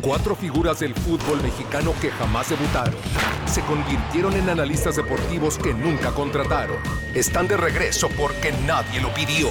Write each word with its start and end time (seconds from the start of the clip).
Cuatro 0.00 0.36
figuras 0.36 0.80
del 0.80 0.94
fútbol 0.94 1.42
mexicano 1.42 1.94
que 2.00 2.10
jamás 2.10 2.50
debutaron. 2.50 2.94
Se 3.46 3.62
convirtieron 3.62 4.34
en 4.34 4.50
analistas 4.50 4.96
deportivos 4.96 5.56
que 5.56 5.72
nunca 5.72 6.10
contrataron. 6.12 6.76
Están 7.14 7.48
de 7.48 7.56
regreso 7.56 8.08
porque 8.10 8.52
nadie 8.66 9.00
lo 9.00 9.12
pidió. 9.14 9.48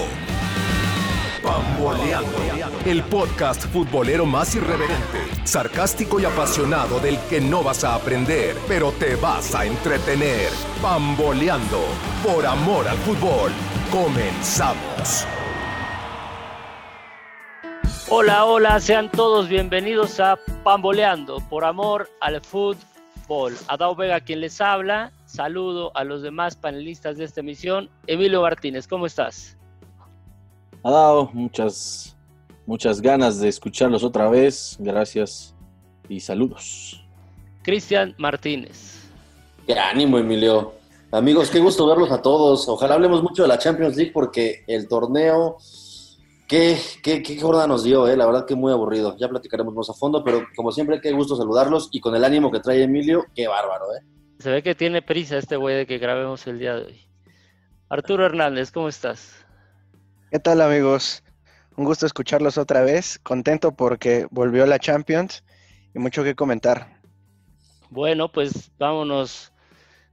Pamboleando. 1.43 2.37
El 2.85 3.03
podcast 3.03 3.65
futbolero 3.65 4.25
más 4.25 4.55
irreverente, 4.55 5.19
sarcástico 5.43 6.19
y 6.19 6.25
apasionado 6.25 6.99
del 6.99 7.19
que 7.29 7.41
no 7.41 7.63
vas 7.63 7.83
a 7.83 7.95
aprender, 7.95 8.55
pero 8.67 8.91
te 8.91 9.15
vas 9.15 9.53
a 9.55 9.65
entretener. 9.65 10.49
Pamboleando. 10.81 11.81
Por 12.23 12.45
amor 12.45 12.87
al 12.87 12.97
fútbol. 12.97 13.51
Comenzamos. 13.91 15.27
Hola, 18.07 18.45
hola, 18.45 18.79
sean 18.79 19.09
todos 19.09 19.49
bienvenidos 19.49 20.19
a 20.19 20.37
Pamboleando 20.63 21.37
por 21.49 21.65
amor 21.65 22.07
al 22.21 22.39
fútbol. 22.39 23.55
Adao 23.67 23.95
Vega 23.95 24.19
quien 24.19 24.41
les 24.41 24.61
habla. 24.61 25.11
Saludo 25.25 25.91
a 25.97 26.03
los 26.03 26.21
demás 26.21 26.55
panelistas 26.55 27.17
de 27.17 27.23
esta 27.23 27.39
emisión. 27.39 27.89
Emilio 28.05 28.43
Martínez, 28.43 28.87
¿cómo 28.87 29.07
estás? 29.07 29.57
Adao, 30.83 31.31
muchas, 31.33 32.15
muchas 32.67 33.01
ganas 33.01 33.39
de 33.39 33.47
escucharlos 33.47 34.03
otra 34.03 34.29
vez. 34.29 34.77
Gracias 34.79 35.55
y 36.07 36.19
saludos. 36.19 37.03
Cristian 37.63 38.13
Martínez. 38.19 38.99
Qué 39.65 39.79
ánimo, 39.79 40.19
Emilio. 40.19 40.75
Amigos, 41.11 41.49
qué 41.49 41.59
gusto 41.59 41.87
verlos 41.87 42.11
a 42.11 42.21
todos. 42.21 42.69
Ojalá 42.69 42.93
hablemos 42.93 43.23
mucho 43.23 43.41
de 43.41 43.47
la 43.47 43.57
Champions 43.57 43.95
League 43.95 44.11
porque 44.13 44.63
el 44.67 44.87
torneo 44.87 45.57
Qué, 46.47 46.77
qué, 47.01 47.23
qué 47.23 47.39
jornada 47.39 47.65
nos 47.65 47.83
dio, 47.83 48.07
eh? 48.07 48.15
la 48.15 48.27
verdad 48.27 48.45
que 48.45 48.55
muy 48.55 48.71
aburrido. 48.71 49.17
Ya 49.17 49.27
platicaremos 49.27 49.73
más 49.73 49.89
a 49.89 49.93
fondo, 49.93 50.23
pero 50.23 50.45
como 50.55 50.71
siempre, 50.71 51.01
qué 51.01 51.11
gusto 51.11 51.35
saludarlos 51.35 51.89
y 51.91 51.99
con 51.99 52.15
el 52.15 52.23
ánimo 52.23 52.51
que 52.51 52.59
trae 52.59 52.83
Emilio, 52.83 53.25
qué 53.33 53.47
bárbaro. 53.47 53.85
¿eh? 53.95 54.01
Se 54.39 54.51
ve 54.51 54.61
que 54.61 54.75
tiene 54.75 55.01
prisa 55.01 55.37
este 55.37 55.55
güey 55.55 55.75
de 55.75 55.87
que 55.87 55.97
grabemos 55.97 56.45
el 56.45 56.59
día 56.59 56.75
de 56.75 56.85
hoy. 56.85 57.01
Arturo 57.89 58.25
Hernández, 58.25 58.71
¿cómo 58.71 58.89
estás? 58.89 59.45
¿Qué 60.31 60.39
tal 60.39 60.61
amigos? 60.61 61.23
Un 61.77 61.85
gusto 61.85 62.05
escucharlos 62.05 62.57
otra 62.57 62.83
vez, 62.83 63.19
contento 63.19 63.75
porque 63.75 64.27
volvió 64.29 64.65
la 64.65 64.79
Champions 64.79 65.43
y 65.93 65.99
mucho 65.99 66.23
que 66.23 66.35
comentar. 66.35 67.01
Bueno, 67.89 68.31
pues 68.31 68.71
vámonos 68.77 69.51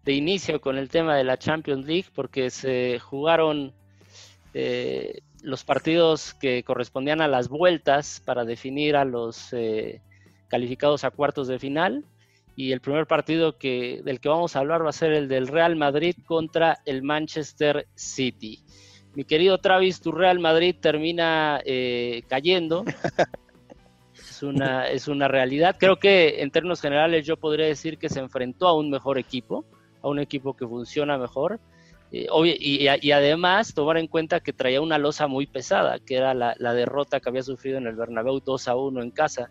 de 0.04 0.12
inicio 0.12 0.60
con 0.60 0.78
el 0.78 0.88
tema 0.88 1.16
de 1.16 1.24
la 1.24 1.38
Champions 1.38 1.86
League 1.86 2.06
porque 2.14 2.50
se 2.50 2.98
jugaron 3.00 3.74
eh, 4.54 5.20
los 5.42 5.64
partidos 5.64 6.34
que 6.34 6.62
correspondían 6.62 7.20
a 7.20 7.28
las 7.28 7.48
vueltas 7.48 8.22
para 8.24 8.44
definir 8.44 8.96
a 8.96 9.04
los 9.04 9.52
eh, 9.52 10.00
calificados 10.48 11.04
a 11.04 11.10
cuartos 11.10 11.48
de 11.48 11.58
final. 11.58 12.04
Y 12.54 12.72
el 12.72 12.80
primer 12.80 13.06
partido 13.06 13.56
que, 13.56 14.02
del 14.04 14.20
que 14.20 14.28
vamos 14.28 14.54
a 14.54 14.58
hablar 14.58 14.84
va 14.84 14.90
a 14.90 14.92
ser 14.92 15.12
el 15.12 15.26
del 15.26 15.48
Real 15.48 15.74
Madrid 15.74 16.14
contra 16.26 16.78
el 16.84 17.02
Manchester 17.02 17.86
City. 17.94 18.62
Mi 19.14 19.24
querido 19.24 19.58
Travis, 19.58 20.00
tu 20.00 20.12
Real 20.12 20.38
Madrid 20.38 20.76
termina 20.78 21.60
eh, 21.64 22.22
cayendo. 22.28 22.84
es, 24.14 24.42
una, 24.42 24.86
es 24.88 25.08
una 25.08 25.28
realidad. 25.28 25.76
Creo 25.78 25.96
que 25.96 26.42
en 26.42 26.50
términos 26.50 26.80
generales 26.80 27.26
yo 27.26 27.38
podría 27.38 27.66
decir 27.66 27.98
que 27.98 28.10
se 28.10 28.20
enfrentó 28.20 28.68
a 28.68 28.76
un 28.76 28.90
mejor 28.90 29.18
equipo, 29.18 29.64
a 30.02 30.08
un 30.08 30.18
equipo 30.18 30.54
que 30.54 30.66
funciona 30.66 31.16
mejor 31.16 31.58
eh, 32.12 32.28
y, 32.60 33.10
además 33.10 33.72
tomar 33.72 33.96
en 33.96 34.06
cuenta 34.06 34.40
que 34.40 34.52
traía 34.52 34.82
una 34.82 34.98
losa 34.98 35.26
muy 35.26 35.46
pesada, 35.46 35.98
que 35.98 36.16
era 36.16 36.34
la, 36.34 36.74
derrota 36.74 37.20
que 37.20 37.28
había 37.30 37.42
sufrido 37.42 37.78
en 37.78 37.86
el 37.86 37.96
Bernabéu 37.96 38.40
2 38.40 38.68
a 38.68 38.76
1 38.76 39.02
en 39.02 39.10
casa. 39.10 39.50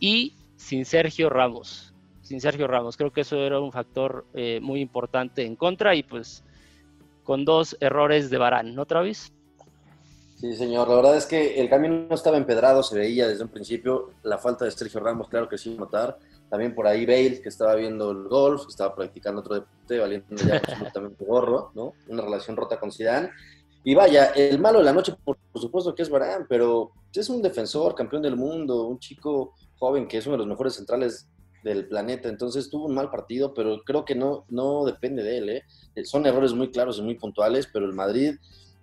Y 0.00 0.34
sin 0.56 0.86
Sergio 0.86 1.28
Ramos, 1.28 1.92
sin 2.22 2.40
Sergio 2.40 2.66
Ramos. 2.66 2.96
Creo 2.96 3.12
que 3.12 3.20
eso 3.20 3.44
era 3.44 3.60
un 3.60 3.72
factor 3.72 4.24
eh, 4.32 4.58
muy 4.62 4.80
importante 4.80 5.44
en 5.44 5.54
contra 5.54 5.94
y 5.94 6.02
pues 6.02 6.42
con 7.24 7.44
dos 7.44 7.76
errores 7.80 8.30
de 8.30 8.38
Barán, 8.38 8.74
¿no, 8.74 8.86
Travis? 8.86 9.32
Sí, 10.36 10.54
señor. 10.54 10.88
La 10.88 10.96
verdad 10.96 11.16
es 11.16 11.26
que 11.26 11.60
el 11.60 11.68
camino 11.68 12.06
no 12.08 12.14
estaba 12.14 12.36
empedrado, 12.38 12.82
se 12.82 12.98
veía 12.98 13.26
desde 13.26 13.42
un 13.42 13.50
principio. 13.50 14.12
La 14.22 14.38
falta 14.38 14.64
de 14.64 14.70
Sergio 14.70 15.00
Ramos, 15.00 15.28
claro 15.28 15.48
que 15.48 15.58
sí, 15.58 15.74
notar. 15.74 16.18
También 16.50 16.74
por 16.74 16.86
ahí 16.86 17.04
Bale, 17.04 17.40
que 17.40 17.48
estaba 17.48 17.74
viendo 17.74 18.10
el 18.10 18.28
golf, 18.28 18.62
estaba 18.68 18.94
practicando 18.94 19.40
otro 19.40 19.54
deporte, 19.56 19.98
valiendo 19.98 20.36
ya 20.36 20.56
absolutamente 20.66 21.24
gorro, 21.24 21.72
¿no? 21.74 21.94
Una 22.08 22.22
relación 22.22 22.56
rota 22.56 22.78
con 22.78 22.92
Zidane. 22.92 23.30
Y 23.84 23.94
vaya, 23.94 24.26
el 24.26 24.58
malo 24.58 24.78
de 24.78 24.84
la 24.84 24.92
noche, 24.92 25.14
por, 25.24 25.38
supuesto 25.54 25.94
que 25.94 26.02
es 26.02 26.10
Barán, 26.10 26.46
pero 26.48 26.90
es 27.14 27.28
un 27.28 27.40
defensor, 27.40 27.94
campeón 27.94 28.22
del 28.22 28.36
mundo, 28.36 28.86
un 28.86 28.98
chico 28.98 29.54
joven 29.78 30.08
que 30.08 30.18
es 30.18 30.26
uno 30.26 30.34
de 30.34 30.38
los 30.38 30.46
mejores 30.48 30.74
centrales 30.74 31.28
del 31.62 31.86
planeta. 31.86 32.28
Entonces 32.28 32.68
tuvo 32.68 32.86
un 32.86 32.94
mal 32.94 33.10
partido, 33.10 33.54
pero 33.54 33.82
creo 33.84 34.04
que 34.04 34.14
no, 34.14 34.44
no 34.48 34.84
depende 34.84 35.22
de 35.22 35.38
él. 35.38 35.48
¿eh? 35.50 35.62
Son 36.04 36.26
errores 36.26 36.52
muy 36.52 36.70
claros 36.70 36.98
y 36.98 37.02
muy 37.02 37.14
puntuales, 37.14 37.68
pero 37.72 37.86
el 37.86 37.92
Madrid 37.92 38.36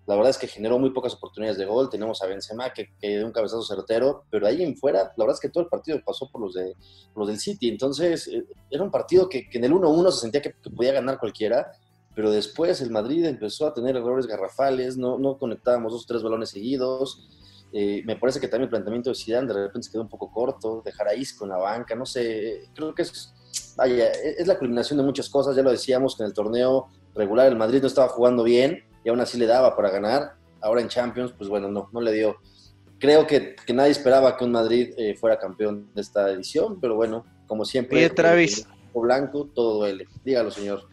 la 0.05 0.15
verdad 0.15 0.31
es 0.31 0.37
que 0.37 0.47
generó 0.47 0.77
muy 0.79 0.89
pocas 0.89 1.13
oportunidades 1.13 1.57
de 1.57 1.65
gol. 1.65 1.89
Tenemos 1.89 2.21
a 2.21 2.27
Benzema 2.27 2.73
que, 2.73 2.89
que 2.99 3.09
dio 3.17 3.25
un 3.25 3.31
cabezazo 3.31 3.63
certero, 3.63 4.25
pero 4.29 4.45
ahí 4.45 4.61
en 4.61 4.75
fuera, 4.75 5.13
la 5.15 5.23
verdad 5.23 5.35
es 5.35 5.39
que 5.39 5.49
todo 5.49 5.63
el 5.63 5.69
partido 5.69 5.99
pasó 6.05 6.29
por 6.29 6.41
los, 6.41 6.53
de, 6.53 6.75
los 7.15 7.27
del 7.27 7.39
City. 7.39 7.69
Entonces, 7.69 8.27
eh, 8.27 8.45
era 8.69 8.83
un 8.83 8.91
partido 8.91 9.29
que, 9.29 9.47
en 9.51 9.63
el 9.63 9.71
1-1 9.71 10.11
se 10.11 10.21
sentía 10.21 10.41
que, 10.41 10.53
podía 10.75 10.91
ganar 10.91 11.19
cualquiera, 11.19 11.71
pero 12.15 12.31
después 12.31 12.81
el 12.81 12.91
Madrid 12.91 13.25
empezó 13.25 13.65
a 13.65 13.73
tener 13.73 13.95
errores 13.95 14.27
garrafales, 14.27 14.97
no, 14.97 15.17
no 15.17 15.37
conectábamos 15.37 15.93
dos 15.93 16.03
o 16.03 16.07
tres 16.07 16.21
balones 16.21 16.49
seguidos. 16.49 17.29
Eh, 17.71 18.03
me 18.05 18.17
parece 18.17 18.39
que 18.39 18.47
también 18.47 18.65
el 18.65 18.69
planteamiento 18.69 19.09
de 19.09 19.15
Zidane 19.15 19.47
de 19.47 19.53
repente 19.53 19.85
se 19.85 19.91
quedó 19.91 20.01
un 20.01 20.09
poco 20.09 20.31
corto, 20.31 20.81
dejar 20.85 21.07
a 21.07 21.15
Isco 21.15 21.45
en 21.45 21.51
la 21.51 21.57
banca, 21.57 21.95
no 21.95 22.05
sé, 22.05 22.69
creo 22.75 22.93
que 22.93 23.01
es, 23.01 23.33
vaya, 23.75 24.11
es 24.11 24.45
la 24.45 24.59
culminación 24.59 24.97
de 24.97 25.03
muchas 25.03 25.27
cosas, 25.27 25.55
ya 25.55 25.63
lo 25.63 25.71
decíamos 25.71 26.15
que 26.15 26.21
en 26.21 26.27
el 26.27 26.35
torneo 26.35 26.89
regular 27.15 27.47
el 27.47 27.55
Madrid 27.55 27.81
no 27.81 27.87
estaba 27.87 28.09
jugando 28.09 28.43
bien, 28.43 28.83
y 29.03 29.09
aún 29.09 29.19
así 29.19 29.37
le 29.37 29.45
daba 29.45 29.75
para 29.75 29.89
ganar. 29.89 30.35
Ahora 30.61 30.81
en 30.81 30.87
Champions, 30.87 31.33
pues 31.37 31.49
bueno, 31.49 31.69
no, 31.69 31.89
no 31.91 32.01
le 32.01 32.11
dio. 32.11 32.37
Creo 32.99 33.27
que, 33.27 33.55
que 33.65 33.73
nadie 33.73 33.91
esperaba 33.91 34.37
que 34.37 34.45
un 34.45 34.51
Madrid 34.51 34.93
eh, 34.97 35.15
fuera 35.15 35.37
campeón 35.37 35.89
de 35.93 36.01
esta 36.01 36.29
edición, 36.31 36.79
pero 36.79 36.95
bueno, 36.95 37.25
como 37.47 37.65
siempre. 37.65 37.97
Oye, 37.97 38.09
Travis. 38.09 38.67
O 38.93 39.01
blanco, 39.01 39.49
todo 39.53 39.79
duele. 39.79 40.07
Dígalo, 40.23 40.51
señor. 40.51 40.87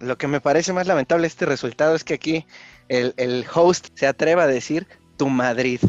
Lo 0.00 0.18
que 0.18 0.26
me 0.26 0.40
parece 0.40 0.72
más 0.72 0.86
lamentable 0.86 1.26
este 1.26 1.46
resultado 1.46 1.94
es 1.94 2.04
que 2.04 2.14
aquí 2.14 2.46
el, 2.88 3.14
el 3.16 3.44
host 3.54 3.88
se 3.94 4.06
atreva 4.06 4.44
a 4.44 4.46
decir 4.46 4.86
tu 5.16 5.28
Madrid. 5.28 5.80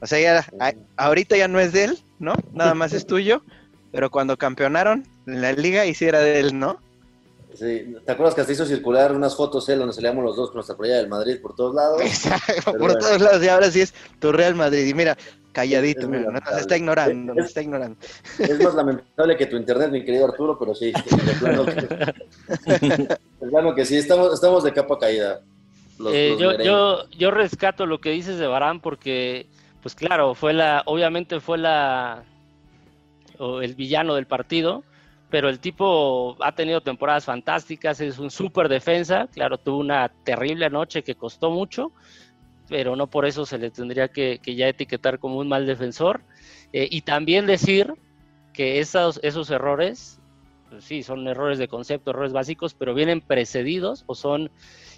O 0.00 0.06
sea, 0.06 0.20
ya, 0.20 0.74
ahorita 0.96 1.36
ya 1.36 1.48
no 1.48 1.58
es 1.58 1.72
de 1.72 1.84
él, 1.84 1.98
¿no? 2.18 2.34
Nada 2.52 2.74
más 2.74 2.92
es 2.92 3.06
tuyo, 3.06 3.42
pero 3.90 4.10
cuando 4.10 4.36
campeonaron 4.36 5.06
en 5.26 5.42
la 5.42 5.52
liga 5.52 5.86
hiciera 5.86 6.20
de 6.20 6.38
él, 6.40 6.58
¿no? 6.58 6.80
Sí, 7.54 7.94
¿te 8.04 8.12
acuerdas 8.12 8.34
que 8.34 8.42
hasta 8.42 8.52
hizo 8.52 8.66
circular 8.66 9.12
unas 9.12 9.34
fotos 9.34 9.68
él 9.68 9.78
donde 9.78 9.94
salíamos 9.94 10.22
los 10.24 10.36
dos 10.36 10.50
con 10.50 10.56
nuestra 10.56 10.76
playa 10.76 10.96
del 10.96 11.08
Madrid 11.08 11.40
por 11.40 11.54
todos 11.54 11.74
lados? 11.74 12.00
por 12.78 12.94
todos 12.96 13.20
lados, 13.20 13.42
y 13.42 13.48
ahora 13.48 13.70
sí 13.70 13.80
es 13.80 13.94
tu 14.20 14.32
Real 14.32 14.54
Madrid. 14.54 14.86
Y 14.86 14.94
mira, 14.94 15.16
calladito, 15.52 16.08
mira, 16.08 16.30
no, 16.30 16.38
está 16.58 16.76
ignorando, 16.76 17.32
es, 17.34 17.46
está 17.46 17.62
ignorando. 17.62 17.98
Es 18.38 18.62
más 18.62 18.74
lamentable 18.74 19.36
que 19.36 19.46
tu 19.46 19.56
internet, 19.56 19.90
mi 19.90 20.04
querido 20.04 20.26
Arturo, 20.26 20.58
pero 20.58 20.74
sí, 20.74 20.92
de 20.92 21.34
plano 21.40 21.64
que, 23.72 23.74
que 23.76 23.84
sí, 23.84 23.96
estamos, 23.96 24.34
estamos 24.34 24.62
de 24.62 24.72
capa 24.72 24.98
caída. 24.98 25.40
Eh, 26.12 26.36
yo, 26.38 26.56
yo, 26.58 27.10
yo 27.10 27.30
rescato 27.30 27.86
lo 27.86 28.00
que 28.00 28.10
dices 28.10 28.38
de 28.38 28.46
Barán 28.46 28.80
porque, 28.80 29.46
pues 29.82 29.94
claro, 29.94 30.34
fue 30.34 30.52
la, 30.52 30.82
obviamente 30.86 31.40
fue 31.40 31.58
la, 31.58 32.22
o 33.38 33.62
el 33.62 33.74
villano 33.74 34.14
del 34.14 34.26
partido, 34.26 34.84
pero 35.30 35.48
el 35.48 35.60
tipo 35.60 36.36
ha 36.42 36.52
tenido 36.52 36.80
temporadas 36.80 37.24
fantásticas, 37.24 38.00
es 38.00 38.18
un 38.18 38.30
súper 38.30 38.68
defensa, 38.68 39.28
claro, 39.32 39.58
tuvo 39.58 39.78
una 39.78 40.08
terrible 40.24 40.70
noche 40.70 41.02
que 41.02 41.14
costó 41.14 41.50
mucho, 41.50 41.92
pero 42.68 42.96
no 42.96 43.08
por 43.08 43.26
eso 43.26 43.44
se 43.44 43.58
le 43.58 43.70
tendría 43.70 44.08
que, 44.08 44.40
ya 44.44 44.68
etiquetar 44.68 45.18
como 45.18 45.38
un 45.38 45.48
mal 45.48 45.66
defensor. 45.66 46.22
Eh, 46.72 46.88
y 46.90 47.02
también 47.02 47.46
decir 47.46 47.94
que 48.52 48.78
esos, 48.80 49.20
esos 49.22 49.50
errores, 49.50 50.20
pues 50.70 50.84
sí, 50.84 51.02
son 51.02 51.26
errores 51.28 51.58
de 51.58 51.68
concepto, 51.68 52.10
errores 52.10 52.32
básicos, 52.32 52.74
pero 52.74 52.94
vienen 52.94 53.20
precedidos 53.20 54.04
o 54.06 54.14
son, 54.14 54.50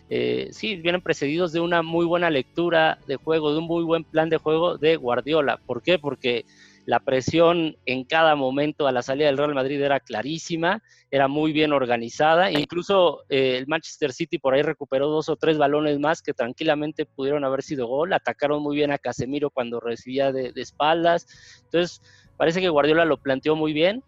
eh, 0.09 0.49
sí, 0.53 0.77
vienen 0.77 1.03
precedidos 1.03 1.53
de 1.53 1.61
una 1.61 1.83
muy 1.83 2.07
buena 2.07 2.31
lectura 2.31 2.99
de 3.07 3.17
juego, 3.17 3.53
de 3.53 3.59
un 3.59 3.67
muy 3.67 3.85
buen 3.85 4.05
plan 4.05 4.29
de 4.29 4.39
juego 4.39 4.79
de 4.79 4.97
Guardiola. 4.97 5.59
¿Por 5.65 5.83
qué? 5.83 5.99
Porque 5.99 6.45
la 6.87 7.01
presión 7.01 7.77
en 7.87 8.05
cada 8.05 8.35
momento 8.35 8.87
a 8.87 8.93
la 8.93 9.03
salida 9.03 9.27
del 9.27 9.39
Real 9.39 9.55
Madrid 9.55 9.81
era 9.81 10.01
clarísima, 10.01 10.83
era 11.11 11.29
muy 11.29 11.53
bien 11.53 11.73
organizada. 11.73 12.51
Incluso 12.51 13.23
eh, 13.29 13.57
el 13.59 13.67
Manchester 13.67 14.13
City 14.13 14.39
por 14.39 14.55
ahí 14.55 14.63
recuperó 14.63 15.09
dos 15.09 15.29
o 15.29 15.37
tres 15.37 15.59
balones 15.59 15.99
más 15.99 16.23
que 16.23 16.33
tranquilamente 16.33 17.07
pudieron 17.07 17.45
haber 17.45 17.63
sido 17.63 17.87
gol. 17.87 18.13
Atacaron 18.13 18.63
muy 18.63 18.77
bien 18.77 18.93
a 18.93 18.99
Casemiro 18.99 19.51
cuando 19.51 19.81
recibía 19.81 20.33
de, 20.33 20.53
espaldas. 20.57 21.27
Entonces, 21.65 22.03
parece 22.37 22.61
que 22.61 22.69
Guardiola 22.69 23.05
lo 23.05 23.19
planteó 23.19 23.57
muy 23.57 23.73
bien. 23.73 24.03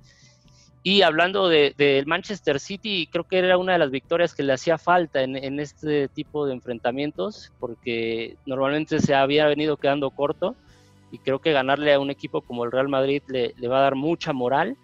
Y 0.85 1.03
hablando 1.03 1.49
del 1.49 1.75
de, 1.77 2.03
Manchester 2.07 2.59
City, 2.59 3.09
creo 3.13 3.25
que 3.29 3.39
era 3.39 3.57
una 3.57 3.75
de 3.75 3.79
las 3.79 3.93
victorias 3.93 4.35
que 4.35 4.43
le 4.43 4.53
hacía 4.53 4.79
falta 4.79 5.23
en, 5.23 5.61
este 5.61 6.09
tipo 6.09 6.45
de 6.45 6.55
enfrentamientos, 6.55 7.53
porque 7.61 8.37
normalmente 8.47 8.99
se 8.99 9.15
había 9.15 9.47
venido 9.47 9.77
quedando 9.77 10.11
corto 10.11 10.57
y 11.13 11.19
creo 11.19 11.39
que 11.39 11.53
ganarle 11.53 11.93
a 11.93 12.01
un 12.01 12.11
equipo 12.11 12.41
como 12.41 12.65
el 12.65 12.73
Real 12.73 12.89
Madrid 12.89 13.23
le, 13.29 13.55
va 13.69 13.79
a 13.79 13.83
dar 13.83 13.95
mucha 13.95 14.33
moral. 14.33 14.77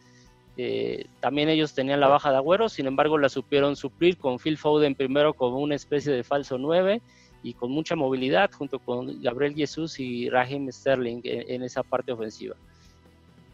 Eh, 0.59 1.07
también 1.21 1.49
ellos 1.49 1.73
tenían 1.73 2.01
la 2.01 2.09
baja 2.09 2.31
de 2.31 2.37
Agüero, 2.37 2.69
sin 2.69 2.87
embargo 2.87 3.17
la 3.17 3.31
supieron 3.31 3.77
suplir 3.77 4.19
con 4.19 4.39
Phil 4.39 4.59
Foden 4.59 4.95
primero 4.95 5.33
como 5.33 5.59
una 5.59 5.75
especie 5.75 6.13
de 6.13 6.23
falso 6.25 6.59
9 6.59 7.01
y 7.43 7.55
con 7.55 7.71
mucha 7.71 7.97
movilidad 7.97 8.51
junto 8.53 8.79
con 8.79 9.23
Gabriel 9.23 9.55
Jesús 9.55 9.99
y 10.01 10.29
Raheem 10.29 10.71
Sterling 10.71 11.21
en, 11.25 11.63
esa 11.63 11.83
parte 11.83 12.13
ofensiva. 12.13 12.57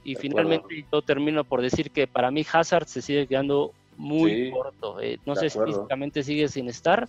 Y 0.02 0.16
finalmente 0.16 0.84
yo 0.90 1.00
termino 1.00 1.44
por 1.44 1.62
decir 1.62 1.90
que 1.92 2.06
para 2.08 2.30
mí 2.30 2.44
Hazard 2.50 2.88
se 2.88 3.02
sigue 3.02 3.26
quedando 3.28 3.72
muy 3.96 4.50
corto. 4.50 5.00
Eh, 5.00 5.18
no 5.24 5.36
sé 5.36 5.48
si 5.48 5.58
físicamente 5.60 6.24
sigue 6.24 6.48
sin 6.48 6.68
estar. 6.68 7.08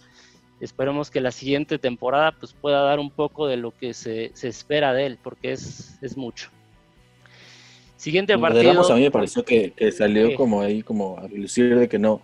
Esperemos 0.66 1.12
que 1.12 1.22
la 1.22 1.32
siguiente 1.32 1.78
temporada 1.78 2.32
pues, 2.32 2.54
pueda 2.54 2.82
dar 2.82 3.00
un 3.00 3.12
poco 3.12 3.48
de 3.48 3.56
lo 3.56 3.70
que 3.70 3.94
se, 3.94 4.32
se 4.34 4.48
espera 4.48 4.94
de 4.94 5.06
él, 5.06 5.20
porque 5.22 5.52
es, 5.52 6.00
es 6.02 6.18
mucho. 6.18 6.50
Siguiente 7.98 8.38
partido. 8.38 8.92
a 8.92 8.96
mí 8.96 9.04
me 9.04 9.12
pareció 9.12 9.46
que, 9.46 9.72
que 9.72 9.92
salió 9.92 10.36
como 10.36 10.62
ahí, 10.62 10.82
como 10.82 11.20
a 11.20 11.28
lucir 11.28 11.78
de 11.78 11.88
que 11.88 12.00
no. 12.00 12.20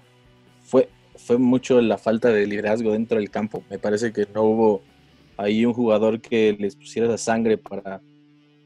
Fue, 0.63 0.89
fue 1.15 1.37
mucho 1.37 1.79
la 1.81 1.99
falta 1.99 2.29
de 2.29 2.47
liderazgo 2.47 2.93
dentro 2.93 3.19
del 3.19 3.29
campo. 3.29 3.63
Me 3.69 3.77
parece 3.77 4.11
que 4.11 4.27
no 4.33 4.41
hubo 4.43 4.81
ahí 5.37 5.63
un 5.63 5.73
jugador 5.73 6.19
que 6.19 6.57
les 6.59 6.75
pusiera 6.75 7.07
esa 7.07 7.19
sangre 7.19 7.59
para, 7.59 8.01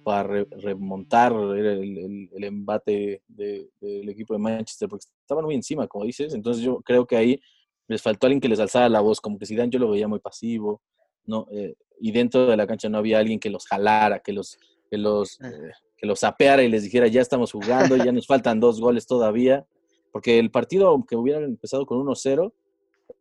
para 0.03 0.45
remontar 0.61 1.33
el, 1.33 2.29
el, 2.33 2.43
embate 2.45 3.21
del 3.27 4.07
equipo 4.07 4.33
de 4.33 4.39
Manchester, 4.39 4.87
porque 4.87 5.05
estaban 5.21 5.43
muy 5.43 5.55
encima, 5.55 5.85
como 5.85 6.05
dices. 6.05 6.33
Entonces 6.33 6.63
yo 6.63 6.81
creo 6.81 7.05
que 7.05 7.17
ahí 7.17 7.41
les 7.87 8.01
faltó 8.01 8.27
alguien 8.27 8.41
que 8.41 8.49
les 8.49 8.59
alzara 8.59 8.89
la 8.89 9.01
voz, 9.01 9.21
como 9.21 9.37
que 9.37 9.45
Zidane 9.45 9.69
yo 9.69 9.79
lo 9.79 9.89
veía 9.89 10.07
muy 10.07 10.19
pasivo, 10.19 10.81
¿no? 11.25 11.47
Eh, 11.51 11.75
y 11.99 12.11
dentro 12.11 12.47
de 12.47 12.57
la 12.57 12.67
cancha 12.67 12.89
no 12.89 12.97
había 12.97 13.19
alguien 13.19 13.39
que 13.39 13.49
los 13.49 13.65
jalara, 13.65 14.19
que 14.19 14.33
los, 14.33 14.57
que 14.89 14.97
los, 14.97 15.39
ah. 15.41 15.49
eh, 15.49 15.71
que 15.97 16.05
los 16.05 16.19
sapeara 16.19 16.63
y 16.63 16.69
les 16.69 16.83
dijera, 16.83 17.07
ya 17.07 17.21
estamos 17.21 17.51
jugando, 17.51 17.95
ya 17.97 18.11
nos 18.11 18.27
faltan 18.27 18.59
dos 18.59 18.79
goles 18.79 19.07
todavía, 19.07 19.65
porque 20.11 20.39
el 20.39 20.51
partido, 20.51 20.87
aunque 20.87 21.15
hubieran 21.15 21.43
empezado 21.43 21.85
con 21.85 21.99
1-0, 21.99 22.53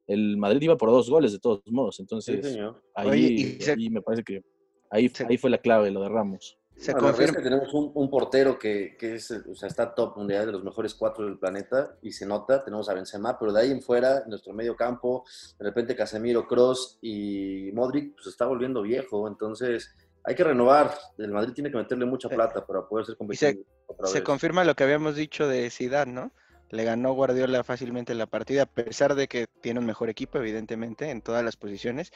el 0.07 0.37
Madrid 0.37 0.63
iba 0.63 0.77
por 0.77 0.91
dos 0.91 1.09
goles 1.11 1.33
de 1.33 1.39
todos 1.39 1.63
modos, 1.67 2.01
entonces 2.01 2.59
ahí, 2.95 3.59
me 3.91 4.03
parece 4.03 4.23
que 4.23 4.43
ahí, 4.91 5.11
ahí 5.29 5.37
fue 5.37 5.51
la 5.51 5.59
clave, 5.59 5.91
lo 5.91 6.03
de 6.03 6.09
Ramos. 6.09 6.59
Se 6.77 6.93
confirma. 6.93 7.37
que 7.37 7.43
tenemos 7.43 7.73
un, 7.73 8.11
portero 8.11 8.59
que, 8.59 8.97
es, 9.01 9.31
o 9.31 9.55
sea, 9.55 9.69
está 9.69 9.95
top 9.95 10.17
mundial 10.17 10.47
de 10.47 10.53
los 10.53 10.65
mejores 10.65 10.95
cuatro 10.95 11.25
del 11.25 11.39
planeta 11.39 11.97
y 12.03 12.13
se 12.13 12.27
nota, 12.27 12.65
tenemos 12.65 12.89
a 12.89 12.95
Benzema, 12.95 13.39
pero 13.39 13.53
de 13.53 13.61
ahí 13.61 13.71
en 13.71 13.81
fuera, 13.81 14.25
nuestro 14.27 14.53
medio 14.53 14.75
campo, 14.77 15.25
de 15.59 15.65
repente 15.65 15.95
Casemiro, 15.95 16.47
Cross 16.47 16.99
y 17.01 17.71
Modric, 17.73 18.15
pues 18.15 18.27
está 18.27 18.47
volviendo 18.47 18.83
viejo, 18.83 19.29
entonces 19.29 19.95
hay 20.25 20.35
que 20.35 20.45
renovar, 20.45 20.95
el 21.19 21.31
Madrid 21.31 21.53
tiene 21.53 21.71
que 21.71 21.77
meterle 21.77 22.07
mucha 22.07 22.29
plata 22.29 22.67
para 22.67 22.87
poder 22.87 23.07
ser 23.07 23.17
competitivo. 23.17 23.65
Se, 24.07 24.13
se 24.13 24.23
confirma 24.23 24.65
lo 24.65 24.75
que 24.75 24.85
habíamos 24.85 25.15
dicho 25.15 25.47
de 25.47 25.71
Zidane, 25.71 26.13
¿no? 26.13 26.33
Le 26.71 26.85
ganó 26.85 27.13
Guardiola 27.13 27.63
fácilmente 27.63 28.15
la 28.15 28.27
partida, 28.27 28.63
a 28.63 28.67
pesar 28.67 29.15
de 29.15 29.29
que 29.29 29.47
tiene 29.61 29.81
un 29.81 29.87
mejor 29.87 30.09
equipo, 30.09 30.39
evidentemente, 30.39 31.11
en 31.11 31.23
todas 31.23 31.45
las 31.45 31.57
posiciones, 31.57 32.11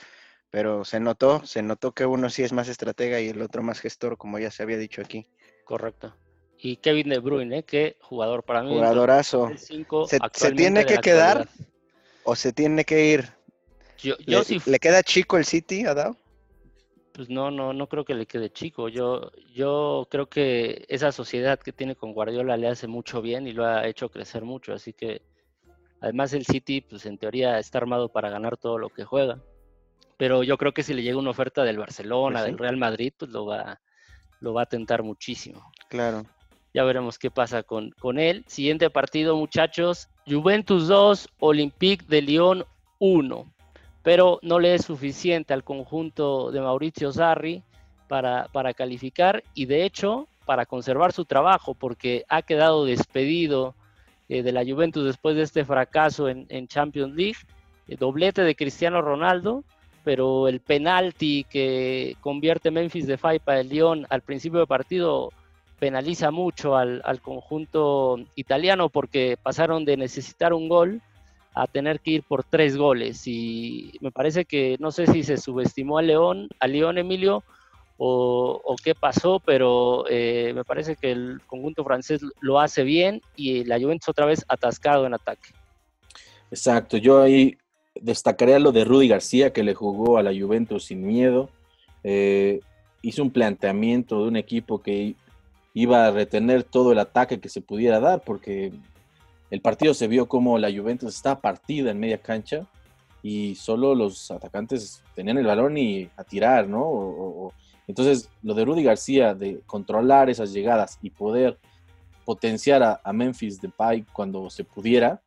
pero 0.51 0.85
se 0.85 1.01
notó, 1.01 1.45
se 1.45 1.63
notó 1.63 1.93
que 1.93 2.07
uno 2.07 2.31
sí 2.31 2.43
es 2.43 2.53
más 2.53 2.69
estratega 2.69 3.21
y 3.21 3.29
el 3.29 3.43
otro 3.43 3.63
más 3.63 3.81
gestor, 3.81 4.17
como 4.17 4.39
ya 4.39 4.51
se 4.51 4.63
había 4.63 4.79
dicho 4.79 5.03
aquí. 5.03 5.27
Correcto. 5.65 6.15
Y 6.59 6.77
Kevin 6.77 7.11
De 7.11 7.19
Bruyne, 7.19 7.59
¿eh? 7.59 7.63
qué 7.63 7.97
jugador 8.01 8.43
para 8.43 8.63
mí. 8.63 8.71
Jugadorazo. 8.71 9.51
Se, 9.57 10.53
tiene 10.53 10.85
que 10.87 10.99
quedar 10.99 11.49
o 12.25 12.35
se 12.35 12.53
tiene 12.53 12.85
que 12.85 13.07
ir? 13.07 13.29
Yo, 13.99 14.17
yo 14.27 14.41
¿Le, 14.41 14.61
¿Le 14.65 14.79
queda 14.79 15.03
chico 15.03 15.37
el 15.37 15.45
City, 15.45 15.85
Adao? 15.85 16.17
Pues 17.13 17.29
no, 17.29 17.51
no, 17.51 17.73
no 17.73 17.89
creo 17.89 18.05
que 18.05 18.15
le 18.15 18.27
quede 18.27 18.51
chico. 18.51 18.89
Yo, 18.89 19.31
yo 19.53 20.07
creo 20.11 20.29
que 20.29 20.85
esa 20.89 21.13
sociedad 21.13 21.59
que 21.59 21.73
tiene 21.73 21.95
con 21.95 22.13
Guardiola 22.13 22.57
le 22.57 22.69
hace 22.69 22.87
mucho 22.87 23.21
bien 23.21 23.47
y 23.47 23.53
lo 23.53 23.67
ha 23.67 23.87
hecho 23.87 24.09
crecer 24.09 24.45
mucho. 24.45 24.73
Así 24.73 24.93
que, 24.93 25.23
además 26.01 26.33
el 26.33 26.47
City, 26.47 26.81
pues 26.81 27.07
en 27.07 27.19
teoría 27.19 27.59
está 27.59 27.79
armado 27.79 28.09
para 28.09 28.31
ganar 28.31 28.57
todo 28.57 28.79
lo 28.79 28.89
que 28.89 29.05
juega 29.05 29.41
pero 30.19 30.43
yo 30.43 30.59
creo 30.59 30.73
que 30.73 30.83
si 30.83 30.93
le 30.93 31.03
llega 31.03 31.17
una 31.17 31.31
oferta 31.31 31.65
del 31.65 31.79
Barcelona, 31.79 32.43
del 32.43 32.59
Real 32.59 32.77
Madrid, 32.77 33.13
pues 33.17 33.31
lo 33.31 33.47
va, 33.47 33.81
lo 34.41 34.53
va 34.53 34.63
a 34.63 34.67
tentar 34.67 35.05
muchísimo. 35.05 35.73
Claro. 35.89 36.27
Ya 36.75 36.83
veremos 36.83 37.19
qué 37.19 37.31
pasa 37.31 37.63
con, 37.63 37.93
con 37.93 38.19
él. 38.19 38.45
Siguiente 38.49 38.91
partido, 38.91 39.37
muchachos. 39.37 40.09
Juventus 40.27 40.89
2, 40.89 41.29
Olympique 41.39 42.05
de 42.09 42.21
Lyon 42.21 42.65
1. 42.99 43.47
Pero 44.03 44.41
no 44.43 44.59
le 44.59 44.75
es 44.75 44.85
suficiente 44.85 45.55
al 45.55 45.63
conjunto 45.63 46.51
de 46.51 46.61
Mauricio 46.61 47.13
Sarri 47.13 47.63
para, 48.09 48.49
para 48.53 48.75
calificar 48.75 49.45
y 49.55 49.67
de 49.67 49.85
hecho 49.85 50.27
para 50.45 50.67
conservar 50.67 51.13
su 51.13 51.27
trabajo 51.27 51.75
porque 51.75 52.25
ha 52.29 52.43
quedado 52.43 52.85
despedido 52.85 53.77
eh, 54.29 54.43
de 54.43 54.51
la 54.51 54.65
Juventus 54.65 55.05
después 55.05 55.37
de 55.37 55.43
este 55.43 55.65
fracaso 55.65 56.29
en, 56.29 56.47
en 56.49 56.67
Champions 56.67 57.15
League. 57.15 57.39
Eh, 57.87 57.97
doblete 57.97 58.43
de 58.43 58.57
Cristiano 58.57 59.01
Ronaldo 59.01 59.63
pero 60.09 60.49
el 60.49 60.61
penalti 60.61 61.45
que 61.45 62.17
convierte 62.23 62.71
Memphis 62.71 63.07
de 63.07 63.19
para 63.19 63.61
el 63.61 63.69
Lyon 63.69 64.07
al 64.09 64.23
principio 64.23 64.61
del 64.61 64.67
partido 64.67 65.29
penaliza 65.79 66.31
mucho 66.31 66.79
al, 66.79 67.21
conjunto 67.21 68.19
italiano 68.35 68.89
porque 68.89 69.37
pasaron 69.43 69.85
de 69.85 69.99
necesitar 69.99 70.55
un 70.55 70.67
gol 70.67 71.03
a 71.53 71.67
tener 71.67 72.01
que 72.01 72.13
ir 72.13 72.23
por 72.23 72.43
tres 72.43 72.79
goles 72.79 73.27
y 73.27 73.93
me 74.01 74.11
parece 74.11 74.47
que 74.47 74.79
no 74.81 74.93
sé 74.93 75.07
si 75.09 75.23
se 75.25 75.37
subestimó 75.37 75.99
a 75.99 76.03
León, 76.03 76.49
a 76.59 76.69
León 76.69 76.97
Emilio 76.97 77.45
o, 77.99 78.77
qué 78.83 78.95
pasó, 78.95 79.43
pero 79.45 80.07
eh, 80.09 80.53
me 80.55 80.65
parece 80.65 80.97
que 80.97 81.13
el 81.13 81.43
conjunto 81.47 81.85
francés 81.85 82.23
lo 82.41 82.61
hace 82.61 82.83
bien 82.83 83.21
y 83.37 83.63
la 83.65 83.79
Juventus 83.79 84.09
otra 84.09 84.25
vez 84.25 84.43
atascado 84.49 85.05
en 85.05 85.13
ataque. 85.13 85.51
Exacto, 86.51 86.97
yo 86.97 87.21
ahí 87.21 87.59
destacaría 88.01 88.59
lo 88.59 88.73
de 88.73 88.85
Rudy 88.85 89.09
García, 89.09 89.53
que 89.53 89.63
le 89.63 89.75
jugó 89.75 90.19
a 90.19 90.23
la 90.23 90.39
Juventus 90.39 90.85
sin 90.87 91.07
miedo. 91.07 91.49
Eh, 92.05 92.61
hizo 93.03 93.23
un 93.23 93.31
planteamiento 93.31 94.23
de 94.23 94.29
un 94.29 94.37
equipo 94.37 94.83
que 94.83 95.15
iba 95.75 96.07
a 96.07 96.11
retener 96.11 96.65
todo 96.65 96.93
el 96.93 96.99
ataque 96.99 97.41
que 97.41 97.49
se 97.49 97.61
pudiera 97.61 98.01
dar, 98.01 98.23
porque 98.23 98.73
el 99.51 99.61
partido 99.61 99.95
se 99.95 100.09
vio 100.09 100.27
como 100.27 100.59
la 100.59 100.73
Juventus 100.73 101.15
estaba 101.15 101.41
partida 101.41 101.91
en 101.91 102.01
media 102.01 102.19
cancha 102.19 102.67
y 103.23 103.55
solo 103.55 103.95
los 103.95 104.31
atacantes 104.31 105.03
tenían 105.15 105.39
el 105.39 105.47
balón 105.47 105.77
y 105.79 106.09
a 106.17 106.25
tirar, 106.25 106.69
¿no? 106.69 107.53
entonces, 107.87 108.29
lo 108.43 108.55
de 108.55 108.65
Rudy 108.65 108.83
García, 108.83 109.35
de 109.35 109.61
controlar 109.67 110.29
esas 110.29 110.53
llegadas 110.53 110.99
y 111.01 111.11
poder 111.11 111.59
potenciar 112.25 112.83
a, 112.83 113.01
a 113.03 113.13
Memphis 113.13 113.61
Depay 113.61 114.05
cuando 114.13 114.51
se 114.51 114.65
pudiera, 114.65 115.23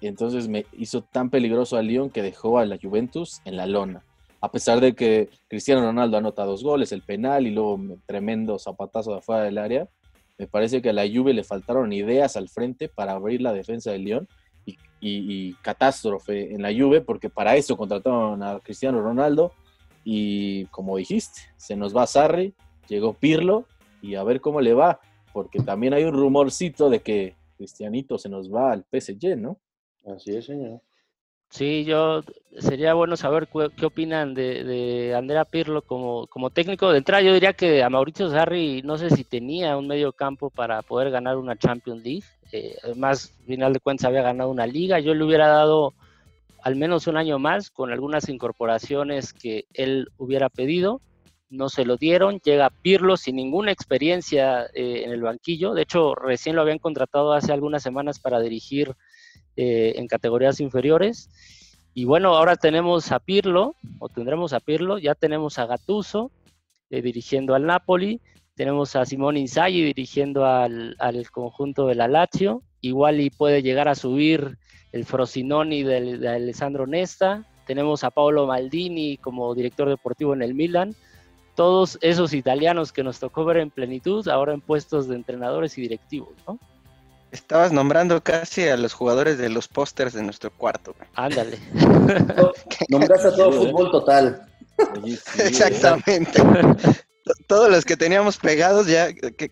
y 0.00 0.06
entonces 0.06 0.48
me 0.48 0.66
hizo 0.72 1.02
tan 1.02 1.30
peligroso 1.30 1.76
al 1.76 1.86
Lyon 1.86 2.10
que 2.10 2.22
dejó 2.22 2.58
a 2.58 2.66
la 2.66 2.78
Juventus 2.80 3.40
en 3.44 3.56
la 3.56 3.66
lona. 3.66 4.04
A 4.40 4.50
pesar 4.50 4.80
de 4.80 4.94
que 4.94 5.30
Cristiano 5.48 5.80
Ronaldo 5.80 6.18
anota 6.18 6.44
dos 6.44 6.62
goles, 6.62 6.92
el 6.92 7.02
penal 7.02 7.46
y 7.46 7.50
luego 7.50 7.74
un 7.74 8.02
tremendo 8.06 8.58
zapatazo 8.58 9.12
de 9.12 9.18
afuera 9.18 9.44
del 9.44 9.58
área, 9.58 9.88
me 10.38 10.46
parece 10.46 10.82
que 10.82 10.90
a 10.90 10.92
la 10.92 11.08
Juve 11.08 11.32
le 11.32 11.44
faltaron 11.44 11.92
ideas 11.92 12.36
al 12.36 12.48
frente 12.48 12.88
para 12.88 13.12
abrir 13.12 13.40
la 13.40 13.52
defensa 13.54 13.90
del 13.90 14.04
Lyon 14.04 14.28
y, 15.00 15.54
catástrofe 15.62 16.52
en 16.52 16.62
la 16.62 16.72
Juve 16.72 17.00
porque 17.00 17.30
para 17.30 17.56
eso 17.56 17.76
contrataron 17.76 18.42
a 18.42 18.58
Cristiano 18.60 19.00
Ronaldo 19.00 19.52
y 20.04 20.66
como 20.66 20.96
dijiste, 20.96 21.40
se 21.56 21.76
nos 21.76 21.96
va 21.96 22.06
Sarri, 22.06 22.54
llegó 22.88 23.14
Pirlo 23.14 23.66
y 24.02 24.14
a 24.14 24.24
ver 24.24 24.40
cómo 24.40 24.60
le 24.60 24.74
va, 24.74 25.00
porque 25.32 25.60
también 25.60 25.94
hay 25.94 26.04
un 26.04 26.14
rumorcito 26.14 26.90
de 26.90 27.00
que 27.00 27.34
Cristianito 27.56 28.18
se 28.18 28.28
nos 28.28 28.52
va 28.52 28.72
al 28.72 28.84
PSG, 28.84 29.36
¿no? 29.36 29.58
Así 30.06 30.36
es, 30.36 30.46
señor. 30.46 30.80
Sí, 31.48 31.84
yo 31.84 32.22
sería 32.58 32.94
bueno 32.94 33.16
saber 33.16 33.48
qué, 33.76 33.86
opinan 33.86 34.34
de, 34.34 35.14
Andrea 35.16 35.44
Pirlo 35.44 35.82
como, 35.82 36.26
como 36.26 36.50
técnico. 36.50 36.90
De 36.90 36.98
entrada, 36.98 37.22
yo 37.22 37.32
diría 37.32 37.52
que 37.52 37.82
a 37.82 37.90
Mauricio 37.90 38.30
Sarri 38.30 38.82
no 38.82 38.98
sé 38.98 39.10
si 39.10 39.24
tenía 39.24 39.76
un 39.76 39.86
medio 39.86 40.12
campo 40.12 40.50
para 40.50 40.82
poder 40.82 41.10
ganar 41.10 41.36
una 41.36 41.56
Champions 41.56 42.02
League. 42.02 42.24
Eh, 42.52 42.76
además, 42.82 43.32
al 43.40 43.46
final 43.46 43.72
de 43.72 43.80
cuentas, 43.80 44.06
había 44.06 44.22
ganado 44.22 44.50
una 44.50 44.66
liga. 44.66 44.98
Yo 45.00 45.14
le 45.14 45.24
hubiera 45.24 45.48
dado 45.48 45.94
al 46.62 46.76
menos 46.76 47.06
un 47.06 47.16
año 47.16 47.38
más 47.38 47.70
con 47.70 47.92
algunas 47.92 48.28
incorporaciones 48.28 49.32
que 49.32 49.66
él 49.72 50.08
hubiera 50.18 50.48
pedido. 50.48 51.00
No 51.48 51.68
se 51.68 51.84
lo 51.84 51.96
dieron. 51.96 52.40
Llega 52.40 52.70
Pirlo 52.70 53.16
sin 53.16 53.36
ninguna 53.36 53.70
experiencia 53.70 54.64
eh, 54.74 55.04
en 55.04 55.12
el 55.12 55.22
banquillo. 55.22 55.74
De 55.74 55.82
hecho, 55.82 56.14
recién 56.16 56.56
lo 56.56 56.62
habían 56.62 56.80
contratado 56.80 57.32
hace 57.32 57.52
algunas 57.52 57.84
semanas 57.84 58.18
para 58.18 58.40
dirigir 58.40 58.94
eh, 59.56 59.94
en 59.96 60.06
categorías 60.06 60.60
inferiores. 60.60 61.30
Y 61.94 62.04
bueno, 62.04 62.36
ahora 62.36 62.56
tenemos 62.56 63.10
a 63.10 63.18
Pirlo, 63.18 63.74
o 63.98 64.08
tendremos 64.08 64.52
a 64.52 64.60
Pirlo, 64.60 64.98
ya 64.98 65.14
tenemos 65.14 65.58
a 65.58 65.66
Gatuso 65.66 66.30
eh, 66.90 67.00
dirigiendo 67.00 67.54
al 67.54 67.64
Napoli, 67.64 68.20
tenemos 68.54 68.96
a 68.96 69.06
Simón 69.06 69.36
Inzaghi 69.36 69.82
dirigiendo 69.82 70.44
al, 70.44 70.94
al, 70.98 71.30
conjunto 71.30 71.86
de 71.86 71.94
la 71.94 72.06
Lazio, 72.06 72.62
igual 72.80 73.20
y 73.20 73.30
puede 73.30 73.62
llegar 73.62 73.88
a 73.88 73.94
subir 73.94 74.58
el 74.92 75.04
Frosinoni 75.04 75.82
de, 75.82 76.18
de 76.18 76.28
Alessandro 76.28 76.86
Nesta, 76.86 77.46
tenemos 77.66 78.04
a 78.04 78.10
Paolo 78.10 78.46
Maldini 78.46 79.16
como 79.16 79.54
director 79.54 79.88
deportivo 79.88 80.34
en 80.34 80.42
el 80.42 80.54
Milan, 80.54 80.94
todos 81.54 81.98
esos 82.02 82.34
italianos 82.34 82.92
que 82.92 83.02
nos 83.02 83.18
tocó 83.18 83.44
ver 83.44 83.56
en 83.56 83.70
plenitud, 83.70 84.28
ahora 84.28 84.52
en 84.52 84.60
puestos 84.60 85.08
de 85.08 85.16
entrenadores 85.16 85.76
y 85.78 85.80
directivos, 85.80 86.34
¿no? 86.46 86.58
Estabas 87.36 87.70
nombrando 87.70 88.22
casi 88.22 88.66
a 88.66 88.78
los 88.78 88.94
jugadores 88.94 89.36
de 89.36 89.50
los 89.50 89.68
pósters 89.68 90.14
de 90.14 90.22
nuestro 90.22 90.50
cuarto. 90.50 90.94
Ándale. 91.14 91.58
Nombraste 92.88 93.28
a 93.28 93.34
todo 93.34 93.52
fútbol 93.52 93.90
total. 93.90 94.48
Exactamente. 95.38 96.42
Todos 97.46 97.70
los 97.70 97.84
que 97.84 97.98
teníamos 97.98 98.38
pegados 98.38 98.86
ya, 98.86 99.12
que, 99.12 99.50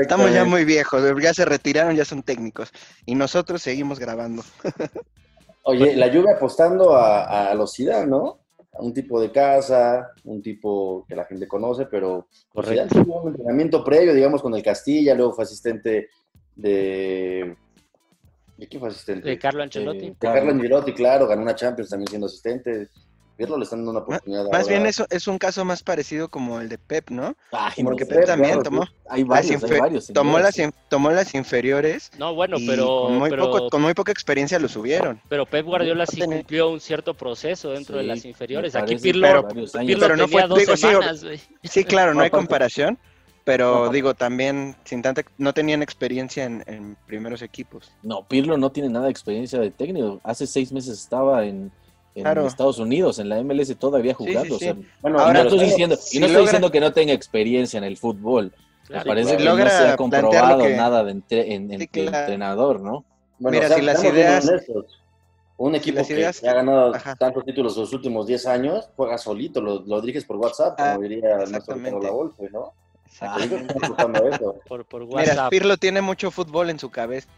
estamos 0.00 0.32
ya 0.32 0.44
muy 0.44 0.64
viejos, 0.64 1.02
ya 1.20 1.34
se 1.34 1.44
retiraron, 1.44 1.96
ya 1.96 2.04
son 2.04 2.22
técnicos. 2.22 2.70
Y 3.04 3.16
nosotros 3.16 3.60
seguimos 3.62 3.98
grabando. 3.98 4.44
Oye, 5.64 5.96
la 5.96 6.06
lluvia 6.06 6.36
apostando 6.36 6.94
a, 6.94 7.50
a 7.50 7.54
los 7.56 7.74
Zidane, 7.74 8.06
¿no? 8.06 8.44
un 8.78 8.92
tipo 8.92 9.20
de 9.20 9.30
casa, 9.30 10.12
un 10.24 10.42
tipo 10.42 11.04
que 11.08 11.16
la 11.16 11.24
gente 11.24 11.46
conoce, 11.46 11.86
pero 11.86 12.28
pues, 12.52 12.88
tuvo 12.88 13.22
un 13.22 13.28
entrenamiento 13.28 13.84
previo, 13.84 14.14
digamos, 14.14 14.42
con 14.42 14.54
el 14.54 14.62
Castilla, 14.62 15.14
luego 15.14 15.32
fue 15.32 15.44
asistente 15.44 16.08
de... 16.56 17.56
¿De 18.56 18.68
quién 18.68 18.80
fue 18.80 18.88
asistente? 18.88 19.28
De 19.28 19.38
Carlo 19.38 19.62
Ancelotti. 19.62 20.10
de 20.10 20.16
Carlo 20.18 20.52
Ancelotti, 20.52 20.92
claro, 20.92 21.26
ganó 21.26 21.42
una 21.42 21.54
Champions 21.54 21.90
también 21.90 22.08
siendo 22.08 22.26
asistente. 22.26 22.88
Pirlo 23.36 23.58
le 23.58 23.64
están 23.64 23.80
dando 23.80 23.90
una 23.90 24.00
oportunidad. 24.00 24.48
Más 24.52 24.68
bien 24.68 24.86
eso 24.86 25.06
es 25.10 25.26
un 25.26 25.38
caso 25.38 25.64
más 25.64 25.82
parecido 25.82 26.28
como 26.28 26.60
el 26.60 26.68
de 26.68 26.78
Pep, 26.78 27.10
¿no? 27.10 27.34
Porque 27.82 28.06
Pep, 28.06 28.26
también 28.26 28.62
tomó, 28.62 28.86
hay 29.08 29.24
varios, 29.24 29.60
tomó, 30.12 30.38
las, 30.38 30.56
tomó 30.88 31.10
las 31.10 31.34
inferiores. 31.34 32.12
No, 32.16 32.32
bueno, 32.34 32.58
pero 32.64 33.06
con 33.06 33.18
muy, 33.18 33.30
poco, 33.30 33.70
con 33.70 33.82
muy 33.82 33.92
poca 33.94 34.12
experiencia 34.12 34.60
lo 34.60 34.68
subieron. 34.68 35.20
Pero 35.28 35.46
Pep 35.46 35.66
Guardiola 35.66 36.06
sí 36.06 36.20
cumplió 36.20 36.70
un 36.70 36.80
cierto 36.80 37.14
proceso 37.14 37.70
dentro 37.70 37.96
de 37.96 38.04
las 38.04 38.24
inferiores. 38.24 38.76
Aquí 38.76 38.96
Pirlo, 38.96 39.48
pero, 39.98 40.16
no 40.16 40.28
fue, 40.28 40.46
dos 40.46 40.78
semanas, 40.78 41.24
sí, 41.64 41.84
claro, 41.84 42.14
no 42.14 42.20
hay 42.20 42.30
comparación. 42.30 42.98
Pero 43.44 43.90
digo, 43.90 44.14
también 44.14 44.74
sin 44.84 45.02
tanta, 45.02 45.22
no 45.36 45.52
tenían 45.52 45.82
experiencia 45.82 46.44
en, 46.44 46.64
en, 46.66 46.96
primeros 47.06 47.42
equipos. 47.42 47.92
No, 48.02 48.26
Pirlo 48.26 48.56
no 48.56 48.72
tiene 48.72 48.88
nada 48.88 49.04
de 49.04 49.10
experiencia 49.10 49.60
de 49.60 49.70
técnico. 49.70 50.18
Hace 50.24 50.46
seis 50.46 50.72
meses 50.72 50.98
estaba 50.98 51.44
en, 51.44 51.70
en 52.14 52.38
Estados 52.38 52.78
Unidos, 52.78 53.18
en 53.18 53.28
la 53.28 53.42
MLS 53.42 53.76
todavía 53.78 54.14
jugando. 54.14 54.58
bueno, 55.02 55.18
ahora, 55.18 55.42
no 55.44 55.48
estoy 55.50 55.66
diciendo, 55.66 55.96
y 56.12 56.20
no 56.20 56.26
estoy 56.26 56.42
diciendo 56.42 56.70
que 56.70 56.80
no 56.80 56.92
tenga 56.92 57.12
experiencia 57.12 57.76
en 57.76 57.84
el 57.84 57.98
fútbol. 57.98 58.50
parece 59.04 59.36
que 59.36 59.44
no 59.44 59.56
se 59.56 59.88
ha 59.88 59.96
comprobado 59.96 60.66
nada 60.70 61.04
de, 61.04 61.12
en, 61.28 61.70
entrenador, 61.70 62.80
¿no? 62.80 63.04
Mira, 63.38 63.68
si 63.68 63.82
las 63.82 64.02
ideas... 64.02 64.50
Un 65.56 65.76
equipo 65.76 66.04
que, 66.04 66.26
ha 66.26 66.52
ganado 66.52 66.92
tantos 67.16 67.44
títulos 67.44 67.76
los 67.76 67.92
últimos 67.92 68.26
10 68.26 68.46
años, 68.46 68.88
juega 68.96 69.16
solito, 69.16 69.60
lo, 69.60 69.84
lo 69.86 70.00
diriges 70.00 70.24
por 70.24 70.36
WhatsApp, 70.36 70.76
como 70.76 70.90
ah, 70.90 70.98
diría 70.98 71.36
nuestro 71.46 71.76
la 71.76 72.10
Wolfe, 72.10 72.50
Ah, 73.20 73.38
por, 74.68 74.84
por 74.84 75.06
Mira, 75.06 75.48
Pirlo 75.48 75.76
tiene 75.76 76.00
mucho 76.00 76.30
fútbol 76.30 76.70
en 76.70 76.78
su 76.78 76.90
cabeza, 76.90 77.28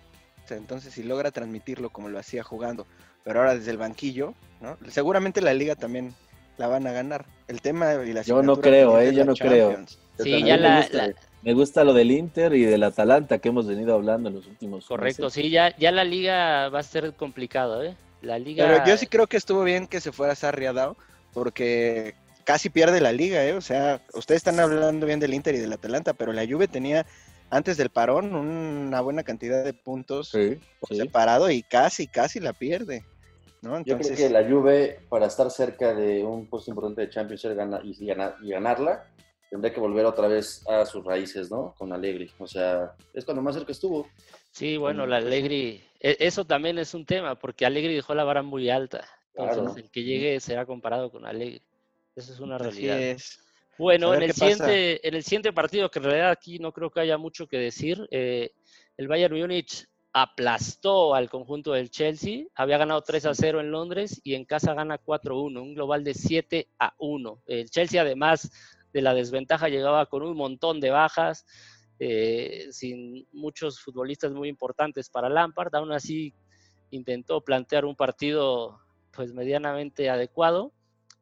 entonces 0.49 0.95
si 0.95 1.03
logra 1.03 1.31
transmitirlo 1.31 1.91
como 1.91 2.09
lo 2.09 2.19
hacía 2.19 2.43
jugando, 2.43 2.87
pero 3.25 3.41
ahora 3.41 3.55
desde 3.55 3.73
el 3.73 3.79
banquillo, 3.79 4.35
¿no? 4.61 4.79
Seguramente 4.89 5.41
la 5.41 5.53
liga 5.53 5.75
también 5.75 6.15
la 6.57 6.69
van 6.69 6.87
a 6.87 6.93
ganar. 6.93 7.27
El 7.49 7.61
tema 7.61 7.95
y 8.05 8.13
la 8.13 8.23
Yo 8.23 8.43
no 8.43 8.61
creo, 8.61 8.99
eh, 9.01 9.15
yo 9.15 9.25
no 9.25 9.35
creo. 9.35 9.85
Sí, 10.19 10.43
ya 10.43 10.57
la, 10.57 11.13
me, 11.43 11.53
gusta, 11.53 11.85
lo 11.85 11.93
del 11.93 12.11
Inter 12.11 12.55
y 12.55 12.65
del 12.65 12.83
Atalanta 12.83 13.39
que 13.39 13.51
hemos 13.51 13.67
venido 13.67 13.95
hablando 13.95 14.31
en 14.31 14.37
los 14.37 14.47
últimos 14.47 14.87
Correcto, 14.87 15.29
sí, 15.29 15.51
ya, 15.51 15.77
ya 15.77 15.93
la 15.93 16.05
liga 16.05 16.71
va 16.71 16.79
a 16.79 16.83
ser 16.83 17.13
complicado, 17.13 17.83
¿eh? 17.83 17.95
La 18.23 18.39
liga... 18.39 18.67
Pero 18.67 18.87
yo 18.87 18.97
sí 18.97 19.07
creo 19.07 19.27
que 19.27 19.37
estuvo 19.37 19.63
bien 19.63 19.87
que 19.87 20.01
se 20.01 20.11
fuera 20.11 20.35
Sarri 20.35 20.67
a 20.67 20.95
porque 21.35 22.15
casi 22.47 22.71
pierde 22.71 23.01
la 23.01 23.13
liga, 23.13 23.45
¿eh? 23.45 23.53
O 23.55 23.61
sea, 23.61 24.01
ustedes 24.15 24.39
están 24.39 24.61
hablando 24.61 25.05
bien 25.05 25.19
del 25.19 25.35
Inter 25.35 25.57
y 25.57 25.59
del 25.59 25.73
Atalanta, 25.73 26.15
pero 26.15 26.33
la 26.33 26.47
Juve 26.47 26.69
tenía 26.69 27.05
antes 27.51 27.77
del 27.77 27.91
parón 27.91 28.35
una 28.35 29.01
buena 29.01 29.25
cantidad 29.25 29.65
de 29.65 29.75
puntos 29.75 30.33
separado 30.89 31.51
y 31.51 31.63
casi, 31.63 32.07
casi 32.07 32.41
la 32.41 32.53
pierde. 32.53 33.05
Yo 33.85 33.99
creo 33.99 34.17
que 34.17 34.31
la 34.31 34.49
Juve, 34.49 35.01
para 35.09 35.27
estar 35.27 35.51
cerca 35.51 35.93
de 35.93 36.23
un 36.23 36.47
puesto 36.47 36.71
importante 36.71 37.01
de 37.01 37.11
Champions 37.11 37.45
y, 37.83 38.05
y, 38.05 38.51
ganarla, 38.51 39.09
tendría 39.51 39.75
que 39.75 39.81
volver 39.81 40.07
otra 40.07 40.29
vez 40.29 40.65
a 40.69 40.87
sus 40.87 41.05
raíces, 41.05 41.51
¿no? 41.51 41.75
Con 41.77 41.93
Allegri. 41.93 42.31
O 42.39 42.47
sea, 42.47 42.95
es 43.13 43.25
cuando 43.25 43.43
más 43.43 43.57
cerca 43.57 43.73
estuvo. 43.73 44.07
Sí, 44.53 44.77
bueno, 44.77 45.05
la 45.05 45.17
Allegri, 45.17 45.83
e, 45.99 46.17
eso 46.21 46.45
también 46.45 46.79
es 46.79 46.95
un 46.95 47.07
tema, 47.07 47.35
porque 47.35 47.67
Allegri 47.67 47.97
dejó 47.97 48.15
la 48.15 48.23
vara 48.23 48.43
muy 48.43 48.71
alta. 48.71 49.05
Entonces, 49.35 49.83
el 49.85 49.91
que 49.91 50.05
llegue 50.05 50.39
será 50.39 50.65
comparado 50.65 51.11
con 51.11 51.27
Allegri. 51.27 51.66
Eso 52.17 52.33
es 52.33 52.41
una 52.41 52.59
realidad. 52.59 53.17
Bueno, 53.79 54.15
en 54.15 54.23
el, 54.23 54.33
siguiente, 54.33 55.07
en 55.07 55.15
el 55.15 55.23
siguiente 55.23 55.53
partido, 55.53 55.91
que 55.91 55.99
en 55.99 56.05
realidad 56.07 56.31
aquí 56.31 56.59
no 56.59 56.73
creo 56.73 56.91
que 56.91 57.01
haya 57.01 57.19
mucho 57.19 57.47
que 57.47 57.59
decir, 57.59 58.09
eh, 58.11 58.53
el 58.97 59.07
Bayern 59.07 59.39
Múnich 59.39 59.87
aplastó 60.15 61.15
al 61.15 61.29
conjunto 61.29 61.73
del 61.73 61.91
Chelsea. 61.91 62.47
Había 62.55 62.79
ganado 62.79 63.03
3 63.03 63.27
a 63.27 63.35
0 63.35 63.61
en 63.61 63.71
Londres 63.71 64.23
y 64.25 64.35
en 64.35 64.47
casa 64.47 64.73
gana 64.73 64.97
4 64.97 65.35
a 65.35 65.43
1, 65.43 65.63
un 65.63 65.75
global 65.75 66.05
de 66.05 66.15
7 66.15 66.69
a 66.79 66.95
1. 66.97 67.43
El 67.47 67.69
Chelsea, 67.69 68.01
además 68.01 68.51
de 68.95 69.03
la 69.03 69.13
desventaja, 69.13 69.69
llegaba 69.69 70.07
con 70.07 70.23
un 70.23 70.35
montón 70.39 70.81
de 70.81 70.89
bajas, 70.89 71.45
eh, 71.99 72.69
sin 72.71 73.29
muchos 73.31 73.79
futbolistas 73.79 74.33
muy 74.33 74.49
importantes 74.49 75.11
para 75.11 75.29
Lampard. 75.29 75.75
Aún 75.75 75.93
así, 75.93 76.33
intentó 76.91 77.43
plantear 77.43 77.85
un 77.85 77.95
partido 77.95 78.81
pues 79.13 79.35
medianamente 79.35 80.09
adecuado. 80.09 80.73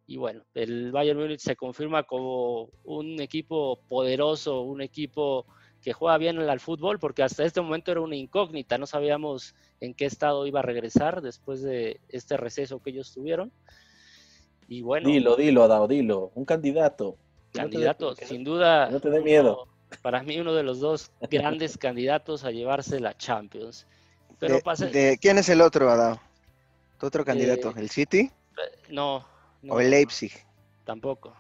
Y 0.07 0.19
bueno, 0.19 0.45
el 0.55 0.93
Bayern 0.93 1.19
Múnich 1.19 1.41
se 1.41 1.57
confirma 1.57 2.03
como 2.03 2.69
un 2.85 3.21
equipo 3.21 3.81
poderoso, 3.89 4.61
un 4.61 4.83
equipo 4.83 5.47
que 5.81 5.93
juega 5.93 6.19
bien 6.19 6.39
al 6.39 6.61
fútbol, 6.61 6.99
porque 6.99 7.23
hasta 7.23 7.45
este 7.45 7.61
momento 7.61 7.91
era 7.91 8.01
una 8.01 8.17
incógnita, 8.17 8.79
no 8.79 8.87
sabíamos 8.87 9.55
en 9.81 9.95
qué 9.95 10.07
estado 10.07 10.47
iba 10.47 10.61
a 10.61 10.63
regresar 10.63 11.21
después 11.21 11.63
de 11.63 12.01
este 12.09 12.37
receso 12.37 12.83
que 12.83 12.91
ellos 12.91 13.13
tuvieron. 13.13 13.53
Y 14.69 14.83
bueno. 14.83 15.09
Dilo, 15.09 15.37
dilo, 15.37 15.63
Adao, 15.63 15.87
dilo, 15.87 16.33
un 16.35 16.45
candidato. 16.45 17.17
Candidato, 17.53 18.15
sin 18.17 18.45
duda. 18.45 18.91
No 18.91 19.01
te 19.01 19.11
dé 19.11 19.21
miedo. 19.21 19.69
para 20.03 20.23
mí, 20.23 20.41
uno 20.41 20.55
de 20.55 20.63
los 20.63 20.81
dos 20.81 21.13
grandes 21.31 21.77
candidatos 21.79 22.45
a 22.45 22.51
llevarse 22.51 22.99
la 22.99 23.17
Champions. 23.17 23.87
Pero 24.39 24.61
de, 24.91 25.19
¿Quién 25.21 25.39
es 25.39 25.49
el 25.49 25.61
otro, 25.61 25.91
Adao? 25.91 26.21
¿Tu 26.99 27.07
otro 27.07 27.25
candidato? 27.25 27.73
¿El 27.77 27.91
City? 27.91 28.31
No, 28.89 29.25
no. 29.65 29.75
¿O 29.75 29.81
el 29.81 29.91
Leipzig? 29.91 30.33
Tampoco. 30.85 31.35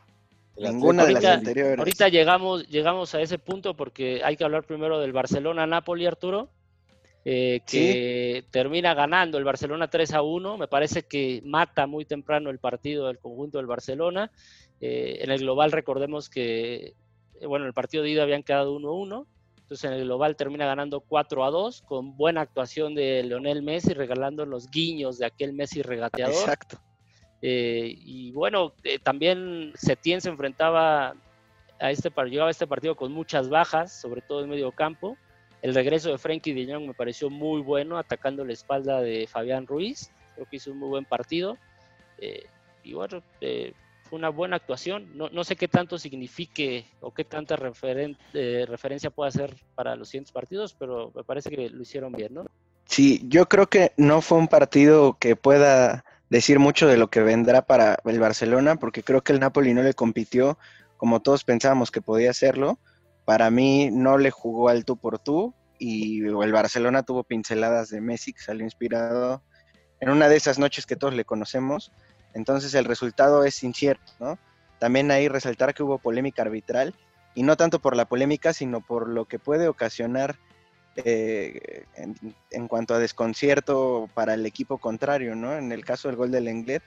Ninguna 0.57 1.05
de 1.05 1.13
las 1.13 1.25
anteriores. 1.25 1.79
Ahorita 1.79 2.09
llegamos, 2.09 2.69
llegamos 2.69 3.15
a 3.15 3.21
ese 3.21 3.39
punto 3.39 3.75
porque 3.75 4.23
hay 4.25 4.37
que 4.37 4.45
hablar 4.45 4.65
primero 4.65 5.01
del 5.01 5.13
Barcelona-Napoli, 5.13 6.07
Arturo, 6.07 6.49
eh, 7.25 7.61
que 7.67 8.45
termina 8.51 8.95
ganando 8.95 9.39
el 9.39 9.45
Barcelona 9.45 9.89
3 9.89 10.15
a 10.15 10.23
1. 10.23 10.59
Me 10.59 10.69
parece 10.69 11.03
que 11.05 11.43
mata 11.45 11.87
muy 11.87 12.05
temprano 12.05 12.51
el 12.51 12.59
partido 12.59 13.09
del 13.09 13.19
conjunto 13.19 13.59
del 13.59 13.67
Barcelona. 13.67 14.31
Eh, 14.81 15.19
en 15.23 15.31
el 15.31 15.41
global 15.41 15.73
recordemos 15.73 16.29
que, 16.29 16.95
eh, 17.41 17.47
bueno, 17.47 17.67
el 17.67 17.73
partido 17.73 18.03
de 18.03 18.11
ida 18.11 18.23
habían 18.23 18.43
quedado 18.43 18.75
1 18.75 18.89
a 18.89 18.93
1. 18.93 19.27
Entonces 19.59 19.91
en 19.91 19.97
el 19.97 20.05
global 20.05 20.37
termina 20.37 20.67
ganando 20.67 21.01
4 21.01 21.45
a 21.45 21.51
2 21.51 21.83
con 21.83 22.17
buena 22.17 22.43
actuación 22.43 22.95
de 22.95 23.23
Leonel 23.25 23.63
Messi 23.63 23.95
regalando 23.95 24.45
los 24.45 24.71
guiños 24.71 25.19
de 25.19 25.27
aquel 25.27 25.55
Messi 25.55 25.81
regateador. 25.81 26.35
Exacto. 26.35 26.79
Eh, 27.47 27.99
y 28.07 28.33
bueno, 28.33 28.73
eh, 28.85 28.99
también 28.99 29.73
Setién 29.75 30.23
se 30.23 30.31
enfrentaba 30.31 31.15
a 31.79 31.91
este, 31.91 32.11
llegaba 32.25 32.49
a 32.49 32.51
este 32.51 32.67
partido 32.67 32.97
con 32.97 33.13
muchas 33.13 33.51
bajas, 33.51 33.93
sobre 33.93 34.23
todo 34.23 34.43
en 34.43 34.49
medio 34.49 34.73
campo. 34.73 35.19
El 35.61 35.75
regreso 35.75 36.11
de 36.11 36.17
Frenkie 36.17 36.55
de 36.55 36.73
Jong 36.73 36.87
me 36.87 36.95
pareció 36.95 37.29
muy 37.29 37.61
bueno, 37.61 37.99
atacando 37.99 38.47
la 38.47 38.55
espalda 38.55 39.03
de 39.03 39.27
Fabián 39.27 39.67
Ruiz. 39.67 40.11
Creo 40.35 40.47
que 40.47 40.57
hizo 40.57 40.71
un 40.71 40.79
muy 40.79 40.89
buen 40.89 41.05
partido. 41.05 41.59
Eh, 42.17 42.47
y 42.83 42.95
bueno, 42.95 43.23
fue 43.41 44.19
una 44.19 44.31
buena 44.31 44.57
actuación. 44.57 45.11
No, 45.15 45.29
no, 45.29 45.45
sé 45.45 45.55
qué 45.55 45.69
tanto 45.69 45.99
signifique 45.99 46.87
o 47.03 47.13
qué 47.13 47.25
tanta 47.25 47.57
referencia 47.57 49.11
puede 49.11 49.29
hacer 49.29 49.55
para 49.75 49.97
los 49.97 50.09
siguientes 50.09 50.33
partidos, 50.33 50.73
pero 50.73 51.13
me 51.15 51.25
parece 51.25 51.51
que 51.51 51.69
lo 51.69 51.83
hicieron 51.83 52.13
bien, 52.13 52.33
¿no? 52.33 52.47
Sí, 52.87 53.23
yo 53.29 53.47
creo 53.51 53.67
que 53.67 53.93
no 53.99 54.23
fue 54.23 54.39
un 54.39 54.49
partido 54.49 55.19
que 55.19 55.37
pueda 55.37 56.05
decir 56.35 56.59
mucho 56.59 56.89
de 56.89 56.97
lo 56.97 57.11
que 57.11 57.23
vendrá 57.23 57.63
para 57.63 57.97
el 58.05 58.19
Barcelona, 58.19 58.75
porque 58.75 59.05
creo 59.05 59.23
que 59.23 59.33
el 59.33 59.39
Napoli 59.39 59.73
no 59.73 59.85
le 59.85 59.95
compitió 59.95 60.59
como 60.97 61.21
todos 61.21 61.45
pensábamos 61.45 61.93
que 61.93 62.03
podía 62.03 62.31
hacerlo. 62.31 62.81
Para 63.25 63.53
mí 63.53 63.89
no 63.93 64.19
le 64.19 64.33
jugó 64.33 64.69
al 64.69 64.85
tú 64.85 64.97
por 64.97 65.21
tú 65.21 65.55
y 65.79 66.27
el 66.27 66.53
Barcelona 66.53 67.05
tuvo 67.05 67.23
pinceladas 67.23 67.89
de 67.91 68.01
Messi 68.01 68.33
que 68.33 68.43
salió 68.43 68.65
inspirado 68.65 69.45
en 70.01 70.11
una 70.11 70.29
de 70.29 70.35
esas 70.35 70.59
noches 70.59 70.87
que 70.87 70.97
todos 70.97 71.15
le 71.15 71.25
conocemos. 71.25 71.93
Entonces 72.35 72.75
el 72.75 72.85
resultado 72.85 73.45
es 73.45 73.63
incierto, 73.63 74.13
¿no? 74.19 74.37
También 74.81 75.13
ahí 75.13 75.29
resaltar 75.29 75.73
que 75.73 75.85
hubo 75.85 75.99
polémica 75.99 76.43
arbitral 76.43 76.97
y 77.37 77.45
no 77.45 77.57
tanto 77.57 77.79
por 77.79 77.95
la 77.95 78.07
polémica, 78.07 78.53
sino 78.53 78.81
por 78.81 79.09
lo 79.09 79.27
que 79.27 79.39
puede 79.39 79.69
ocasionar 79.69 80.37
eh, 80.97 81.85
en, 82.51 82.69
cuanto 82.69 82.95
a 82.95 82.99
desconcierto 82.99 84.09
para 84.15 84.35
el 84.35 84.47
equipo 84.47 84.79
contrario, 84.79 85.35
¿no? 85.35 85.57
En 85.57 85.73
el 85.73 85.85
caso 85.85 86.09
del 86.09 86.17
gol 86.17 86.31
del 86.31 86.45
Lenglet, 86.45 86.83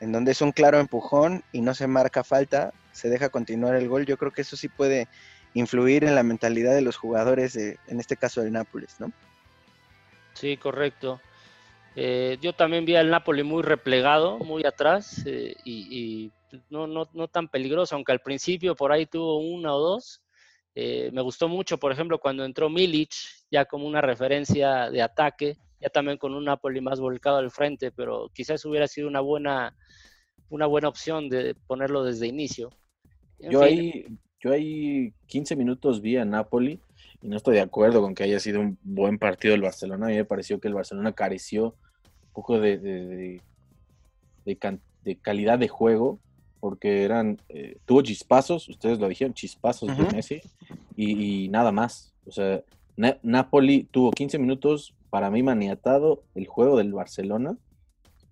en 0.00 0.12
donde 0.12 0.32
es 0.32 0.40
un 0.40 0.52
claro 0.52 0.78
empujón 0.78 1.42
y 1.52 1.60
no 1.60 1.74
se 1.74 1.86
marca 1.86 2.24
falta, 2.24 2.72
se 2.92 3.08
deja 3.08 3.28
continuar 3.28 3.74
el 3.76 3.88
gol, 3.88 4.06
yo 4.06 4.16
creo 4.16 4.32
que 4.32 4.42
eso 4.42 4.56
sí 4.56 4.68
puede 4.68 5.08
influir 5.54 6.04
en 6.04 6.14
la 6.14 6.22
mentalidad 6.22 6.74
de 6.74 6.82
los 6.82 6.96
jugadores, 6.96 7.52
de, 7.52 7.78
en 7.86 8.00
este 8.00 8.16
caso 8.16 8.42
del 8.42 8.52
Nápoles, 8.52 8.96
¿no? 8.98 9.12
Sí, 10.34 10.56
correcto. 10.56 11.20
Eh, 11.96 12.38
yo 12.40 12.52
también 12.52 12.84
vi 12.84 12.96
al 12.96 13.10
Napoli 13.10 13.44
muy 13.44 13.62
replegado, 13.62 14.38
muy 14.38 14.66
atrás 14.66 15.22
eh, 15.26 15.54
y, 15.64 16.32
no, 16.70 16.86
no, 16.86 17.08
no, 17.12 17.28
tan 17.28 17.48
peligroso, 17.48 17.94
aunque 17.94 18.12
al 18.12 18.20
principio 18.20 18.74
por 18.74 18.92
ahí 18.92 19.06
tuvo 19.06 19.38
una 19.38 19.74
o 19.74 19.78
dos. 19.78 20.20
Eh, 20.74 21.10
me 21.12 21.22
gustó 21.22 21.48
mucho, 21.48 21.78
por 21.78 21.92
ejemplo, 21.92 22.18
cuando 22.18 22.44
entró 22.44 22.68
Milic, 22.68 23.12
ya 23.50 23.64
como 23.64 23.86
una 23.86 24.00
referencia 24.00 24.90
de 24.90 25.02
ataque, 25.02 25.56
ya 25.80 25.88
también 25.88 26.18
con 26.18 26.34
un 26.34 26.44
Napoli 26.44 26.80
más 26.80 26.98
volcado 26.98 27.36
al 27.36 27.50
frente, 27.50 27.92
pero 27.92 28.30
quizás 28.34 28.64
hubiera 28.64 28.88
sido 28.88 29.06
una 29.06 29.20
buena, 29.20 29.76
una 30.50 30.66
buena 30.66 30.88
opción 30.88 31.28
de 31.28 31.54
ponerlo 31.66 32.02
desde 32.02 32.26
inicio. 32.26 32.70
yo 33.38 33.62
ahí, 33.62 34.06
yo 34.40 34.52
ahí 34.52 35.12
15 35.26 35.56
minutos 35.56 36.00
vi 36.00 36.16
a 36.16 36.24
Napoli 36.24 36.80
y 37.22 37.28
no 37.28 37.36
estoy 37.36 37.54
de 37.54 37.62
acuerdo 37.62 38.02
con 38.02 38.14
que 38.14 38.24
haya 38.24 38.40
sido 38.40 38.60
un 38.60 38.78
buen 38.82 39.18
partido 39.18 39.52
del 39.52 39.62
Barcelona. 39.62 40.06
A 40.06 40.08
mí 40.10 40.16
me 40.16 40.24
pareció 40.24 40.60
que 40.60 40.68
el 40.68 40.74
Barcelona 40.74 41.12
careció 41.12 41.74
un 42.26 42.32
poco 42.32 42.60
de, 42.60 42.78
de, 42.78 43.40
de, 44.44 45.16
calidad 45.22 45.58
de 45.58 45.68
juego, 45.68 46.18
porque 46.60 47.04
eran, 47.04 47.40
eh, 47.48 47.78
tuvo 47.86 48.02
chispazos, 48.02 48.68
ustedes 48.68 48.98
lo 48.98 49.08
dijeron, 49.08 49.34
chispazos 49.34 49.96
de 49.96 50.04
Messi, 50.14 50.42
y, 50.96 51.48
nada 51.48 51.72
más. 51.72 52.14
O 52.26 52.32
sea, 52.32 52.62
Napoli 53.22 53.84
tuvo 53.84 54.10
15 54.12 54.38
minutos 54.38 54.94
para 55.10 55.30
mí 55.30 55.42
maniatado 55.42 56.22
el 56.34 56.46
juego 56.46 56.78
del 56.78 56.92
Barcelona, 56.92 57.56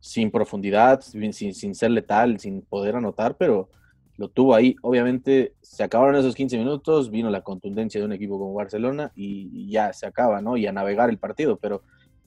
sin 0.00 0.31
profundidad, 0.31 1.00
sin, 1.00 1.33
sin 1.33 1.75
ser 1.75 1.90
letal, 1.90 2.40
sin 2.40 2.62
poder 2.62 2.97
anotar, 2.97 3.37
pero 3.37 3.69
lo 4.16 4.28
tuvo 4.28 4.54
ahí. 4.54 4.76
Obviamente 4.83 5.54
se 5.61 5.83
acabaron 5.83 6.16
esos 6.16 6.35
15 6.35 6.59
minutos, 6.59 7.11
vino 7.11 7.31
la 7.31 7.42
contundencia 7.42 8.00
de 8.00 8.07
un 8.07 8.12
equipo 8.12 8.38
como 8.38 8.54
Barcelona 8.54 9.12
y, 9.14 9.71
ya 9.71 9.92
se 9.92 10.07
acaba, 10.07 10.40
¿no? 10.40 10.57
Y 10.57 10.66
a 10.66 10.73
navegar 10.73 11.11
el 11.11 11.19
partido, 11.19 11.57
pero 11.57 11.83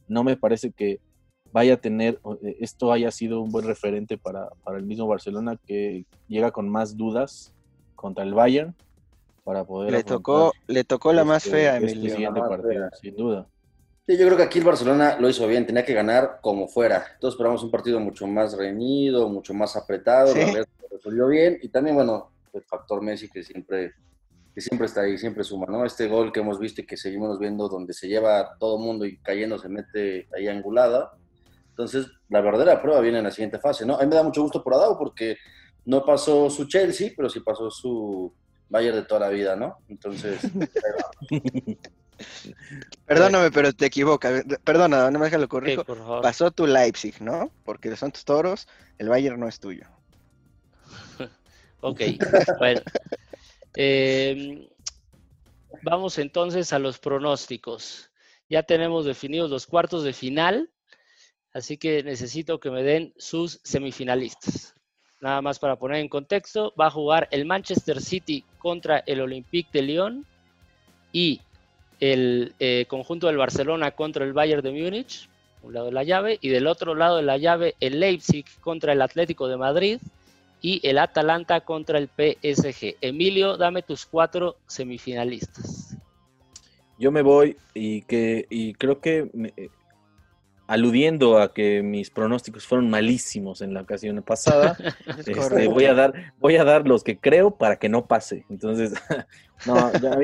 no 0.07 0.23
me 0.23 0.37
parece 0.37 0.71
que 0.71 0.99
vaya 1.51 1.75
a 1.75 1.77
tener, 1.77 2.19
eh, 2.43 2.57
esto 2.59 2.91
haya 2.91 3.11
sido 3.11 3.41
un 3.41 3.49
buen 3.49 3.65
referente 3.65 4.17
para, 4.17 4.49
el 4.75 4.83
mismo 4.83 5.07
Barcelona 5.07 5.57
que 5.65 6.05
llega 6.27 6.51
con 6.51 6.69
más 6.69 6.97
dudas 6.97 7.53
contra 7.95 8.23
el 8.23 8.33
Bayern 8.33 8.75
para 9.45 9.63
poder... 9.63 9.91
Le 9.91 10.03
tocó, 10.03 10.51
le 10.67 10.83
tocó 10.83 11.13
la 11.13 11.23
más 11.23 11.45
este, 11.45 11.57
fea, 11.57 11.77
este 11.77 11.91
Emilio. 11.91 12.11
siguiente 12.11 12.39
partido, 12.41 12.89
sin 12.99 13.15
duda. 13.15 13.47
Sí, 14.07 14.17
yo 14.17 14.25
creo 14.25 14.37
que 14.37 14.43
aquí 14.43 14.59
el 14.59 14.65
Barcelona 14.65 15.17
lo 15.19 15.29
hizo 15.29 15.47
bien, 15.47 15.65
tenía 15.65 15.85
que 15.85 15.93
ganar 15.93 16.39
como 16.41 16.67
fuera. 16.67 17.05
Todos 17.19 17.35
esperamos 17.35 17.63
un 17.63 17.71
partido 17.71 17.99
mucho 17.99 18.27
más 18.27 18.57
reñido, 18.57 19.29
mucho 19.29 19.53
más 19.53 19.75
apretado, 19.75 20.33
¿Sí? 20.33 20.41
resolvió 20.91 21.27
bien. 21.27 21.59
Y 21.61 21.69
también, 21.69 21.95
bueno, 21.95 22.31
el 22.53 22.63
factor 22.63 23.01
Messi 23.01 23.29
que 23.29 23.43
siempre, 23.43 23.93
que 24.53 24.61
siempre 24.61 24.87
está 24.87 25.01
ahí, 25.01 25.17
siempre 25.17 25.43
suma, 25.43 25.67
¿no? 25.67 25.85
Este 25.85 26.07
gol 26.07 26.31
que 26.31 26.39
hemos 26.39 26.59
visto 26.59 26.81
y 26.81 26.85
que 26.85 26.97
seguimos 26.97 27.39
viendo 27.39 27.69
donde 27.69 27.93
se 27.93 28.07
lleva 28.07 28.57
todo 28.59 28.77
el 28.77 28.83
mundo 28.83 29.05
y 29.05 29.17
cayendo 29.17 29.59
se 29.59 29.69
mete 29.69 30.27
ahí 30.35 30.47
angulada. 30.47 31.11
Entonces, 31.69 32.07
la 32.29 32.41
verdadera 32.41 32.81
prueba 32.81 33.01
viene 33.01 33.19
en 33.19 33.25
la 33.25 33.31
siguiente 33.31 33.59
fase, 33.59 33.85
¿no? 33.85 33.95
A 33.95 34.01
mí 34.01 34.07
me 34.07 34.15
da 34.15 34.23
mucho 34.23 34.41
gusto 34.41 34.63
por 34.63 34.73
Adao 34.73 34.97
porque 34.97 35.37
no 35.85 36.03
pasó 36.03 36.49
su 36.49 36.67
Chelsea, 36.67 37.11
pero 37.15 37.29
sí 37.29 37.41
pasó 37.41 37.69
su 37.69 38.33
Bayern 38.69 38.97
de 38.97 39.03
toda 39.03 39.21
la 39.21 39.29
vida, 39.29 39.55
¿no? 39.55 39.77
Entonces... 39.87 40.41
Perdóname, 43.05 43.51
pero 43.51 43.73
te 43.73 43.85
equivocas. 43.85 44.43
Perdona, 44.63 45.11
no 45.11 45.19
me 45.19 45.25
dejes 45.25 45.39
lo 45.39 45.49
corrijo. 45.49 45.83
Pasó 46.21 46.51
tu 46.51 46.65
Leipzig, 46.65 47.21
¿no? 47.21 47.51
Porque 47.63 47.95
son 47.95 48.11
tus 48.11 48.25
toros, 48.25 48.67
el 48.97 49.09
Bayern 49.09 49.39
no 49.39 49.47
es 49.47 49.59
tuyo. 49.59 49.85
ok, 51.81 52.01
bueno. 52.59 52.81
Em, 53.75 54.67
vamos 55.83 56.17
entonces 56.17 56.71
a 56.73 56.79
los 56.79 56.99
pronósticos. 56.99 58.09
Ya 58.49 58.63
tenemos 58.63 59.05
definidos 59.05 59.49
los 59.49 59.65
cuartos 59.65 60.03
de 60.03 60.13
final, 60.13 60.71
así 61.53 61.77
que 61.77 62.03
necesito 62.03 62.59
que 62.59 62.71
me 62.71 62.83
den 62.83 63.13
sus 63.17 63.59
semifinalistas. 63.63 64.73
Nada 65.21 65.41
más 65.41 65.59
para 65.59 65.77
poner 65.77 65.99
en 65.99 66.09
contexto, 66.09 66.73
va 66.79 66.87
a 66.87 66.91
jugar 66.91 67.27
el 67.31 67.45
Manchester 67.45 68.01
City 68.01 68.43
contra 68.57 68.99
el 68.99 69.21
Olympique 69.21 69.69
de 69.71 69.81
Lyon 69.81 70.25
y 71.11 71.41
el 71.99 72.53
eh, 72.59 72.85
conjunto 72.87 73.27
del 73.27 73.37
Barcelona 73.37 73.91
contra 73.91 74.25
el 74.25 74.33
Bayern 74.33 74.61
de 74.61 74.71
Múnich, 74.71 75.29
un 75.63 75.73
lado 75.73 75.87
de 75.87 75.93
la 75.93 76.03
llave, 76.03 76.37
y 76.41 76.49
del 76.49 76.67
otro 76.67 76.93
lado 76.95 77.17
de 77.17 77.23
la 77.23 77.37
llave 77.37 77.75
el 77.79 77.99
Leipzig 77.99 78.45
contra 78.59 78.93
el 78.93 79.01
Atlético 79.01 79.47
de 79.47 79.57
Madrid 79.57 79.99
y 80.61 80.85
el 80.87 80.97
Atalanta 80.97 81.61
contra 81.61 81.97
el 81.97 82.07
PSG. 82.07 82.97
Emilio, 83.01 83.57
dame 83.57 83.81
tus 83.81 84.05
cuatro 84.05 84.57
semifinalistas. 84.67 85.97
Yo 86.97 87.11
me 87.11 87.21
voy 87.21 87.57
y 87.73 88.01
que 88.03 88.45
y 88.49 88.73
creo 88.73 89.01
que 89.01 89.29
aludiendo 90.67 91.37
a 91.37 91.53
que 91.53 91.83
mis 91.83 92.09
pronósticos 92.09 92.65
fueron 92.65 92.89
malísimos 92.89 93.61
en 93.61 93.73
la 93.73 93.81
ocasión 93.81 94.21
pasada, 94.23 94.75
este, 95.27 95.67
voy 95.67 95.85
a 95.85 95.93
dar 95.93 96.33
voy 96.39 96.55
a 96.55 96.63
dar 96.63 96.87
los 96.87 97.03
que 97.03 97.17
creo 97.17 97.51
para 97.51 97.77
que 97.77 97.89
no 97.89 98.07
pase. 98.07 98.45
Entonces, 98.49 98.93
no, 99.67 99.75
a, 99.77 100.17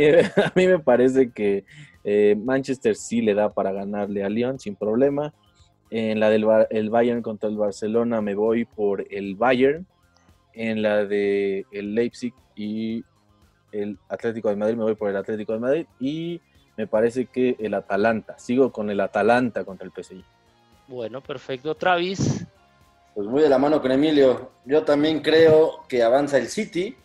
mí, 0.55 0.67
me 0.67 0.79
parece 0.79 1.31
que 1.31 1.65
eh, 2.03 2.35
Manchester 2.37 2.95
sí 2.95 3.21
le 3.21 3.33
da 3.33 3.53
para 3.53 3.71
ganarle 3.71 4.23
a 4.23 4.29
Lyon 4.29 4.59
sin 4.59 4.75
problema. 4.75 5.33
En 5.91 6.21
la 6.21 6.29
del 6.29 6.45
el 6.69 6.89
Bayern 6.89 7.21
contra 7.21 7.49
el 7.49 7.57
Barcelona 7.57 8.21
me 8.21 8.33
voy 8.33 8.65
por 8.65 9.05
el 9.11 9.35
Bayern. 9.35 9.85
En 10.53 10.81
la 10.81 11.05
de 11.05 11.65
el 11.71 11.95
Leipzig 11.95 12.33
y 12.55 13.03
el 13.71 13.97
Atlético 14.09 14.49
de 14.49 14.55
Madrid 14.55 14.75
me 14.75 14.83
voy 14.83 14.95
por 14.95 15.09
el 15.09 15.17
Atlético 15.17 15.53
de 15.53 15.59
Madrid 15.59 15.85
y 15.99 16.41
me 16.81 16.87
parece 16.87 17.27
que 17.27 17.55
el 17.59 17.75
Atalanta. 17.75 18.39
Sigo 18.39 18.71
con 18.71 18.89
el 18.89 18.99
Atalanta 18.99 19.63
contra 19.63 19.85
el 19.85 19.91
PSG. 19.91 20.23
Bueno, 20.87 21.21
perfecto. 21.21 21.75
Travis. 21.75 22.43
Pues 23.13 23.27
muy 23.27 23.43
de 23.43 23.49
la 23.49 23.59
mano 23.59 23.79
con 23.79 23.91
Emilio. 23.91 24.49
Yo 24.65 24.83
también 24.83 25.21
creo 25.21 25.83
que 25.87 26.01
avanza 26.01 26.39
el 26.39 26.47
City. 26.47 26.95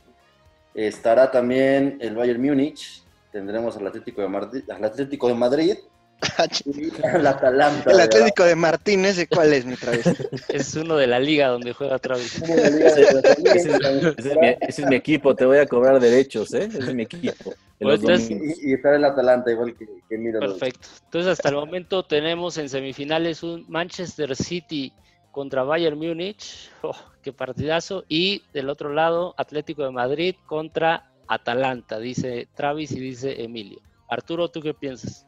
Estará 0.73 1.31
también 1.31 1.99
el 2.01 2.17
Bayern 2.17 2.41
Múnich. 2.41 3.03
Tendremos 3.31 3.77
al 3.77 3.87
Atlético 3.87 4.23
de 4.23 4.29
Madrid. 4.29 4.63
Al 4.71 4.83
Atlético 4.83 5.29
de 5.29 5.35
Madrid 5.35 5.77
el 7.15 7.27
Atalanta. 7.27 7.91
El 7.91 8.01
Atlético 8.01 8.45
de 8.45 8.57
Martínez, 8.57 9.27
¿cuál 9.31 9.53
es 9.53 9.65
mi 9.65 9.77
Travis? 9.77 10.07
Es 10.49 10.75
uno 10.75 10.97
de 10.97 11.07
la 11.07 11.19
liga 11.19 11.49
donde 11.49 11.73
juega 11.73 11.99
Travis. 11.99 12.43
ese, 12.43 13.03
es 14.61 14.87
mi, 14.87 14.97
equipo, 14.97 15.35
te 15.35 15.45
voy 15.45 15.59
a 15.59 15.67
cobrar 15.67 16.01
derechos, 16.01 16.53
¿eh? 16.55 16.65
Ese 16.65 16.79
es 16.79 16.95
mi 16.95 17.03
equipo. 17.03 17.55
Pues 17.79 18.31
y, 18.31 18.73
estar 18.73 18.95
el 18.95 19.05
Atalanta 19.05 19.51
igual 19.51 19.77
que, 19.77 19.87
que 20.09 20.39
Perfecto. 20.41 20.89
Entonces, 21.05 21.33
hasta 21.33 21.51
el 21.51 21.57
momento 21.57 22.05
tenemos 22.05 22.57
en 22.57 22.69
semifinales 22.69 23.43
un 23.43 23.67
Manchester 23.69 24.35
City 24.35 24.93
contra 25.31 25.63
Bayern 25.65 25.99
Múnich. 25.99 26.71
Oh, 26.83 26.97
qué 27.23 27.33
partidazo. 27.33 28.05
Y 28.09 28.43
del 28.55 28.71
otro 28.71 28.95
lado, 28.95 29.35
Atlético 29.37 29.85
de 29.85 29.91
Madrid 29.91 30.37
contra 30.47 31.11
Atalanta, 31.29 31.99
dice 31.99 32.49
Travis 32.55 32.93
y 32.93 33.01
dice 33.01 33.43
Emilio. 33.43 33.81
Arturo, 34.09 34.49
¿tú 34.49 34.63
qué 34.63 34.73
piensas? 34.73 35.26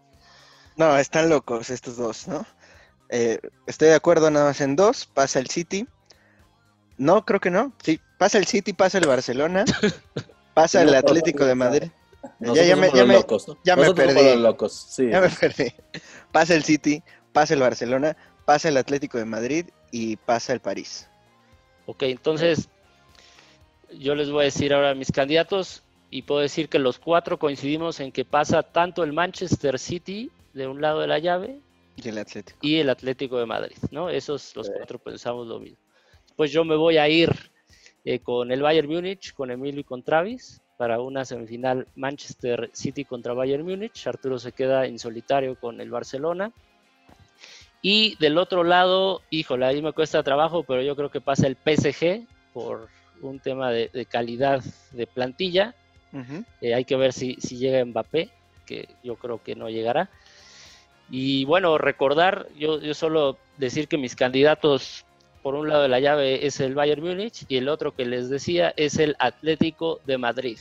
No, 0.78 0.96
están 0.96 1.28
locos 1.28 1.70
estos 1.70 1.96
dos, 1.96 2.28
¿no? 2.28 2.46
Eh, 3.10 3.40
estoy 3.66 3.88
de 3.88 3.94
acuerdo 3.94 4.30
nada 4.30 4.46
más 4.46 4.60
en 4.60 4.76
dos. 4.76 5.06
Pasa 5.06 5.40
el 5.40 5.48
City. 5.48 5.88
No, 6.96 7.24
creo 7.24 7.40
que 7.40 7.50
no. 7.50 7.72
Sí, 7.82 8.00
pasa 8.16 8.38
el 8.38 8.46
City, 8.46 8.72
pasa 8.72 8.98
el 8.98 9.06
Barcelona. 9.06 9.64
Pasa 10.54 10.82
el 10.82 10.92
Atlético 10.92 11.44
de 11.44 11.54
Madrid. 11.54 11.84
ya, 12.40 12.64
ya 12.64 12.74
me, 12.74 12.90
ya 12.90 13.04
me, 13.04 13.24
ya 13.62 13.76
me 13.76 13.94
perdí. 13.94 14.42
Ya 15.08 15.20
me 15.20 15.28
perdí. 15.28 15.72
Pasa 16.32 16.56
el 16.56 16.64
City, 16.64 17.00
pasa 17.32 17.54
el 17.54 17.60
Barcelona, 17.60 18.16
pasa 18.44 18.68
el 18.68 18.76
Atlético 18.76 19.18
de 19.18 19.24
Madrid 19.24 19.66
y 19.92 20.16
pasa 20.16 20.52
el 20.52 20.58
París. 20.58 21.08
Ok, 21.86 22.02
entonces 22.02 22.68
yo 23.92 24.16
les 24.16 24.32
voy 24.32 24.40
a 24.42 24.44
decir 24.46 24.74
ahora 24.74 24.96
mis 24.96 25.12
candidatos 25.12 25.84
y 26.10 26.22
puedo 26.22 26.40
decir 26.40 26.68
que 26.68 26.80
los 26.80 26.98
cuatro 26.98 27.38
coincidimos 27.38 28.00
en 28.00 28.10
que 28.10 28.24
pasa 28.24 28.64
tanto 28.64 29.04
el 29.04 29.12
Manchester 29.12 29.78
City 29.78 30.32
de 30.52 30.66
un 30.66 30.80
lado 30.80 31.00
de 31.00 31.06
la 31.06 31.18
llave 31.18 31.60
y 31.96 32.08
el 32.08 32.18
Atlético, 32.18 32.58
y 32.62 32.76
el 32.76 32.90
Atlético 32.90 33.38
de 33.38 33.46
Madrid, 33.46 33.76
¿no? 33.90 34.08
Esos 34.08 34.54
los 34.56 34.70
cuatro 34.70 34.98
pensamos 34.98 35.46
lo 35.46 35.58
mismo. 35.58 35.78
Pues 36.36 36.52
yo 36.52 36.64
me 36.64 36.76
voy 36.76 36.98
a 36.98 37.08
ir 37.08 37.30
eh, 38.04 38.20
con 38.20 38.52
el 38.52 38.62
Bayern 38.62 38.88
Múnich, 38.88 39.34
con 39.34 39.50
Emilio 39.50 39.80
y 39.80 39.84
con 39.84 40.02
Travis 40.02 40.60
para 40.76 41.00
una 41.00 41.24
semifinal 41.24 41.88
Manchester 41.96 42.70
City 42.72 43.04
contra 43.04 43.34
Bayern 43.34 43.64
Múnich. 43.64 44.06
Arturo 44.06 44.38
se 44.38 44.52
queda 44.52 44.86
en 44.86 44.98
solitario 44.98 45.58
con 45.58 45.80
el 45.80 45.90
Barcelona. 45.90 46.52
Y 47.82 48.16
del 48.16 48.38
otro 48.38 48.64
lado, 48.64 49.22
híjole, 49.30 49.66
ahí 49.66 49.82
me 49.82 49.92
cuesta 49.92 50.22
trabajo, 50.22 50.62
pero 50.62 50.82
yo 50.82 50.94
creo 50.94 51.10
que 51.10 51.20
pasa 51.20 51.46
el 51.46 51.56
PSG 51.56 52.26
por 52.52 52.88
un 53.20 53.40
tema 53.40 53.70
de, 53.70 54.06
calidad 54.08 54.62
de 54.92 55.06
plantilla. 55.06 55.74
Eh, 56.60 56.74
hay 56.74 56.84
que 56.84 56.96
ver 56.96 57.12
si, 57.12 57.34
si 57.40 57.58
llega 57.58 57.84
Mbappé, 57.84 58.30
que 58.64 58.88
yo 59.02 59.16
creo 59.16 59.42
que 59.42 59.56
no 59.56 59.68
llegará. 59.68 60.08
Y 61.10 61.44
bueno, 61.44 61.78
recordar, 61.78 62.48
yo, 62.58 62.80
yo 62.80 62.94
solo 62.94 63.38
decir 63.56 63.88
que 63.88 63.96
mis 63.96 64.14
candidatos 64.14 65.06
por 65.42 65.54
un 65.54 65.68
lado 65.68 65.82
de 65.82 65.88
la 65.88 66.00
llave 66.00 66.46
es 66.46 66.60
el 66.60 66.74
Bayern 66.74 67.02
Múnich 67.02 67.44
y 67.48 67.56
el 67.56 67.68
otro 67.68 67.94
que 67.94 68.04
les 68.04 68.28
decía 68.28 68.74
es 68.76 68.98
el 68.98 69.16
Atlético 69.18 70.00
de 70.04 70.18
Madrid. 70.18 70.58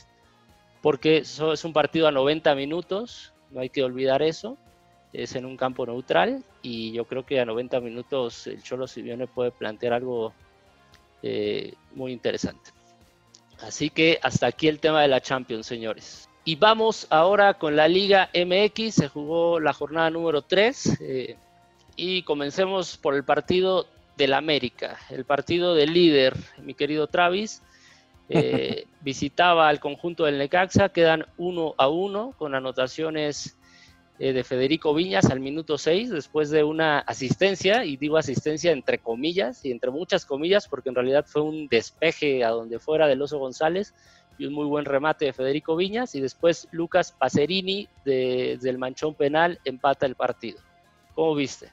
Porque 0.80 1.18
eso 1.18 1.52
es 1.52 1.64
un 1.64 1.72
partido 1.72 2.08
a 2.08 2.12
90 2.12 2.54
minutos, 2.54 3.32
no 3.50 3.60
hay 3.60 3.68
que 3.68 3.82
olvidar 3.82 4.22
eso. 4.22 4.56
Es 5.12 5.34
en 5.36 5.46
un 5.46 5.56
campo 5.56 5.86
neutral 5.86 6.44
y 6.62 6.92
yo 6.92 7.04
creo 7.06 7.24
que 7.24 7.40
a 7.40 7.44
90 7.44 7.80
minutos 7.80 8.46
el 8.46 8.62
Cholo 8.62 8.86
Simeone 8.86 9.26
puede 9.26 9.50
plantear 9.50 9.94
algo 9.94 10.32
eh, 11.22 11.74
muy 11.94 12.12
interesante. 12.12 12.70
Así 13.60 13.90
que 13.90 14.18
hasta 14.22 14.46
aquí 14.46 14.68
el 14.68 14.80
tema 14.80 15.02
de 15.02 15.08
la 15.08 15.20
Champions, 15.20 15.66
señores. 15.66 16.27
Y 16.48 16.56
vamos 16.56 17.06
ahora 17.10 17.52
con 17.52 17.76
la 17.76 17.88
Liga 17.88 18.30
MX. 18.32 18.94
Se 18.94 19.08
jugó 19.08 19.60
la 19.60 19.74
jornada 19.74 20.08
número 20.08 20.40
3. 20.40 20.98
Eh, 21.02 21.36
y 21.94 22.22
comencemos 22.22 22.96
por 22.96 23.14
el 23.14 23.22
partido 23.22 23.86
del 24.16 24.32
América, 24.32 24.96
el 25.10 25.26
partido 25.26 25.74
del 25.74 25.92
líder, 25.92 26.34
mi 26.62 26.72
querido 26.72 27.06
Travis. 27.06 27.60
Eh, 28.30 28.86
visitaba 29.02 29.68
al 29.68 29.78
conjunto 29.78 30.24
del 30.24 30.38
Necaxa, 30.38 30.88
quedan 30.88 31.26
uno 31.36 31.74
a 31.76 31.90
uno 31.90 32.32
con 32.38 32.54
anotaciones 32.54 33.58
eh, 34.18 34.32
de 34.32 34.42
Federico 34.42 34.94
Viñas 34.94 35.26
al 35.26 35.40
minuto 35.40 35.76
6 35.76 36.08
después 36.08 36.48
de 36.48 36.64
una 36.64 37.00
asistencia, 37.00 37.84
y 37.84 37.98
digo 37.98 38.16
asistencia 38.16 38.72
entre 38.72 38.96
comillas 38.96 39.66
y 39.66 39.70
entre 39.70 39.90
muchas 39.90 40.24
comillas 40.24 40.66
porque 40.66 40.88
en 40.88 40.94
realidad 40.94 41.26
fue 41.28 41.42
un 41.42 41.68
despeje 41.68 42.42
a 42.42 42.48
donde 42.48 42.78
fuera 42.78 43.06
del 43.06 43.20
Oso 43.20 43.38
González 43.38 43.92
y 44.38 44.46
un 44.46 44.54
muy 44.54 44.66
buen 44.66 44.84
remate 44.84 45.26
de 45.26 45.32
Federico 45.32 45.76
Viñas 45.76 46.14
y 46.14 46.20
después 46.20 46.68
Lucas 46.70 47.12
Pacerini 47.12 47.88
desde 48.04 48.70
el 48.70 48.78
manchón 48.78 49.14
penal 49.14 49.58
empata 49.64 50.06
el 50.06 50.14
partido. 50.14 50.60
¿Cómo 51.14 51.34
viste? 51.34 51.70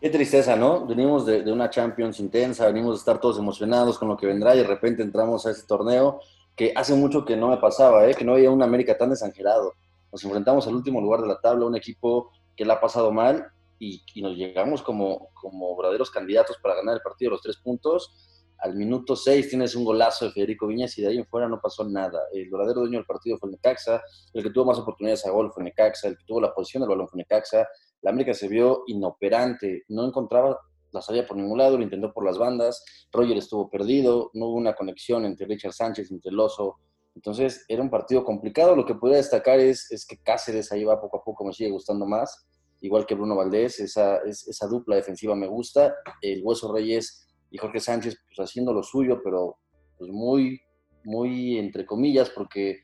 Qué 0.00 0.10
tristeza, 0.10 0.56
¿no? 0.56 0.84
Venimos 0.86 1.24
de, 1.24 1.50
una 1.50 1.70
Champions 1.70 2.20
intensa, 2.20 2.66
venimos 2.66 2.96
de 2.96 2.98
estar 2.98 3.20
todos 3.20 3.38
emocionados 3.38 3.98
con 3.98 4.08
lo 4.08 4.16
que 4.16 4.26
vendrá 4.26 4.54
y 4.54 4.58
de 4.58 4.66
repente 4.66 5.02
entramos 5.02 5.46
a 5.46 5.50
este 5.50 5.66
torneo 5.66 6.20
que 6.54 6.72
hace 6.76 6.94
mucho 6.94 7.24
que 7.24 7.36
no 7.36 7.48
me 7.48 7.56
pasaba, 7.56 8.06
¿eh? 8.06 8.14
que 8.14 8.24
no 8.24 8.34
había 8.34 8.50
un 8.50 8.62
América 8.62 8.98
tan 8.98 9.10
desangelado 9.10 9.72
nos 10.14 10.24
enfrentamos 10.24 10.64
al 10.68 10.76
último 10.76 11.00
lugar 11.00 11.22
de 11.22 11.26
la 11.26 11.40
tabla, 11.40 11.66
un 11.66 11.74
equipo 11.74 12.30
que 12.56 12.64
la 12.64 12.74
ha 12.74 12.80
pasado 12.80 13.10
mal 13.10 13.48
y, 13.80 14.00
nos 14.22 14.36
llegamos 14.36 14.80
como, 14.80 15.30
como 15.34 15.76
verdaderos 15.76 16.08
candidatos 16.08 16.56
para 16.62 16.76
ganar 16.76 16.94
el 16.94 17.00
partido 17.00 17.30
de 17.30 17.32
los 17.32 17.42
tres 17.42 17.56
puntos. 17.56 18.33
Al 18.64 18.74
minuto 18.76 19.14
seis 19.14 19.50
tienes 19.50 19.74
un 19.74 19.84
golazo 19.84 20.24
de 20.24 20.30
Federico 20.30 20.66
Viñas 20.66 20.96
y 20.96 21.02
de 21.02 21.08
ahí 21.08 21.18
en 21.18 21.26
fuera 21.26 21.46
no 21.46 21.60
pasó 21.60 21.84
nada. 21.84 22.18
El 22.32 22.48
verdadero 22.48 22.80
dueño 22.80 22.98
del 22.98 23.04
partido 23.04 23.36
fue 23.36 23.50
el 23.50 23.56
Necaxa, 23.56 24.02
el 24.32 24.42
que 24.42 24.48
tuvo 24.48 24.64
más 24.64 24.78
oportunidades 24.78 25.26
a 25.26 25.30
gol 25.30 25.52
fue 25.52 25.62
Necaxa, 25.62 26.08
el 26.08 26.16
que 26.16 26.24
tuvo 26.24 26.40
la 26.40 26.54
posición 26.54 26.80
del 26.80 26.88
balón 26.88 27.06
fue 27.06 27.18
Necaxa. 27.18 27.68
La 28.00 28.10
América 28.10 28.32
se 28.32 28.48
vio 28.48 28.84
inoperante, 28.86 29.82
no 29.88 30.06
encontraba 30.06 30.58
la 30.92 31.02
salida 31.02 31.26
por 31.26 31.36
ningún 31.36 31.58
lado, 31.58 31.76
lo 31.76 31.82
intentó 31.84 32.10
por 32.12 32.24
las 32.24 32.38
bandas, 32.38 32.82
Roger 33.12 33.36
estuvo 33.36 33.68
perdido, 33.68 34.30
no 34.32 34.46
hubo 34.46 34.56
una 34.56 34.74
conexión 34.74 35.26
entre 35.26 35.46
Richard 35.46 35.74
Sánchez, 35.74 36.10
entre 36.10 36.30
el 36.30 36.40
Oso 36.40 36.78
entonces 37.14 37.64
era 37.68 37.82
un 37.82 37.90
partido 37.90 38.24
complicado. 38.24 38.74
Lo 38.74 38.84
que 38.84 38.94
podría 38.94 39.18
destacar 39.18 39.60
es, 39.60 39.90
es 39.90 40.06
que 40.06 40.18
Cáceres 40.18 40.72
ahí 40.72 40.84
va 40.84 41.00
poco 41.00 41.18
a 41.18 41.24
poco, 41.24 41.44
me 41.44 41.52
sigue 41.52 41.70
gustando 41.70 42.06
más, 42.06 42.46
igual 42.80 43.06
que 43.06 43.14
Bruno 43.14 43.36
Valdés, 43.36 43.80
esa, 43.80 44.18
esa 44.24 44.66
dupla 44.66 44.96
defensiva 44.96 45.34
me 45.34 45.46
gusta. 45.46 45.94
El 46.20 46.42
Hueso 46.44 46.72
Reyes 46.72 47.23
y 47.54 47.58
Jorge 47.58 47.78
Sánchez 47.78 48.18
pues 48.26 48.48
haciendo 48.48 48.72
lo 48.72 48.82
suyo, 48.82 49.20
pero 49.22 49.58
pues 49.96 50.10
muy, 50.10 50.60
muy 51.04 51.56
entre 51.56 51.86
comillas, 51.86 52.28
porque 52.28 52.80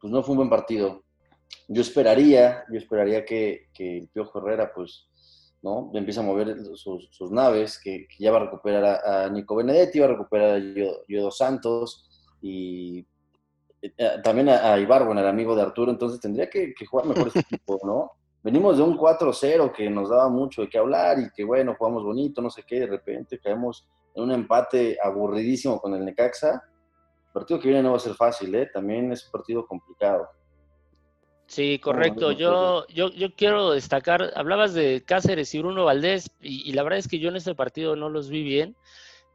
pues 0.00 0.12
no 0.12 0.22
fue 0.22 0.34
un 0.34 0.36
buen 0.38 0.50
partido. 0.50 1.02
Yo 1.66 1.82
esperaría, 1.82 2.64
yo 2.72 2.78
esperaría 2.78 3.24
que, 3.24 3.66
que 3.74 3.98
el 3.98 4.08
Piojo 4.08 4.38
Herrera 4.38 4.72
pues 4.72 5.08
¿no? 5.62 5.90
Empieza 5.94 6.20
a 6.20 6.24
mover 6.24 6.56
sus, 6.76 7.30
naves, 7.32 7.80
que, 7.82 8.06
ya 8.18 8.30
va 8.30 8.38
a 8.38 8.44
recuperar 8.44 9.00
a, 9.04 9.28
Nico 9.28 9.56
Benedetti, 9.56 9.98
va 9.98 10.06
a 10.06 10.10
recuperar 10.10 10.56
a 10.56 10.62
Yodo 11.08 11.30
Santos, 11.32 12.08
y 12.40 13.04
eh, 13.80 13.92
también 14.22 14.50
a, 14.50 14.72
a 14.72 14.78
Ibarbo, 14.78 15.12
el 15.12 15.26
amigo 15.26 15.54
de 15.56 15.62
Arturo, 15.62 15.90
entonces 15.90 16.20
tendría 16.20 16.48
que, 16.48 16.74
jugar 16.88 17.06
mejor 17.06 17.28
ese 17.28 17.40
equipo, 17.50 17.80
¿no? 17.84 18.12
Venimos 18.42 18.76
de 18.76 18.82
un 18.82 18.96
4-0 18.96 19.72
que 19.72 19.88
nos 19.88 20.10
daba 20.10 20.28
mucho 20.28 20.62
de 20.62 20.68
qué 20.68 20.78
hablar 20.78 21.18
y 21.18 21.30
que, 21.30 21.44
bueno, 21.44 21.74
jugamos 21.76 22.04
bonito, 22.04 22.40
no 22.40 22.50
sé 22.50 22.64
qué, 22.64 22.80
de 22.80 22.86
repente 22.86 23.38
caemos 23.38 23.88
en 24.14 24.22
un 24.22 24.32
empate 24.32 24.98
aburridísimo 25.02 25.80
con 25.80 25.94
el 25.94 26.04
Necaxa. 26.04 26.62
El 27.26 27.32
partido 27.32 27.60
que 27.60 27.68
viene 27.68 27.82
no 27.82 27.90
va 27.90 27.96
a 27.96 28.00
ser 28.00 28.14
fácil, 28.14 28.54
¿eh? 28.54 28.70
También 28.72 29.10
es 29.12 29.24
un 29.26 29.32
partido 29.32 29.66
complicado. 29.66 30.28
Sí, 31.46 31.78
correcto. 31.78 32.32
Yo, 32.32 32.86
yo, 32.88 33.10
yo 33.10 33.34
quiero 33.34 33.72
destacar, 33.72 34.32
hablabas 34.36 34.74
de 34.74 35.02
Cáceres 35.04 35.54
y 35.54 35.58
Bruno 35.58 35.84
Valdés, 35.84 36.30
y, 36.40 36.68
y, 36.68 36.72
la 36.72 36.82
verdad 36.82 36.98
es 36.98 37.08
que 37.08 37.18
yo 37.18 37.28
en 37.28 37.36
este 37.36 37.54
partido 37.54 37.96
no 37.96 38.08
los 38.08 38.30
vi 38.30 38.42
bien. 38.42 38.76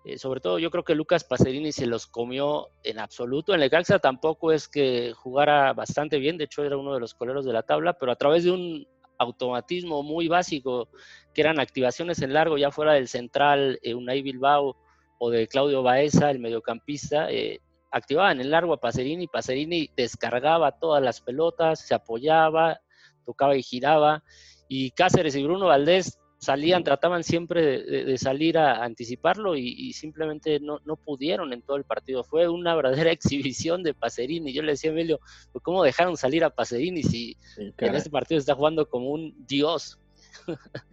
Eh, 0.07 0.17
sobre 0.17 0.39
todo 0.39 0.57
yo 0.57 0.71
creo 0.71 0.85
que 0.85 0.95
Lucas 0.95 1.25
Pacerini 1.25 1.73
se 1.73 1.85
los 1.85 2.07
comió 2.07 2.69
en 2.83 2.97
absoluto. 2.97 3.53
En 3.53 3.59
Lecaxa 3.59 3.99
tampoco 3.99 4.53
es 4.53 4.69
que 4.69 5.11
jugara 5.13 5.73
bastante 5.73 6.17
bien, 6.17 6.37
de 6.37 6.45
hecho 6.45 6.63
era 6.63 6.77
uno 6.77 6.93
de 6.93 7.01
los 7.01 7.13
coleros 7.13 7.45
de 7.45 7.51
la 7.51 7.63
tabla, 7.63 7.91
pero 7.91 8.13
a 8.13 8.15
través 8.15 8.45
de 8.45 8.51
un 8.51 8.87
automatismo 9.17 10.03
muy 10.03 10.27
básico, 10.27 10.89
que 11.33 11.41
eran 11.41 11.59
activaciones 11.59 12.21
en 12.21 12.33
largo, 12.33 12.57
ya 12.57 12.71
fuera 12.71 12.93
del 12.93 13.07
central 13.07 13.79
eh, 13.81 13.93
Unai 13.93 14.21
Bilbao 14.21 14.77
o 15.19 15.29
de 15.29 15.47
Claudio 15.47 15.83
Baeza, 15.83 16.29
el 16.29 16.39
mediocampista, 16.39 17.31
eh, 17.31 17.59
activaban 17.91 18.41
en 18.41 18.51
largo 18.51 18.73
a 18.73 18.79
Pacerini, 18.79 19.27
Pacerini 19.27 19.89
descargaba 19.95 20.79
todas 20.79 21.03
las 21.03 21.21
pelotas, 21.21 21.79
se 21.79 21.95
apoyaba, 21.95 22.79
tocaba 23.25 23.55
y 23.55 23.63
giraba, 23.63 24.23
y 24.67 24.91
Cáceres 24.91 25.35
y 25.35 25.43
Bruno 25.43 25.67
Valdés 25.67 26.19
salían, 26.37 26.83
trataban 26.83 27.23
siempre 27.23 27.81
de, 27.83 28.17
salir 28.17 28.57
a, 28.57 28.83
anticiparlo 28.83 29.55
y, 29.55 29.91
simplemente 29.93 30.59
no, 30.59 30.79
pudieron 30.95 31.53
en 31.53 31.61
todo 31.61 31.77
el 31.77 31.83
partido. 31.83 32.23
Fue 32.23 32.47
una 32.47 32.75
verdadera 32.75 33.11
exhibición 33.11 33.83
de 33.83 33.93
Pacerini. 33.93 34.53
Yo 34.53 34.61
le 34.61 34.73
decía 34.73 34.91
a 34.91 34.93
Emilio, 34.93 35.19
pues, 35.51 35.63
¿cómo 35.63 35.83
dejaron 35.83 36.17
salir 36.17 36.43
a 36.43 36.49
Pacerini 36.49 37.03
si 37.03 37.37
en 37.57 37.95
este 37.95 38.09
partido 38.09 38.39
está 38.39 38.55
jugando 38.55 38.87
como 38.87 39.11
un 39.11 39.35
dios? 39.47 39.99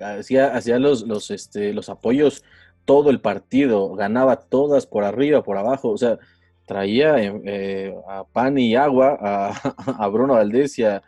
Hacía, 0.00 0.54
hacía 0.54 0.78
los, 0.78 1.02
los, 1.02 1.30
este, 1.30 1.72
los 1.72 1.88
apoyos 1.88 2.42
todo 2.85 3.11
el 3.11 3.20
partido, 3.20 3.94
ganaba 3.94 4.37
todas 4.37 4.87
por 4.87 5.04
arriba, 5.04 5.42
por 5.42 5.57
abajo, 5.57 5.90
o 5.90 5.96
sea, 5.96 6.18
traía 6.66 7.16
eh, 7.18 7.94
a 8.09 8.24
pan 8.24 8.59
y 8.59 8.76
agua 8.76 9.18
a, 9.20 10.09
Bruno 10.09 10.35
Valdés 10.35 10.78
y 10.78 10.85
a, 10.85 11.02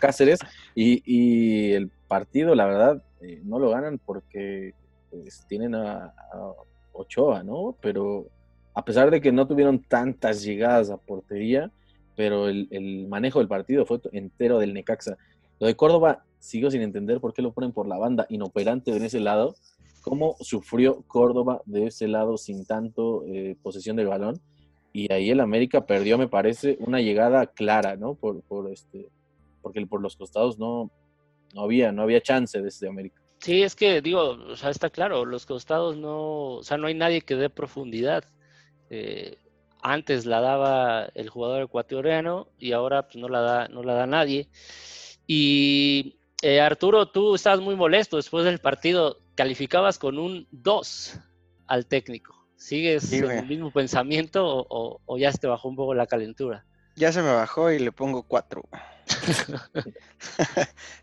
Cáceres 0.00 0.40
y, 0.74 1.02
y 1.04 1.72
el 1.72 1.88
partido, 2.08 2.54
la 2.54 2.66
verdad, 2.66 3.02
eh, 3.20 3.40
no 3.44 3.58
lo 3.58 3.70
ganan 3.70 3.98
porque 3.98 4.74
pues, 5.10 5.44
tienen 5.48 5.74
a, 5.74 6.14
Ochoa, 6.92 7.42
¿no? 7.42 7.76
Pero 7.80 8.26
a 8.74 8.84
pesar 8.84 9.10
de 9.10 9.20
que 9.20 9.32
no 9.32 9.46
tuvieron 9.46 9.82
tantas 9.82 10.42
llegadas 10.42 10.90
a 10.90 10.96
portería, 10.96 11.70
pero 12.16 12.48
el, 12.48 13.06
manejo 13.08 13.38
del 13.38 13.48
partido 13.48 13.86
fue 13.86 14.00
entero 14.12 14.58
del 14.58 14.74
Necaxa. 14.74 15.16
Lo 15.60 15.66
de 15.66 15.76
Córdoba 15.76 16.24
sigo 16.38 16.70
sin 16.70 16.82
entender 16.82 17.20
por 17.20 17.32
qué 17.32 17.42
lo 17.42 17.52
ponen 17.52 17.72
por 17.72 17.86
la 17.86 17.96
banda 17.96 18.26
inoperante 18.28 18.94
en 18.94 19.04
ese 19.04 19.20
lado. 19.20 19.54
¿Cómo 20.02 20.36
sufrió 20.40 21.02
Córdoba 21.06 21.62
de 21.64 21.86
ese 21.86 22.08
lado 22.08 22.36
sin 22.36 22.66
tanto 22.66 23.24
eh, 23.26 23.56
posesión 23.62 23.96
del 23.96 24.08
balón? 24.08 24.40
Y 24.92 25.12
ahí 25.12 25.30
el 25.30 25.40
América 25.40 25.86
perdió, 25.86 26.18
me 26.18 26.28
parece, 26.28 26.76
una 26.80 27.00
llegada 27.00 27.46
clara, 27.46 27.96
¿no? 27.96 28.14
Por, 28.14 28.42
por 28.42 28.70
este, 28.70 29.08
porque 29.62 29.86
por 29.86 30.00
los 30.00 30.16
costados 30.16 30.58
no, 30.58 30.90
no 31.54 31.62
había, 31.62 31.92
no 31.92 32.02
había 32.02 32.20
chance 32.20 32.60
desde 32.60 32.88
América. 32.88 33.20
Sí, 33.38 33.62
es 33.62 33.74
que 33.74 34.02
digo, 34.02 34.38
o 34.50 34.56
sea, 34.56 34.70
está 34.70 34.90
claro, 34.90 35.24
los 35.24 35.46
costados 35.46 35.96
no, 35.96 36.56
o 36.56 36.62
sea, 36.62 36.76
no 36.76 36.88
hay 36.88 36.94
nadie 36.94 37.22
que 37.22 37.36
dé 37.36 37.48
profundidad. 37.48 38.24
Eh, 38.90 39.38
antes 39.82 40.26
la 40.26 40.40
daba 40.40 41.10
el 41.14 41.30
jugador 41.30 41.62
ecuatoriano 41.62 42.48
y 42.58 42.72
ahora 42.72 43.06
pues 43.06 43.16
no 43.16 43.28
la 43.28 43.40
da, 43.40 43.68
no 43.68 43.82
la 43.82 43.94
da 43.94 44.06
nadie. 44.06 44.48
Y 45.26 46.18
eh, 46.42 46.60
Arturo, 46.60 47.06
tú 47.06 47.34
estabas 47.34 47.60
muy 47.60 47.76
molesto 47.76 48.16
después 48.16 48.44
del 48.44 48.58
partido, 48.58 49.20
calificabas 49.34 49.98
con 49.98 50.18
un 50.18 50.46
2 50.50 51.18
al 51.66 51.86
técnico. 51.86 52.34
¿Sigues 52.56 53.10
en 53.12 53.30
el 53.30 53.46
mismo 53.46 53.70
pensamiento 53.70 54.46
o, 54.46 55.00
o, 55.06 55.18
ya 55.18 55.32
se 55.32 55.38
te 55.38 55.46
bajó 55.46 55.68
un 55.68 55.76
poco 55.76 55.94
la 55.94 56.06
calentura? 56.06 56.66
Ya 57.00 57.12
se 57.12 57.22
me 57.22 57.32
bajó 57.32 57.70
y 57.70 57.78
le 57.78 57.92
pongo 57.92 58.24
4. 58.24 58.62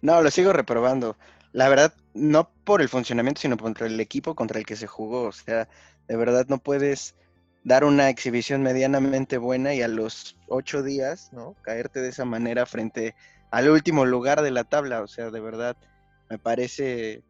no, 0.03 0.21
lo 0.21 0.29
sigo 0.29 0.53
reprobando. 0.53 1.17
La 1.53 1.69
verdad, 1.69 1.91
no 2.13 2.51
por 2.65 2.83
el 2.83 2.87
funcionamiento, 2.87 3.41
sino 3.41 3.57
contra 3.57 3.87
el 3.87 3.99
equipo 3.99 4.35
contra 4.35 4.59
el 4.59 4.65
que 4.67 4.75
se 4.75 4.85
jugó. 4.85 5.23
O 5.23 5.31
sea, 5.31 5.67
de 6.07 6.15
verdad 6.15 6.45
no 6.49 6.59
puedes 6.59 7.15
dar 7.63 7.83
una 7.83 8.11
exhibición 8.11 8.61
medianamente 8.61 9.39
buena 9.39 9.73
y 9.73 9.81
a 9.81 9.87
los 9.87 10.37
ocho 10.47 10.83
días, 10.83 11.33
¿no? 11.33 11.55
Caerte 11.63 11.99
de 11.99 12.09
esa 12.09 12.25
manera 12.25 12.67
frente 12.67 13.15
al 13.49 13.67
último 13.67 14.05
lugar 14.05 14.43
de 14.43 14.51
la 14.51 14.65
tabla. 14.65 15.01
O 15.01 15.07
sea, 15.07 15.31
de 15.31 15.39
verdad, 15.39 15.75
me 16.29 16.37
parece 16.37 17.23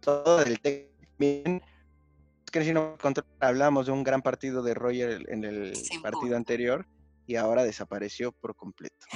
todo 0.00 0.40
el 0.40 0.58
bien. 1.18 1.62
Es 2.42 2.50
que 2.50 2.64
si 2.64 2.72
no 2.72 2.96
hablamos 3.38 3.84
de 3.84 3.92
un 3.92 4.02
gran 4.02 4.22
partido 4.22 4.62
de 4.62 4.72
Roger 4.72 5.26
en 5.28 5.44
el 5.44 5.74
partido 6.02 6.38
anterior 6.38 6.86
y 7.30 7.36
ahora 7.36 7.62
desapareció 7.62 8.32
por 8.32 8.56
completo. 8.56 9.06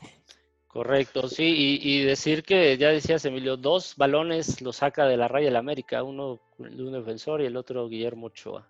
Correcto, 0.68 1.28
sí, 1.28 1.80
y, 1.82 2.04
decir 2.04 2.44
que 2.44 2.76
ya 2.76 2.88
decías 2.88 3.24
Emilio, 3.24 3.56
dos 3.56 3.94
balones 3.96 4.60
lo 4.60 4.72
saca 4.72 5.06
de 5.06 5.16
la 5.16 5.28
raya 5.28 5.46
del 5.46 5.56
América, 5.56 6.02
uno 6.02 6.40
de 6.58 6.82
un 6.82 6.92
defensor 6.92 7.40
y 7.42 7.46
el 7.46 7.56
otro 7.56 7.88
Guillermo 7.88 8.26
Ochoa. 8.26 8.68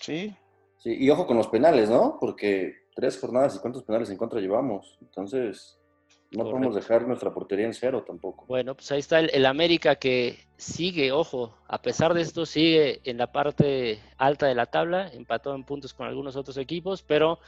Sí. 0.00 0.34
Sí, 0.78 0.96
y 0.98 1.10
ojo 1.10 1.26
con 1.26 1.36
los 1.36 1.48
penales, 1.48 1.90
¿no? 1.90 2.18
Porque 2.20 2.74
tres 2.94 3.18
jornadas 3.18 3.56
y 3.56 3.58
cuántos 3.60 3.84
penales 3.84 4.10
en 4.10 4.16
contra 4.16 4.40
llevamos. 4.40 4.98
Entonces, 5.00 5.78
no 6.32 6.44
podemos 6.44 6.74
dejar 6.74 7.06
nuestra 7.06 7.32
portería 7.32 7.66
en 7.66 7.74
cero 7.74 8.04
tampoco. 8.06 8.46
Bueno, 8.46 8.74
pues 8.74 8.90
ahí 8.90 8.98
está 8.98 9.20
el, 9.20 9.46
América 9.46 9.96
que 9.96 10.38
sigue, 10.56 11.12
ojo, 11.12 11.56
a 11.68 11.80
pesar 11.80 12.14
de 12.14 12.22
esto, 12.22 12.46
sigue 12.46 13.00
en 13.04 13.18
la 13.18 13.30
parte 13.30 14.00
alta 14.16 14.46
de 14.46 14.54
la 14.54 14.66
tabla, 14.66 15.08
empató 15.12 15.54
en 15.54 15.64
puntos 15.64 15.94
con 15.94 16.06
algunos 16.06 16.36
otros 16.36 16.56
equipos, 16.56 17.02
pero 17.02 17.38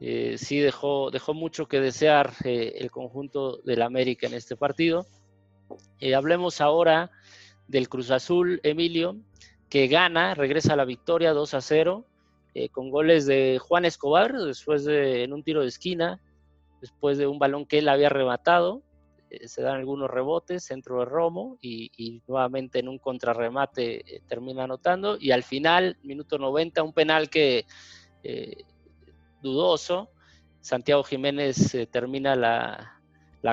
eh, 0.00 0.36
sí 0.38 0.58
dejó, 0.58 1.10
dejó 1.10 1.34
mucho 1.34 1.66
que 1.66 1.80
desear 1.80 2.32
eh, 2.44 2.74
el 2.78 2.90
conjunto 2.90 3.58
del 3.58 3.82
América 3.82 4.26
en 4.26 4.34
este 4.34 4.56
partido. 4.56 5.06
Eh, 6.00 6.14
hablemos 6.14 6.60
ahora 6.60 7.10
del 7.68 7.88
Cruz 7.88 8.10
Azul, 8.10 8.60
Emilio, 8.62 9.16
que 9.68 9.86
gana, 9.86 10.34
regresa 10.34 10.74
a 10.74 10.76
la 10.76 10.84
victoria 10.84 11.32
2 11.32 11.54
a 11.54 11.60
0, 11.60 12.06
con 12.70 12.88
goles 12.88 13.26
de 13.26 13.58
Juan 13.60 13.84
Escobar, 13.84 14.32
después 14.32 14.84
de 14.84 15.24
en 15.24 15.32
un 15.32 15.42
tiro 15.42 15.62
de 15.62 15.66
esquina, 15.66 16.20
después 16.80 17.18
de 17.18 17.26
un 17.26 17.40
balón 17.40 17.66
que 17.66 17.78
él 17.78 17.88
había 17.88 18.10
rematado. 18.10 18.84
se 19.46 19.62
dan 19.62 19.78
algunos 19.78 20.08
rebotes, 20.08 20.62
centro 20.62 21.00
de 21.00 21.06
Romo 21.06 21.58
y, 21.60 22.22
nuevamente 22.28 22.78
en 22.78 22.88
un 22.88 22.98
contrarremate 22.98 24.22
termina 24.28 24.64
anotando. 24.64 25.16
Y 25.18 25.32
al 25.32 25.42
final, 25.42 25.96
minuto 26.04 26.38
90, 26.38 26.84
un 26.84 26.92
penal 26.92 27.28
que 27.28 27.66
dudoso. 29.44 30.10
Santiago 30.60 31.04
Jiménez 31.04 31.74
eh, 31.74 31.86
termina 31.86 32.34
la, 32.34 32.90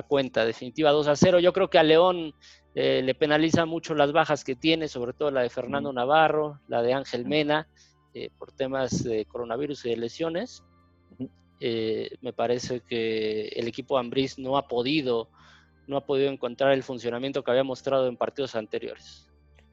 cuenta 0.08 0.46
definitiva 0.46 0.92
2 0.92 1.08
a 1.08 1.16
0. 1.16 1.40
Yo 1.40 1.54
creo 1.54 1.70
que 1.70 1.78
a 1.78 1.84
León 1.84 2.34
eh, 2.74 3.02
le 3.04 3.14
penaliza 3.14 3.66
mucho 3.66 3.94
las 3.94 4.14
bajas 4.14 4.44
que 4.44 4.56
tiene, 4.56 4.88
sobre 4.88 5.14
todo 5.14 5.30
la 5.30 5.42
de 5.42 5.50
Fernando 5.50 5.92
Navarro, 5.94 6.60
la 6.68 6.82
de 6.82 6.94
Ángel 6.94 7.26
Mena, 7.26 7.68
eh, 8.14 8.30
por 8.40 8.54
temas 8.54 9.04
de 9.04 9.26
coronavirus 9.26 9.86
y 9.86 9.90
de 9.90 9.98
lesiones. 9.98 10.64
me 11.60 12.34
parece 12.34 12.80
que 12.80 13.50
el 13.50 13.68
equipo 13.68 13.98
Ambriz 13.98 14.40
no 14.40 14.58
ha 14.58 14.68
podido 14.68 15.30
no 15.88 15.98
ha 15.98 16.06
podido 16.06 16.32
encontrar 16.32 16.72
el 16.72 16.84
funcionamiento 16.84 17.44
que 17.44 17.52
había 17.52 17.64
mostrado 17.64 18.08
en 18.08 18.16
partidos 18.16 18.56
anteriores. 18.56 19.28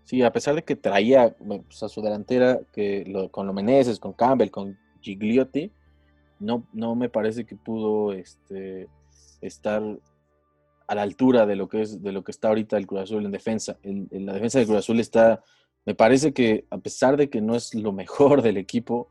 Sí, 0.05 0.23
a 0.23 0.33
pesar 0.33 0.55
de 0.57 0.65
que 0.65 0.75
traía 0.75 1.37
pues, 1.37 1.83
a 1.83 1.89
su 1.89 2.03
delantera 2.03 2.59
que 2.73 3.05
con 3.31 3.47
los 3.47 3.55
Meneses, 3.55 4.01
con 4.01 4.15
Campbell, 4.15 4.51
con 4.51 4.77
Gigliotti, 5.01 5.71
no, 6.41 6.67
no 6.73 6.95
me 6.95 7.09
parece 7.09 7.45
que 7.45 7.57
pudo 7.57 8.13
este, 8.13 8.89
estar 9.41 9.83
a 10.87 10.95
la 10.95 11.03
altura 11.03 11.47
de 11.47 11.57
lo 11.57 11.69
que 11.69 11.83
es 11.83 12.03
de 12.03 12.13
lo 12.13 12.25
que 12.25 12.33
está 12.33 12.49
ahorita 12.49 12.77
el 12.77 12.87
Cruz 12.87 13.03
Azul 13.03 13.25
en 13.25 13.31
defensa. 13.31 13.79
En, 13.83 14.09
la 14.11 14.33
defensa 14.33 14.59
del 14.59 14.67
Cruz 14.67 14.79
Azul 14.79 15.01
está, 15.01 15.43
me 15.85 15.95
parece 15.95 16.33
que 16.33 16.65
a 16.71 16.79
pesar 16.79 17.17
de 17.17 17.29
que 17.29 17.41
no 17.41 17.55
es 17.55 17.75
lo 17.75 17.93
mejor 17.93 18.43
del 18.43 18.57
equipo, 18.57 19.09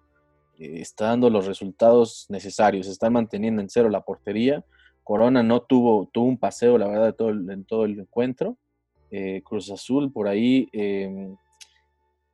eh, 0.58 0.82
está 0.82 1.06
dando 1.06 1.30
los 1.30 1.46
resultados 1.46 2.26
necesarios. 2.30 2.88
Está 2.88 3.10
manteniendo 3.10 3.62
en 3.62 3.70
cero 3.70 3.90
la 3.90 4.02
portería. 4.02 4.66
Corona 5.04 5.44
no 5.44 5.62
tuvo, 5.62 6.10
tuvo 6.12 6.26
un 6.26 6.38
paseo, 6.38 6.78
la 6.78 6.88
verdad, 6.88 7.16
todo 7.16 7.30
en 7.30 7.64
todo 7.64 7.86
el 7.86 8.00
encuentro. 8.00 8.58
Eh, 9.10 9.42
Cruz 9.44 9.72
Azul 9.72 10.12
por 10.12 10.28
ahí 10.28 10.68
em, 10.74 11.38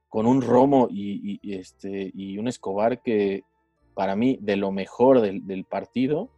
con 0.09 0.25
un 0.25 0.41
Romo 0.41 0.87
y, 0.89 1.39
este, 1.55 2.11
y 2.15 2.37
un 2.37 2.47
Escobar 2.47 3.01
que 3.01 3.43
para 3.93 4.15
mí, 4.15 4.37
de 4.41 4.55
lo 4.55 4.71
mejor 4.71 5.21
del, 5.21 5.65
partido. 5.65 6.29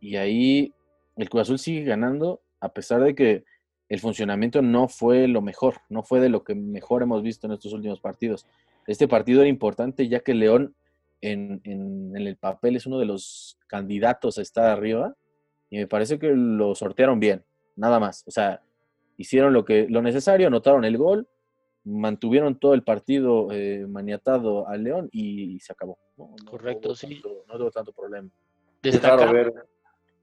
Y 0.00 0.16
ahí 0.16 0.72
el 1.16 1.28
Cruz 1.28 1.42
Azul 1.42 1.58
sigue 1.58 1.84
ganando, 1.84 2.40
a 2.60 2.70
pesar 2.70 3.02
de 3.02 3.14
que 3.14 3.44
el 3.88 4.00
funcionamiento 4.00 4.62
no 4.62 4.88
fue 4.88 5.28
lo 5.28 5.42
mejor, 5.42 5.76
no 5.88 6.02
fue 6.02 6.20
de 6.20 6.28
lo 6.28 6.44
que 6.44 6.54
mejor 6.54 7.02
hemos 7.02 7.22
visto 7.22 7.46
en 7.46 7.52
estos 7.52 7.72
últimos 7.72 8.00
partidos. 8.00 8.46
Este 8.86 9.06
partido 9.06 9.40
era 9.40 9.48
importante 9.48 10.08
ya 10.08 10.20
que 10.20 10.34
León 10.34 10.74
en, 11.20 12.12
el 12.16 12.36
papel 12.36 12.76
es 12.76 12.86
uno 12.86 12.98
de 12.98 13.06
los 13.06 13.58
candidatos 13.68 14.38
a 14.38 14.42
estar 14.42 14.68
arriba 14.70 15.14
y 15.70 15.78
me 15.78 15.86
parece 15.86 16.18
que 16.18 16.32
lo 16.34 16.74
sortearon 16.74 17.20
bien, 17.20 17.44
nada 17.76 18.00
más. 18.00 18.24
O 18.26 18.30
sea, 18.30 18.60
hicieron 19.16 19.52
lo, 19.52 19.64
que, 19.64 19.86
lo 19.88 20.02
necesario, 20.02 20.48
anotaron 20.48 20.84
el 20.84 20.98
gol 20.98 21.28
mantuvieron 21.84 22.58
todo 22.58 22.74
el 22.74 22.82
partido 22.82 23.48
eh, 23.50 23.86
maniatado 23.88 24.68
al 24.68 24.84
León 24.84 25.08
y, 25.12 25.58
se 25.60 25.72
acabó. 25.72 25.98
Correcto, 26.48 26.94
sí. 26.94 27.20
no 27.48 27.58
tuvo 27.58 27.70
tanto 27.70 27.92
problema. 27.92 28.28
Es 28.82 29.02
raro, 29.02 29.32
ver, 29.32 29.52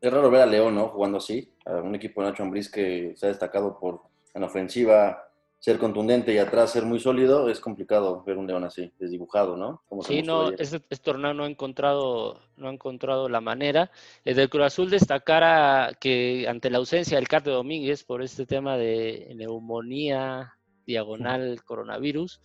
es 0.01 0.11
raro 0.11 0.29
ver 0.29 0.41
a 0.41 0.45
León, 0.45 0.75
¿no? 0.75 0.89
Jugando 0.89 1.17
así, 1.17 1.53
a 1.65 1.75
un 1.75 1.95
equipo 1.95 2.21
de 2.21 2.29
Nacho 2.29 2.43
Ambriz 2.43 2.69
que 2.69 3.13
se 3.15 3.25
ha 3.25 3.29
destacado 3.29 3.79
por 3.79 4.01
en 4.33 4.43
ofensiva 4.43 5.29
ser 5.59 5.77
contundente 5.77 6.33
y 6.33 6.37
atrás 6.37 6.71
ser 6.71 6.85
muy 6.85 7.01
sólido, 7.01 7.49
es 7.49 7.59
complicado 7.59 8.23
ver 8.23 8.37
un 8.37 8.47
León 8.47 8.63
así, 8.63 8.93
desdibujado, 8.97 9.57
¿no? 9.57 9.83
sí, 10.03 10.21
no, 10.21 10.51
este, 10.51 10.77
este, 10.77 10.97
torneo 10.97 11.33
no 11.33 11.43
ha 11.43 11.49
encontrado, 11.49 12.39
no 12.55 12.69
ha 12.69 12.73
encontrado 12.73 13.27
la 13.27 13.41
manera. 13.41 13.91
El 14.23 14.37
del 14.37 14.49
Cruz 14.49 14.67
Azul 14.67 14.89
destacara 14.89 15.91
que 15.99 16.47
ante 16.47 16.69
la 16.69 16.77
ausencia 16.77 17.17
del 17.17 17.27
Carte 17.27 17.49
Domínguez 17.49 18.05
por 18.05 18.21
este 18.21 18.45
tema 18.45 18.77
de 18.77 19.33
neumonía, 19.35 20.57
diagonal 20.89 21.63
coronavirus, 21.63 22.41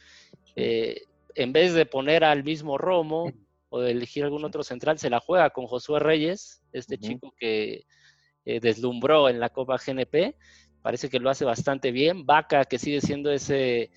eh, 0.54 1.02
en 1.34 1.52
vez 1.52 1.74
de 1.74 1.86
poner 1.86 2.22
al 2.24 2.44
mismo 2.44 2.78
Romo 2.78 3.32
o 3.70 3.80
de 3.80 3.90
elegir 3.90 4.22
algún 4.24 4.44
otro 4.44 4.62
central, 4.62 4.98
se 4.98 5.10
la 5.10 5.18
juega 5.18 5.50
con 5.50 5.66
Josué 5.66 5.98
Reyes, 5.98 6.62
este 6.72 6.98
chico 6.98 7.34
que 7.36 7.86
eh, 8.44 8.60
deslumbró 8.60 9.28
en 9.28 9.40
la 9.40 9.48
Copa 9.48 9.78
GNP. 9.84 10.36
Parece 10.82 11.08
que 11.08 11.18
lo 11.18 11.30
hace 11.30 11.44
bastante 11.44 11.90
bien. 11.90 12.26
Vaca, 12.26 12.64
que 12.66 12.78
sigue 12.78 13.00
siendo 13.00 13.32
ese 13.32 13.90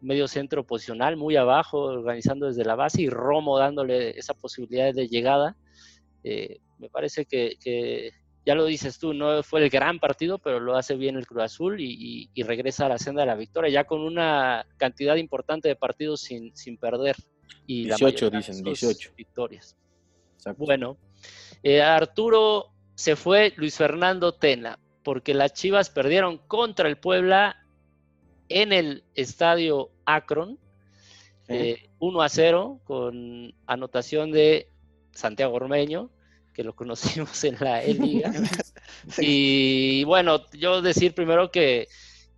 medio 0.00 0.28
centro 0.28 0.66
posicional, 0.66 1.16
muy 1.16 1.36
abajo, 1.36 1.78
organizando 1.78 2.46
desde 2.46 2.64
la 2.64 2.74
base, 2.74 3.02
y 3.02 3.08
Romo 3.08 3.58
dándole 3.58 4.18
esa 4.18 4.34
posibilidad 4.34 4.92
de 4.92 5.08
llegada. 5.08 5.56
Eh, 6.22 6.58
me 6.78 6.90
parece 6.90 7.24
que, 7.24 8.10
ya 8.46 8.54
lo 8.54 8.66
dices 8.66 8.98
tú, 8.98 9.14
no 9.14 9.42
fue 9.42 9.62
el 9.62 9.70
gran 9.70 9.98
partido, 9.98 10.38
pero 10.38 10.60
lo 10.60 10.76
hace 10.76 10.96
bien 10.96 11.16
el 11.16 11.26
Cruz 11.26 11.44
Azul 11.44 11.80
y, 11.80 12.30
regresa 12.42 12.86
a 12.86 12.90
la 12.90 12.98
senda 12.98 13.22
de 13.22 13.26
la 13.26 13.36
victoria, 13.36 13.70
ya 13.70 13.84
con 13.84 14.02
una 14.02 14.66
cantidad 14.76 15.16
importante 15.16 15.68
de 15.68 15.76
partidos 15.76 16.20
sin, 16.20 16.54
sin 16.54 16.76
perder. 16.76 17.16
Y 17.66 17.84
18, 17.84 18.30
dicen, 18.30 18.62
18. 18.62 19.12
Victorias. 19.16 19.76
Bueno, 20.58 20.98
eh, 21.62 21.80
Arturo 21.80 22.72
se 22.94 23.16
fue 23.16 23.54
Luis 23.56 23.76
Fernando 23.76 24.34
Tena, 24.34 24.78
porque 25.02 25.32
las 25.32 25.54
Chivas 25.54 25.88
perdieron 25.88 26.36
contra 26.36 26.88
el 26.88 26.98
Puebla 26.98 27.56
en 28.50 28.72
el 28.72 29.04
estadio 29.14 29.90
Akron, 30.04 30.58
1 31.48 31.48
eh, 31.48 31.88
a 31.98 32.28
0, 32.28 32.80
con 32.84 33.54
anotación 33.66 34.32
de 34.32 34.68
Santiago 35.12 35.54
Ormeño 35.54 36.10
que 36.54 36.64
lo 36.64 36.74
conocimos 36.74 37.44
en 37.44 37.56
la 37.60 37.82
E-Liga. 37.82 38.32
Y 39.18 40.04
bueno, 40.04 40.40
yo 40.52 40.80
decir 40.80 41.14
primero 41.14 41.50
que 41.50 41.88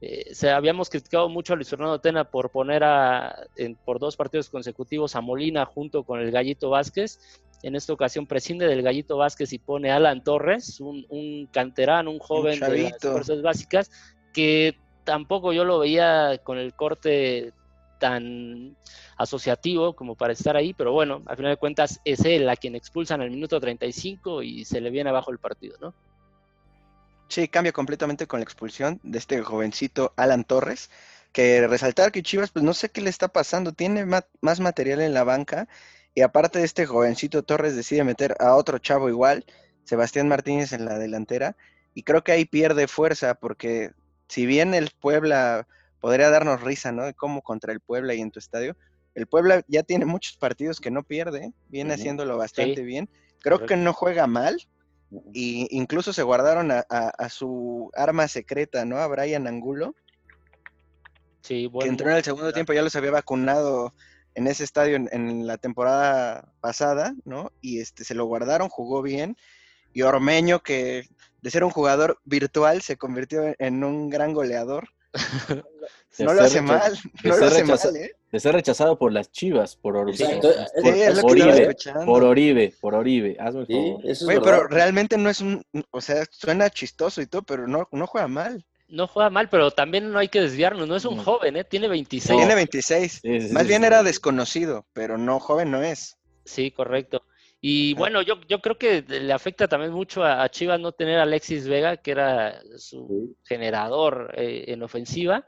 eh, 0.00 0.35
se, 0.35 0.50
habíamos 0.50 0.90
criticado 0.90 1.29
mucho 1.29 1.52
a 1.52 1.57
Luis 1.57 1.68
Fernando 1.68 2.00
Tena 2.00 2.24
por 2.24 2.50
poner 2.50 2.83
a, 2.83 3.46
por 3.85 3.98
dos 3.98 4.16
partidos 4.16 4.48
consecutivos 4.48 5.14
a 5.14 5.20
Molina 5.20 5.64
junto 5.64 6.02
con 6.02 6.20
el 6.20 6.31
Gallito 6.31 6.70
Vázquez. 6.70 7.20
En 7.62 7.76
esta 7.76 7.92
ocasión 7.92 8.26
prescinde 8.26 8.66
del 8.66 8.83
Gallito 8.83 9.16
Vázquez 9.16 9.52
y 9.52 9.59
pone 9.59 9.90
a 9.90 9.96
Alan 9.96 10.24
Torres, 10.24 10.81
un, 10.81 11.07
un 11.09 11.46
canterano, 11.52 12.11
un 12.11 12.18
joven 12.18 12.59
de 12.61 12.83
las 12.83 12.98
fuerzas 13.00 13.42
básicas, 13.42 13.90
que 14.33 14.76
tampoco 15.05 15.52
yo 15.52 15.64
lo 15.64 15.79
veía 15.79 16.38
con 16.42 16.59
el 16.59 16.74
corte 16.74 17.52
tan 17.98 18.76
asociativo 19.16 19.94
como 19.94 20.14
para 20.14 20.32
estar 20.32 20.56
ahí, 20.56 20.74
pero 20.74 20.92
bueno, 20.92 21.22
al 21.26 21.37
final 21.37 21.52
de 21.52 21.56
cuentas 21.56 22.00
es 22.04 22.24
él 22.24 22.48
a 22.48 22.56
quien 22.56 22.74
expulsan 22.74 23.20
al 23.20 23.30
minuto 23.30 23.61
35 23.61 24.42
y 24.42 24.64
se 24.64 24.80
le 24.80 24.90
viene 24.90 25.11
abajo 25.11 25.30
el 25.30 25.38
partido, 25.38 25.76
¿no? 25.80 25.94
Sí, 27.28 27.48
cambia 27.48 27.72
completamente 27.72 28.26
con 28.26 28.40
la 28.40 28.44
expulsión 28.44 29.00
de 29.02 29.18
este 29.18 29.42
jovencito 29.42 30.12
Alan 30.16 30.44
Torres, 30.44 30.90
que 31.32 31.66
resaltar 31.66 32.12
que 32.12 32.22
Chivas, 32.22 32.50
pues 32.50 32.64
no 32.64 32.72
sé 32.72 32.90
qué 32.90 33.00
le 33.00 33.11
está 33.11 33.28
pasando, 33.28 33.72
tiene 33.72 34.06
más 34.06 34.61
material 34.61 35.00
en 35.00 35.12
la 35.12 35.24
banca 35.24 35.68
y 36.14 36.22
aparte 36.22 36.61
de 36.61 36.64
este 36.64 36.87
jovencito 36.87 37.42
Torres 37.42 37.76
decide 37.76 38.04
meter 38.04 38.37
a 38.40 38.54
otro 38.54 38.78
chavo 38.78 39.09
igual, 39.09 39.44
Sebastián 39.85 40.28
Martínez 40.28 40.72
en 40.72 40.85
la 40.85 40.98
delantera, 40.98 41.56
y 41.94 42.04
creo 42.04 42.24
que 42.24 42.32
ahí 42.32 42.44
pierde 42.44 42.88
fuerza 42.88 43.35
porque 43.35 43.92
si 44.28 44.46
bien 44.46 44.72
el 44.74 44.90
Puebla 44.98 45.66
podría 46.00 46.30
darnos 46.30 46.62
risa, 46.62 46.92
¿no? 46.92 47.04
De 47.04 47.14
cómo 47.14 47.42
contra 47.42 47.72
el 47.72 47.80
Puebla 47.80 48.14
y 48.14 48.20
en 48.20 48.30
tu 48.30 48.38
estadio. 48.38 48.76
El 49.14 49.26
Puebla 49.26 49.64
ya 49.66 49.82
tiene 49.82 50.04
muchos 50.04 50.37
partidos 50.37 50.80
que 50.80 50.90
no 50.90 51.02
pierde, 51.02 51.52
viene 51.68 51.94
haciéndolo 51.94 52.37
bastante 52.37 52.82
bien. 52.82 53.09
Creo 53.40 53.64
que 53.64 53.76
no 53.76 53.92
juega 53.92 54.26
mal. 54.26 54.61
Y 55.32 55.68
incluso 55.70 56.12
se 56.12 56.22
guardaron 56.22 56.70
a, 56.72 57.28
su 57.28 57.90
arma 57.94 58.28
secreta, 58.28 58.85
¿no? 58.85 58.98
A 58.98 59.06
Brian 59.06 59.46
Angulo. 59.46 59.94
Sí, 61.42 61.66
bueno. 61.66 61.85
Que 61.85 61.90
entró 61.90 62.11
en 62.11 62.16
el 62.16 62.24
segundo 62.24 62.52
tiempo, 62.52 62.72
ya 62.72 62.82
los 62.82 62.96
había 62.96 63.12
vacunado 63.12 63.94
en 64.35 64.46
ese 64.48 64.64
estadio 64.64 64.96
en, 64.96 65.46
la 65.46 65.56
temporada 65.56 66.52
pasada, 66.61 67.14
¿no? 67.24 67.52
Y 67.62 67.80
este 67.80 68.04
se 68.04 68.14
lo 68.14 68.26
guardaron, 68.26 68.68
jugó 68.68 69.00
bien. 69.00 69.37
Y 69.94 70.02
Ormeño, 70.02 70.61
que 70.61 71.09
de 71.40 71.50
ser 71.50 71.64
un 71.64 71.70
jugador 71.70 72.20
virtual 72.24 72.82
se 72.82 72.98
convirtió 72.98 73.54
en 73.59 73.82
un 73.82 74.11
gran 74.11 74.35
goleador. 74.35 74.90
No 76.18 76.33
lo 76.33 76.42
hace 76.42 76.62
mal, 76.62 76.98
no 77.24 77.37
lo 77.37 77.46
hace 77.46 77.64
mal, 77.64 77.96
¿eh? 77.96 78.12
De 78.33 78.40
ser 78.40 78.55
rechazado 78.55 78.98
por 78.98 79.12
las 79.12 79.31
chivas, 79.31 79.76
por 79.76 79.96
Oribe. 79.96 80.24
Exacto, 80.24 80.48
por, 80.83 80.94
Sí, 80.94 81.00
que 81.00 81.11
Oribe, 81.22 81.76
por 82.07 82.24
Oribe, 82.24 82.74
por 82.81 82.94
Oribe, 82.94 83.37
hazme 83.38 83.61
el 83.61 83.66
Sí, 83.66 83.72
favor. 83.74 84.00
eso 84.05 84.31
es 84.31 84.40
pero 84.40 84.66
realmente 84.68 85.18
no 85.18 85.29
es 85.29 85.40
un, 85.42 85.62
o 85.90 86.00
sea, 86.00 86.24
suena 86.31 86.70
chistoso 86.70 87.20
y 87.20 87.26
todo, 87.26 87.42
pero 87.42 87.68
no, 87.68 87.87
no 87.92 88.07
juega 88.07 88.29
mal. 88.29 88.64
No 88.88 89.07
juega 89.09 89.31
mal, 89.31 89.48
pero 89.50 89.70
también 89.72 90.11
no 90.12 90.18
hay 90.18 90.29
que 90.29 90.40
desviarnos. 90.40 90.88
No 90.88 90.96
es 90.96 91.05
un 91.05 91.16
No. 91.16 91.24
joven, 91.24 91.57
¿eh? 91.57 91.64
Tiene 91.64 91.88
26. 91.88 92.31
No. 92.31 92.37
Tiene 92.38 92.55
26. 92.55 93.12
Sí, 93.22 93.40
sí, 93.40 93.52
Más 93.52 93.62
sí, 93.64 93.68
bien 93.68 93.83
sí. 93.83 93.87
era 93.87 94.02
desconocido, 94.02 94.87
pero 94.92 95.18
no 95.18 95.38
joven 95.40 95.70
no 95.70 95.83
es. 95.83 96.16
Sí, 96.44 96.70
correcto. 96.70 97.22
Y 97.68 97.94
bueno, 97.94 98.22
yo, 98.22 98.40
yo 98.48 98.61
creo 98.61 98.79
que 98.79 99.02
le 99.09 99.33
afecta 99.33 99.66
también 99.66 99.90
mucho 99.92 100.22
a, 100.22 100.44
a 100.44 100.48
Chivas 100.48 100.79
no 100.79 100.92
tener 100.92 101.18
a 101.18 101.24
Alexis 101.24 101.66
Vega, 101.66 101.96
que 101.96 102.12
era 102.12 102.61
su 102.76 103.09
Sí. 103.09 103.37
generador 103.42 104.33
eh, 104.37 104.66
en 104.68 104.85
ofensiva. 104.85 105.44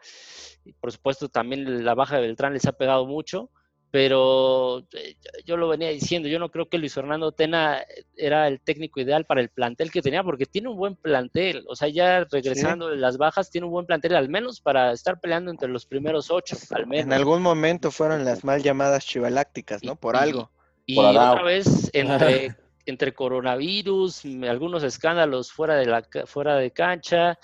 Y 0.64 0.72
por 0.72 0.90
supuesto, 0.90 1.28
también 1.28 1.84
la 1.84 1.94
baja 1.94 2.16
de 2.16 2.22
Beltrán 2.22 2.54
les 2.54 2.66
ha 2.66 2.72
pegado 2.72 3.06
mucho, 3.06 3.50
pero 3.92 4.80
eh, 4.94 5.14
yo- 5.46 5.56
lo 5.56 5.68
venía 5.68 5.90
diciendo, 5.90 6.28
yo 6.28 6.40
no 6.40 6.50
creo 6.50 6.68
que 6.68 6.78
Luis 6.78 6.92
Fernando 6.92 7.30
Tena 7.30 7.84
era 8.16 8.48
el 8.48 8.60
técnico 8.62 8.98
ideal 9.00 9.24
para 9.24 9.40
el 9.40 9.48
plantel 9.50 9.92
que 9.92 10.02
tenía, 10.02 10.24
porque 10.24 10.44
tiene 10.46 10.70
un 10.70 10.76
buen 10.76 10.96
plantel, 10.96 11.64
o 11.68 11.76
sea, 11.76 11.86
ya 11.86 12.24
regresando 12.24 12.88
de 12.88 12.96
las 12.96 13.16
bajas, 13.16 13.48
tiene 13.48 13.66
un 13.68 13.72
buen 13.72 13.86
plantel, 13.86 14.16
al 14.16 14.28
menos 14.28 14.60
para 14.60 14.90
estar 14.90 15.20
peleando 15.20 15.52
entre 15.52 15.68
los 15.68 15.86
primeros 15.86 16.32
ocho, 16.32 16.56
al 16.70 16.88
menos. 16.88 17.06
En 17.06 17.12
algún 17.12 17.42
momento 17.42 17.92
fueron 17.92 18.24
las 18.24 18.42
mal 18.42 18.60
llamadas 18.60 19.06
chivalácticas, 19.06 19.84
¿no? 19.84 19.94
Por 19.94 20.16
Y- 20.16 20.18
algo. 20.18 20.50
Y 20.88 20.98
otra 20.98 21.42
vez, 21.42 21.90
entre, 21.92 22.54
entre 22.86 23.12
coronavirus, 23.12 24.24
algunos 24.48 24.82
escándalos 24.82 25.52
fuera 25.52 25.76
de, 25.76 25.84
la, 25.84 26.02
fuera 26.24 26.56
de 26.56 26.70
cancha 26.70 27.38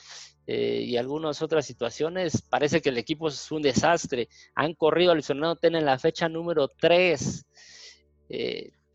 eh, 0.46 0.82
y 0.86 0.96
algunas 0.96 1.42
otras 1.42 1.66
situaciones, 1.66 2.40
parece 2.40 2.80
que 2.80 2.88
el 2.88 2.96
equipo 2.96 3.28
es 3.28 3.52
un 3.52 3.60
desastre. 3.60 4.28
Han 4.54 4.72
corrido 4.72 5.12
a 5.12 5.14
Luis 5.14 5.26
Fernando 5.26 5.56
Tena 5.56 5.78
en 5.78 5.84
la 5.84 5.98
fecha 5.98 6.26
número 6.26 6.68
3. 6.68 7.44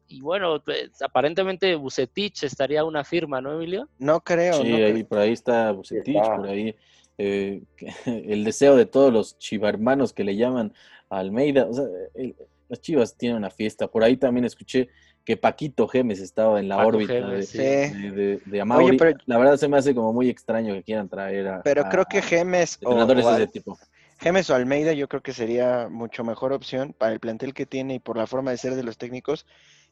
y 0.07 0.21
bueno, 0.21 0.59
pues, 0.63 0.99
aparentemente 1.03 1.75
Bucetich 1.75 2.43
estaría 2.43 2.83
una 2.83 3.03
firma, 3.03 3.39
¿no, 3.41 3.53
Emilio? 3.53 3.87
No 3.99 4.19
creo, 4.21 4.55
Sí, 4.55 4.69
no 4.69 4.77
ahí, 4.77 4.93
creo. 4.93 5.07
por 5.07 5.17
ahí 5.19 5.31
está 5.33 5.71
Bucetich, 5.71 6.15
está. 6.15 6.35
por 6.37 6.47
ahí 6.47 6.75
eh, 7.19 7.61
el 8.07 8.43
deseo 8.43 8.75
de 8.75 8.87
todos 8.87 9.13
los 9.13 9.37
chivarmanos 9.37 10.11
que 10.11 10.23
le 10.23 10.35
llaman 10.35 10.73
a 11.11 11.19
Almeida. 11.19 11.67
O 11.67 11.73
sea, 11.73 11.85
el- 12.15 12.35
las 12.69 12.79
chivas 12.81 13.15
tienen 13.17 13.37
una 13.37 13.49
fiesta. 13.49 13.87
Por 13.87 14.03
ahí 14.03 14.15
también 14.17 14.45
escuché 14.45 14.87
que 15.25 15.35
Paquito 15.37 15.87
Gemes 15.87 16.19
estaba 16.21 16.59
en 16.59 16.69
la 16.69 16.77
Paco 16.77 16.87
órbita 16.89 17.13
Gemes, 17.13 17.51
de, 17.53 17.89
sí. 17.89 17.93
de, 17.97 18.11
de- 18.11 18.41
de 18.45 18.61
Amauri. 18.61 18.85
Oye, 18.85 18.97
pero- 18.97 19.17
La 19.25 19.37
verdad 19.37 19.57
se 19.57 19.67
me 19.67 19.77
hace 19.77 19.93
como 19.93 20.13
muy 20.13 20.29
extraño 20.29 20.73
que 20.73 20.83
quieran 20.83 21.09
traer 21.09 21.47
a, 21.47 21.61
Pero 21.63 21.85
a- 21.85 21.89
creo 21.89 22.05
que 22.05 22.19
a 22.19 22.21
Gemes 22.21 22.77
o, 22.83 22.91
entrenadores 22.91 23.25
o 23.25 23.35
ese 23.35 23.47
tipo. 23.47 23.77
Gemes 24.19 24.49
o 24.49 24.55
Almeida 24.55 24.93
yo 24.93 25.07
creo 25.07 25.21
que 25.21 25.33
sería 25.33 25.87
mucho 25.89 26.23
mejor 26.23 26.51
opción 26.53 26.93
para 26.97 27.13
el 27.13 27.19
plantel 27.19 27.53
que 27.53 27.65
tiene 27.65 27.95
y 27.95 27.99
por 27.99 28.17
la 28.17 28.27
forma 28.27 28.51
de 28.51 28.57
ser 28.57 28.75
de 28.75 28.83
los 28.83 28.97
técnicos 28.97 29.45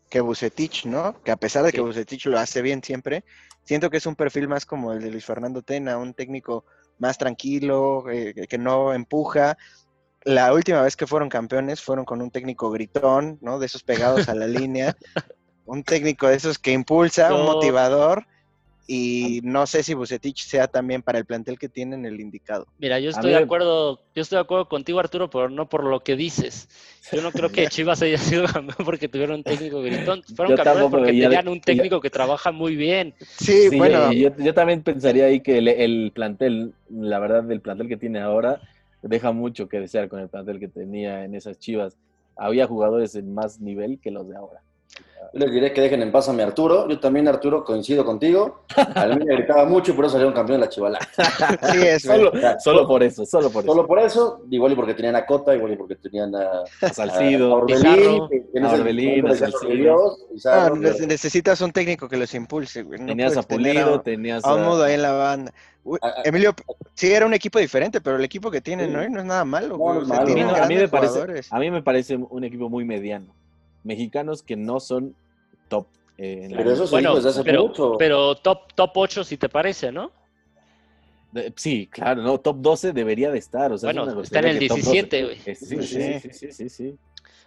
que 0.09 0.21
Bucetich, 0.21 0.85
¿no? 0.85 1.21
Que 1.23 1.31
a 1.31 1.37
pesar 1.37 1.63
de 1.65 1.71
que 1.71 1.77
Sí. 1.77 1.83
Bucetich 1.83 2.25
lo 2.27 2.39
hace 2.39 2.61
bien 2.61 2.81
siempre, 2.83 3.23
siento 3.63 3.89
que 3.89 3.97
es 3.97 4.05
un 4.05 4.15
perfil 4.15 4.47
más 4.47 4.65
como 4.65 4.91
el 4.93 5.01
de 5.01 5.11
Luis 5.11 5.25
Fernando 5.25 5.61
Tena, 5.61 5.97
un 5.97 6.13
técnico 6.13 6.65
más 6.99 7.17
tranquilo, 7.17 8.09
eh, 8.09 8.33
que 8.49 8.57
no 8.57 8.93
empuja. 8.93 9.57
La 10.25 10.53
última 10.53 10.81
vez 10.81 10.95
que 10.95 11.07
fueron 11.07 11.29
campeones 11.29 11.81
fueron 11.81 12.05
con 12.05 12.21
un 12.21 12.31
técnico 12.31 12.69
gritón, 12.69 13.37
¿no? 13.41 13.59
De 13.59 13.65
esos 13.65 13.83
pegados 13.83 14.27
a 14.27 14.35
la 14.35 14.47
línea. 14.47 14.95
Un 15.65 15.83
técnico 15.83 16.27
de 16.27 16.35
esos 16.35 16.57
que 16.57 16.71
impulsa, 16.71 17.33
un 17.33 17.45
motivador. 17.45 18.25
Y 18.89 19.41
no 19.43 19.67
sé 19.67 19.83
si 19.83 19.93
Bucetich 19.93 20.45
sea 20.45 20.67
también 20.67 21.01
para 21.01 21.19
el 21.19 21.25
plantel 21.25 21.59
que 21.59 21.67
tienen 21.67 22.05
el 22.05 22.21
indicado. 22.21 22.65
Mira, 22.79 22.99
yo 22.99 23.09
estoy 23.09 23.31
mí 23.31 23.37
de 23.37 23.43
acuerdo, 23.43 23.99
yo 24.15 24.21
estoy 24.21 24.37
de 24.37 24.41
acuerdo 24.43 24.69
contigo, 24.69 24.99
Arturo, 24.99 25.29
pero 25.29 25.49
no 25.49 25.67
por 25.67 25.83
lo 25.83 25.99
que 25.99 26.15
dices. 26.15 26.69
Yo 27.11 27.21
no 27.21 27.31
creo 27.33 27.51
que 27.51 27.67
Chivas 27.67 28.01
haya 28.01 28.17
sido 28.17 28.45
campeón 28.45 28.85
porque 28.85 29.09
tuvieron 29.09 29.37
un 29.37 29.43
técnico 29.43 29.81
gritón. 29.81 30.23
Fueron 30.35 30.55
Yo 30.55 30.63
campeones 30.63 30.89
porque 30.89 31.11
de- 31.11 31.19
tenían 31.21 31.47
un 31.49 31.59
técnico 31.59 31.99
que 31.99 32.09
trabaja 32.09 32.53
muy 32.53 32.77
bien. 32.77 33.13
Sí, 33.19 33.69
Sí, 33.69 33.77
bueno, 33.77 34.13
yo, 34.13 34.29
yo 34.37 34.53
también 34.53 34.83
pensaría 34.83 35.25
ahí 35.25 35.41
que 35.41 35.57
el, 35.57 35.67
el 35.67 36.11
plantel, 36.13 36.73
la 36.89 37.19
verdad, 37.19 37.51
el 37.51 37.59
plantel 37.59 37.89
que 37.89 37.97
tiene 37.97 38.21
ahora, 38.21 38.61
deja 39.01 39.31
mucho 39.31 39.67
que 39.67 39.79
desear 39.79 40.09
con 40.09 40.19
el 40.19 40.29
plantel 40.29 40.59
que 40.59 40.67
tenía 40.67 41.23
en 41.25 41.35
esas 41.35 41.59
chivas. 41.59 41.97
Había 42.35 42.67
jugadores 42.67 43.15
en 43.15 43.33
más 43.33 43.59
nivel 43.59 43.99
que 43.99 44.11
los 44.11 44.27
de 44.27 44.35
ahora. 44.35 44.61
Yo 45.33 45.39
les 45.41 45.51
diré 45.51 45.73
que 45.73 45.81
dejen 45.81 46.01
en 46.01 46.11
paz 46.11 46.29
a 46.29 46.33
mi 46.33 46.41
Arturo. 46.41 46.87
Yo 46.87 46.99
también, 46.99 47.27
Arturo, 47.27 47.63
coincido 47.65 48.05
contigo. 48.05 48.63
A 48.95 49.05
mí 49.07 49.25
me 49.25 49.35
gritaba 49.35 49.65
mucho 49.65 49.91
y 49.91 49.93
por 49.95 50.05
eso 50.05 50.13
salieron 50.13 50.33
campeón 50.33 50.59
de 50.61 50.65
la 50.65 50.69
Chivala. 50.69 50.99
sí 51.73 51.85
es. 51.85 52.03
Solo, 52.03 52.31
solo 52.59 52.87
por 52.87 53.03
eso, 53.03 53.25
solo 53.25 53.49
por 53.51 53.63
eso. 53.63 53.73
Solo 53.73 53.85
por 53.87 53.99
eso, 53.99 54.41
igual 54.49 54.71
y 54.71 54.75
porque 54.75 54.93
tenían 54.93 55.15
a 55.17 55.25
Cota, 55.25 55.53
igual 55.53 55.73
y 55.73 55.75
porque 55.75 55.95
tenían 55.95 56.33
a, 56.33 56.63
A 56.81 56.93
Salcido, 56.93 57.57
a 57.57 57.65
Pizarro. 57.65 58.23
Orbelín, 58.23 58.45
en 58.53 58.65
A 58.65 58.71
Orbelín, 58.71 59.27
a 59.27 59.35
Salcido. 59.35 60.17
Pizarro, 60.33 60.75
necesitas 60.77 61.59
un 61.61 61.71
técnico 61.71 62.07
que 62.07 62.15
los 62.17 62.33
impulse, 62.33 62.83
güey. 62.83 62.99
No 62.99 63.07
tenías 63.07 63.35
a 63.35 63.43
Pulido, 63.43 63.95
a, 63.95 64.03
tenías 64.03 64.45
a 64.45 64.55
un 64.55 64.63
mudo 64.63 64.83
ahí 64.85 64.93
en 64.93 65.01
la 65.01 65.11
banda. 65.11 65.53
Uy, 65.83 65.99
Emilio, 66.23 66.53
sí 66.95 67.11
era 67.11 67.25
un 67.25 67.33
equipo 67.33 67.59
diferente, 67.59 68.01
pero 68.01 68.15
el 68.17 68.23
equipo 68.23 68.49
que 68.49 68.61
tienen 68.61 68.91
Sí. 68.91 68.95
hoy 68.95 69.09
no 69.09 69.19
es 69.19 69.25
nada 69.25 69.45
malo, 69.45 69.69
No, 69.69 69.77
güey. 69.77 69.93
no 69.95 69.99
O 69.99 70.01
es 70.03 70.07
sea, 70.07 70.17
malo. 70.17 70.21
A 70.21 70.29
mí, 70.29 70.33
tienen 70.33 70.53
no- 70.55 70.63
a 70.63 70.67
mí 70.67 70.75
me 70.75 70.87
parece, 70.87 71.45
a 71.49 71.59
mí 71.59 71.71
me 71.71 71.81
parece 71.83 72.15
un 72.17 72.43
equipo 72.43 72.69
muy 72.69 72.83
mediano. 72.85 73.27
Mexicanos 73.87 74.43
que 74.43 74.55
no 74.55 74.79
son 74.79 75.15
top. 75.69 75.87
eh, 76.17 76.41
en 76.43 76.51
la 76.51 76.57
Pero 76.57 76.71
eso 76.73 76.85
se 76.87 76.91
Bueno, 76.91 77.09
dijo 77.11 77.15
desde 77.23 77.29
hace 77.29 77.43
pero, 77.43 77.67
mucho. 77.67 77.95
pero 77.97 78.35
top, 78.35 78.73
top 78.75 78.91
8 78.95 79.23
si 79.23 79.37
te 79.37 79.49
parece, 79.49 79.91
¿no? 79.91 80.11
De- 81.31 81.53
Sí, 81.55 81.87
claro, 81.87 82.21
no, 82.21 82.39
top 82.39 82.57
12 82.59 82.93
debería 82.93 83.31
de 83.31 83.37
estar. 83.39 83.71
O 83.71 83.77
sea, 83.77 83.87
Bueno, 83.93 84.21
está 84.21 84.39
en 84.39 84.45
el 84.45 84.59
grosería 84.59 84.59
que 84.59 84.67
top 84.67 84.77
17, 84.77 85.21
12. 85.21 85.25
güey. 85.35 85.49
Eh, 85.51 85.55
Sí, 85.55 85.65
sí, 85.65 85.83
sí, 85.87 86.19
sí, 86.19 86.29
sí, 86.33 86.51
sí, 86.51 86.69
sí. 86.69 86.97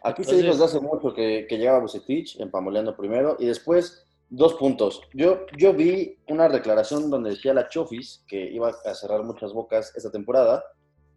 Aquí 0.03 0.25
se 0.25 0.31
Entonces- 0.31 0.37
dijo 0.39 0.53
desde 0.53 0.65
hace 0.65 0.81
mucho 0.81 1.15
que, 1.15 1.47
que 1.49 1.59
llegaba 1.59 1.81
Bucetich, 1.81 2.41
empamoleando 2.41 2.97
primero, 2.97 3.37
y 3.39 3.47
después, 3.47 4.07
dos 4.31 4.55
puntos. 4.55 5.03
Yo, 5.13 5.41
yo 5.59 5.75
vi 5.75 6.17
una 6.29 6.49
declaración 6.49 7.11
donde 7.11 7.31
decía 7.31 7.53
la 7.53 7.69
Chofis 7.69 8.23
que 8.29 8.51
iba 8.51 8.69
a 8.85 8.95
cerrar 8.95 9.23
muchas 9.25 9.53
bocas 9.53 9.93
esta 9.97 10.11
temporada. 10.11 10.63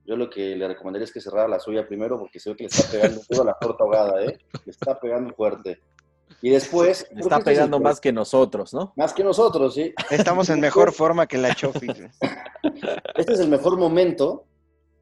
Yo 0.05 0.15
lo 0.15 0.29
que 0.29 0.55
le 0.55 0.67
recomendaría 0.67 1.05
es 1.05 1.13
que 1.13 1.21
cerrara 1.21 1.47
la 1.47 1.59
suya 1.59 1.87
primero, 1.87 2.19
porque 2.19 2.39
se 2.39 2.49
ve 2.49 2.55
que 2.55 2.63
le 2.63 2.67
está 2.67 2.91
pegando 2.91 3.21
toda 3.29 3.45
la 3.45 3.57
torta 3.59 3.83
ahogada, 3.83 4.23
¿eh? 4.23 4.37
Le 4.65 4.71
está 4.71 4.99
pegando 4.99 5.33
fuerte. 5.33 5.79
Y 6.41 6.49
después... 6.49 7.03
Está 7.03 7.15
este 7.15 7.29
es 7.29 7.37
el 7.37 7.43
pegando 7.43 7.79
más 7.79 8.01
que 8.01 8.11
nosotros, 8.11 8.73
¿no? 8.73 8.93
Más 8.97 9.13
que 9.13 9.23
nosotros, 9.23 9.73
sí. 9.75 9.93
Estamos 10.09 10.49
en 10.49 10.59
mejor 10.61 10.91
forma 10.91 11.25
que 11.25 11.37
la 11.37 11.55
Chofis. 11.55 11.97
güey. 11.97 12.09
Este 13.15 13.33
es 13.33 13.39
el 13.39 13.49
mejor 13.49 13.77
momento 13.77 14.45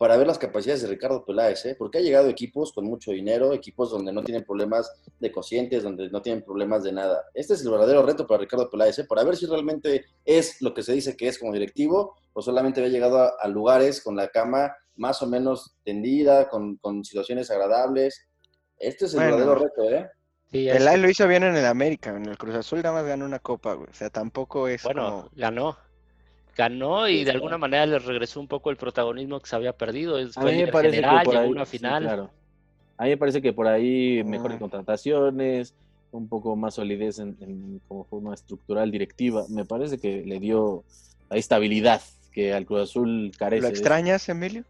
para 0.02 0.18
ver 0.18 0.26
las 0.26 0.40
capacidades 0.40 0.82
de 0.82 0.88
Ricardo 0.88 1.24
Peláez, 1.24 1.64
¿eh? 1.68 1.76
porque 1.78 2.00
ha 2.00 2.02
llegado 2.02 2.28
equipos 2.28 2.74
con 2.74 2.86
mucho 2.86 3.12
dinero, 3.12 3.54
equipos 3.54 3.92
donde 3.92 4.12
no 4.12 4.24
tienen 4.24 4.44
problemas 4.44 4.92
de 5.20 5.32
cocientes, 5.32 5.84
donde 5.84 6.10
no 6.10 6.24
tienen 6.24 6.44
problemas 6.44 6.84
de 6.84 6.92
nada. 6.92 7.24
Este 7.36 7.54
es 7.54 7.62
el 7.64 7.70
verdadero 7.70 8.04
reto 8.04 8.26
para 8.26 8.42
Ricardo 8.42 8.68
Peláez, 8.68 8.98
¿eh? 8.98 9.06
para 9.06 9.24
ver 9.24 9.38
si 9.38 9.46
realmente 9.46 10.06
es 10.26 10.60
lo 10.60 10.74
que 10.74 10.82
se 10.82 10.94
dice 10.94 11.16
que 11.16 11.28
es 11.28 11.38
como 11.38 11.54
directivo, 11.54 12.16
o 12.34 12.42
solamente 12.42 12.80
había 12.80 12.92
llegado 12.92 13.20
a, 13.20 13.34
a 13.40 13.48
lugares 13.48 14.02
con 14.04 14.16
la 14.16 14.30
cama 14.30 14.76
más 14.96 15.22
o 15.22 15.28
menos 15.28 15.76
tendida, 15.84 16.50
con, 16.50 16.76
con 16.78 17.04
situaciones 17.04 17.50
agradables. 17.52 18.28
Este 18.78 19.06
es 19.06 19.14
el 19.14 19.20
Bueno. 19.22 19.38
verdadero 19.38 19.64
reto, 19.66 19.90
¿eh? 19.90 20.10
Sí, 20.52 20.68
es- 20.68 21.00
lo 21.00 21.10
hizo 21.10 21.28
bien 21.28 21.44
en 21.44 21.56
el 21.56 21.66
América, 21.66 22.10
en 22.16 22.26
el 22.26 22.38
Cruz 22.38 22.56
Azul 22.56 22.82
nada 22.82 22.96
más 22.96 23.06
ganó 23.06 23.26
una 23.26 23.40
copa, 23.40 23.74
güey. 23.74 23.90
O 23.90 23.94
sea, 23.94 24.10
tampoco 24.10 24.68
es 24.68 24.84
bueno, 24.84 25.06
como... 25.06 25.30
ganó. 25.36 25.78
Ganó 26.58 27.08
y 27.08 27.20
Sí, 27.20 27.24
de 27.24 27.32
sí. 27.32 27.36
alguna 27.38 27.58
manera 27.58 27.86
le 27.86 28.00
regresó 28.00 28.40
un 28.42 28.48
poco 28.48 28.70
el 28.70 28.76
protagonismo 28.78 29.40
que 29.40 29.48
se 29.50 29.56
había 29.56 29.72
perdido. 29.74 30.20
Es- 30.20 30.38
A 30.38 30.44
mí 30.44 30.58
me 30.58 30.68
parece 30.68 30.98
general, 30.98 31.20
que 31.20 31.26
por 31.26 31.38
ahí, 31.38 31.50
una 31.50 31.66
sí, 31.66 31.78
final. 31.78 32.04
claro. 32.04 32.30
A 32.98 33.04
mí 33.06 33.10
me 33.12 33.18
parece 33.18 33.42
que 33.42 33.54
por 33.54 33.68
ahí 33.68 34.22
mejores 34.26 34.58
Mm. 34.58 34.60
contrataciones, 34.60 35.74
un 36.12 36.28
poco 36.28 36.56
más 36.58 36.74
solidez 36.76 37.20
en, 37.20 37.38
en- 37.40 37.82
como 37.88 38.04
forma 38.04 38.34
estructural 38.34 38.92
directiva. 38.92 39.46
Me 39.50 39.64
parece 39.64 39.98
que 39.98 40.24
le 40.26 40.40
dio 40.40 40.84
la 41.30 41.38
estabilidad 41.38 42.02
que 42.34 42.54
al 42.54 42.66
Cruz 42.66 42.82
Azul 42.90 43.32
carece. 43.38 43.62
¿Lo 43.62 43.68
extrañas, 43.70 44.28
Emilio? 44.28 44.66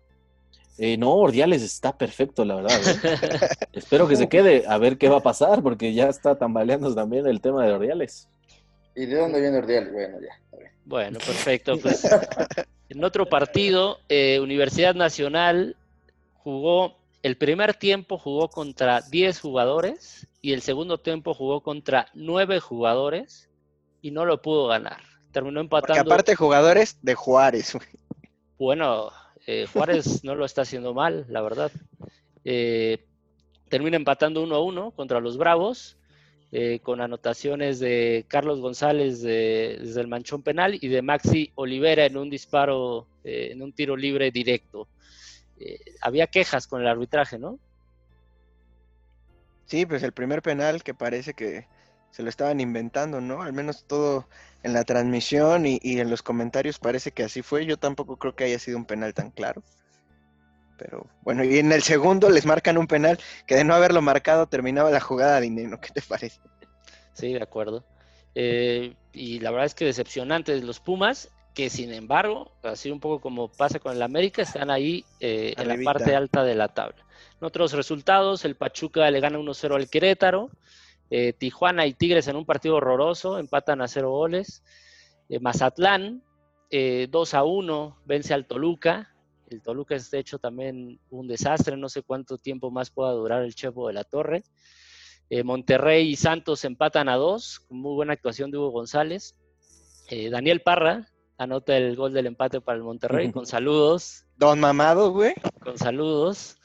Eh, 0.77 0.97
no, 0.97 1.13
Ordiales 1.15 1.61
está 1.61 1.97
perfecto, 1.97 2.45
la 2.45 2.55
verdad. 2.55 2.79
¿eh? 3.03 3.39
Espero 3.73 4.07
que 4.07 4.15
se 4.15 4.29
quede 4.29 4.63
a 4.67 4.77
ver 4.77 4.97
qué 4.97 5.09
va 5.09 5.17
a 5.17 5.23
pasar, 5.23 5.61
porque 5.61 5.93
ya 5.93 6.07
está 6.09 6.35
tambaleando 6.35 6.93
también 6.95 7.27
el 7.27 7.41
tema 7.41 7.65
de 7.65 7.73
Ordiales. 7.73 8.27
¿Y 8.95 9.05
de 9.05 9.15
dónde 9.15 9.39
viene 9.41 9.57
Ordial? 9.57 9.91
Bueno, 9.91 10.17
ya. 10.19 10.33
está 10.43 10.57
bien. 10.57 10.71
Bueno, 10.85 11.19
perfecto. 11.19 11.77
Pues 11.77 12.07
en 12.89 13.03
otro 13.03 13.25
partido, 13.27 13.99
eh, 14.09 14.39
Universidad 14.39 14.95
Nacional 14.95 15.77
jugó, 16.33 16.97
el 17.23 17.37
primer 17.37 17.73
tiempo 17.75 18.17
jugó 18.17 18.49
contra 18.49 19.01
10 19.01 19.39
jugadores 19.39 20.27
y 20.41 20.53
el 20.53 20.61
segundo 20.61 20.97
tiempo 20.97 21.33
jugó 21.33 21.61
contra 21.61 22.07
9 22.15 22.59
jugadores 22.59 23.49
y 24.01 24.11
no 24.11 24.25
lo 24.25 24.41
pudo 24.41 24.67
ganar. 24.67 25.01
Terminó 25.31 25.61
Porque 25.67 25.91
empatando. 25.91 26.11
aparte 26.13 26.35
jugadores 26.35 26.97
de 27.01 27.15
Juárez. 27.15 27.77
Bueno, 28.57 29.11
eh, 29.47 29.67
Juárez 29.71 30.05
no 30.23 30.35
lo 30.35 30.45
está 30.45 30.61
haciendo 30.61 30.93
mal, 30.93 31.25
la 31.29 31.41
verdad. 31.41 31.71
Eh, 32.43 33.05
termina 33.69 33.97
empatando 33.97 34.41
1 34.43 34.55
a 34.55 34.63
1 34.63 34.91
contra 34.91 35.19
los 35.19 35.37
Bravos 35.37 35.97
eh, 36.51 36.79
con 36.79 37.01
anotaciones 37.01 37.79
de 37.79 38.25
Carlos 38.27 38.59
González 38.59 39.21
desde 39.21 40.01
el 40.01 40.07
manchón 40.07 40.43
penal 40.43 40.77
y 40.79 40.87
de 40.89 41.01
Maxi 41.01 41.51
Olivera 41.55 42.05
en 42.05 42.17
un 42.17 42.29
disparo, 42.29 43.07
en 43.23 43.61
un 43.61 43.71
tiro 43.71 43.95
libre 43.95 44.31
directo. 44.31 44.87
Había 46.01 46.27
quejas 46.27 46.67
con 46.67 46.81
el 46.81 46.87
arbitraje, 46.87 47.37
¿no? 47.37 47.59
Sí, 49.65 49.85
pues 49.85 50.03
el 50.03 50.11
primer 50.11 50.41
penal 50.41 50.83
que 50.83 50.93
parece 50.93 51.33
que 51.33 51.67
se 52.11 52.23
lo 52.23 52.29
estaban 52.29 52.59
inventando, 52.59 53.21
¿no? 53.21 53.41
Al 53.41 53.53
menos 53.53 53.85
todo 53.85 54.27
en 54.63 54.73
la 54.73 54.83
transmisión 54.83 55.65
y, 55.65 55.79
y 55.81 55.99
en 55.99 56.09
los 56.09 56.21
comentarios 56.21 56.79
parece 56.79 57.11
que 57.11 57.23
así 57.23 57.41
fue. 57.41 57.65
Yo 57.65 57.77
tampoco 57.77 58.17
creo 58.17 58.35
que 58.35 58.43
haya 58.45 58.59
sido 58.59 58.77
un 58.77 58.85
penal 58.85 59.13
tan 59.13 59.31
claro. 59.31 59.63
Pero 60.77 61.05
bueno, 61.21 61.43
y 61.43 61.59
en 61.59 61.71
el 61.71 61.83
segundo 61.83 62.29
les 62.29 62.45
marcan 62.45 62.77
un 62.77 62.87
penal 62.87 63.19
que 63.45 63.55
de 63.55 63.63
no 63.63 63.75
haberlo 63.75 64.01
marcado 64.01 64.47
terminaba 64.47 64.89
la 64.89 64.99
jugada 64.99 65.35
de 65.35 65.41
dinero. 65.41 65.79
¿Qué 65.79 65.89
te 65.89 66.01
parece? 66.01 66.39
Sí, 67.13 67.33
de 67.33 67.43
acuerdo. 67.43 67.83
Eh, 68.33 68.95
y 69.13 69.39
la 69.39 69.51
verdad 69.51 69.67
es 69.67 69.75
que 69.75 69.85
decepcionante 69.85 70.59
los 70.61 70.79
Pumas, 70.79 71.29
que 71.53 71.69
sin 71.69 71.93
embargo, 71.93 72.51
así 72.63 72.89
un 72.89 72.99
poco 72.99 73.21
como 73.21 73.49
pasa 73.49 73.79
con 73.79 73.95
el 73.95 74.01
América, 74.01 74.41
están 74.41 74.71
ahí 74.71 75.05
eh, 75.19 75.53
en 75.55 75.67
la 75.67 75.77
parte 75.83 76.15
alta 76.15 76.43
de 76.43 76.55
la 76.55 76.69
tabla. 76.69 77.05
En 77.39 77.45
otros 77.45 77.73
resultados, 77.73 78.43
el 78.45 78.55
Pachuca 78.55 79.11
le 79.11 79.19
gana 79.19 79.37
1-0 79.37 79.75
al 79.75 79.89
Querétaro, 79.89 80.49
eh, 81.11 81.33
Tijuana 81.33 81.85
y 81.85 81.93
Tigres 81.93 82.27
en 82.27 82.35
un 82.35 82.45
partido 82.45 82.77
horroroso, 82.77 83.37
empatan 83.37 83.81
a 83.81 83.87
0 83.87 84.09
goles. 84.09 84.63
Mazatlán, 85.39 86.23
2-1, 86.69 87.95
vence 88.05 88.33
al 88.33 88.47
Toluca, 88.47 89.11
el 89.51 89.61
Toluca 89.61 89.95
es 89.95 90.09
de 90.11 90.19
hecho 90.19 90.39
también 90.39 90.99
un 91.09 91.27
desastre, 91.27 91.75
no 91.75 91.89
sé 91.89 92.01
cuánto 92.03 92.37
tiempo 92.37 92.71
más 92.71 92.89
pueda 92.89 93.11
durar 93.11 93.43
el 93.43 93.53
Chepo 93.53 93.87
de 93.87 93.93
la 93.93 94.05
Torre. 94.05 94.43
Eh, 95.29 95.43
Monterrey 95.43 96.09
y 96.09 96.15
Santos 96.15 96.63
empatan 96.65 97.09
a 97.09 97.15
dos, 97.15 97.59
con 97.59 97.77
muy 97.79 97.93
buena 97.93 98.13
actuación 98.13 98.49
de 98.51 98.57
Hugo 98.57 98.71
González. 98.71 99.35
Eh, 100.09 100.29
Daniel 100.29 100.61
Parra 100.61 101.09
anota 101.37 101.75
el 101.75 101.95
gol 101.95 102.13
del 102.13 102.27
empate 102.27 102.61
para 102.61 102.77
el 102.77 102.83
Monterrey, 102.83 103.31
con 103.31 103.45
saludos. 103.45 104.25
Don 104.37 104.59
Mamado, 104.59 105.11
güey. 105.11 105.33
Con 105.63 105.77
saludos. 105.77 106.57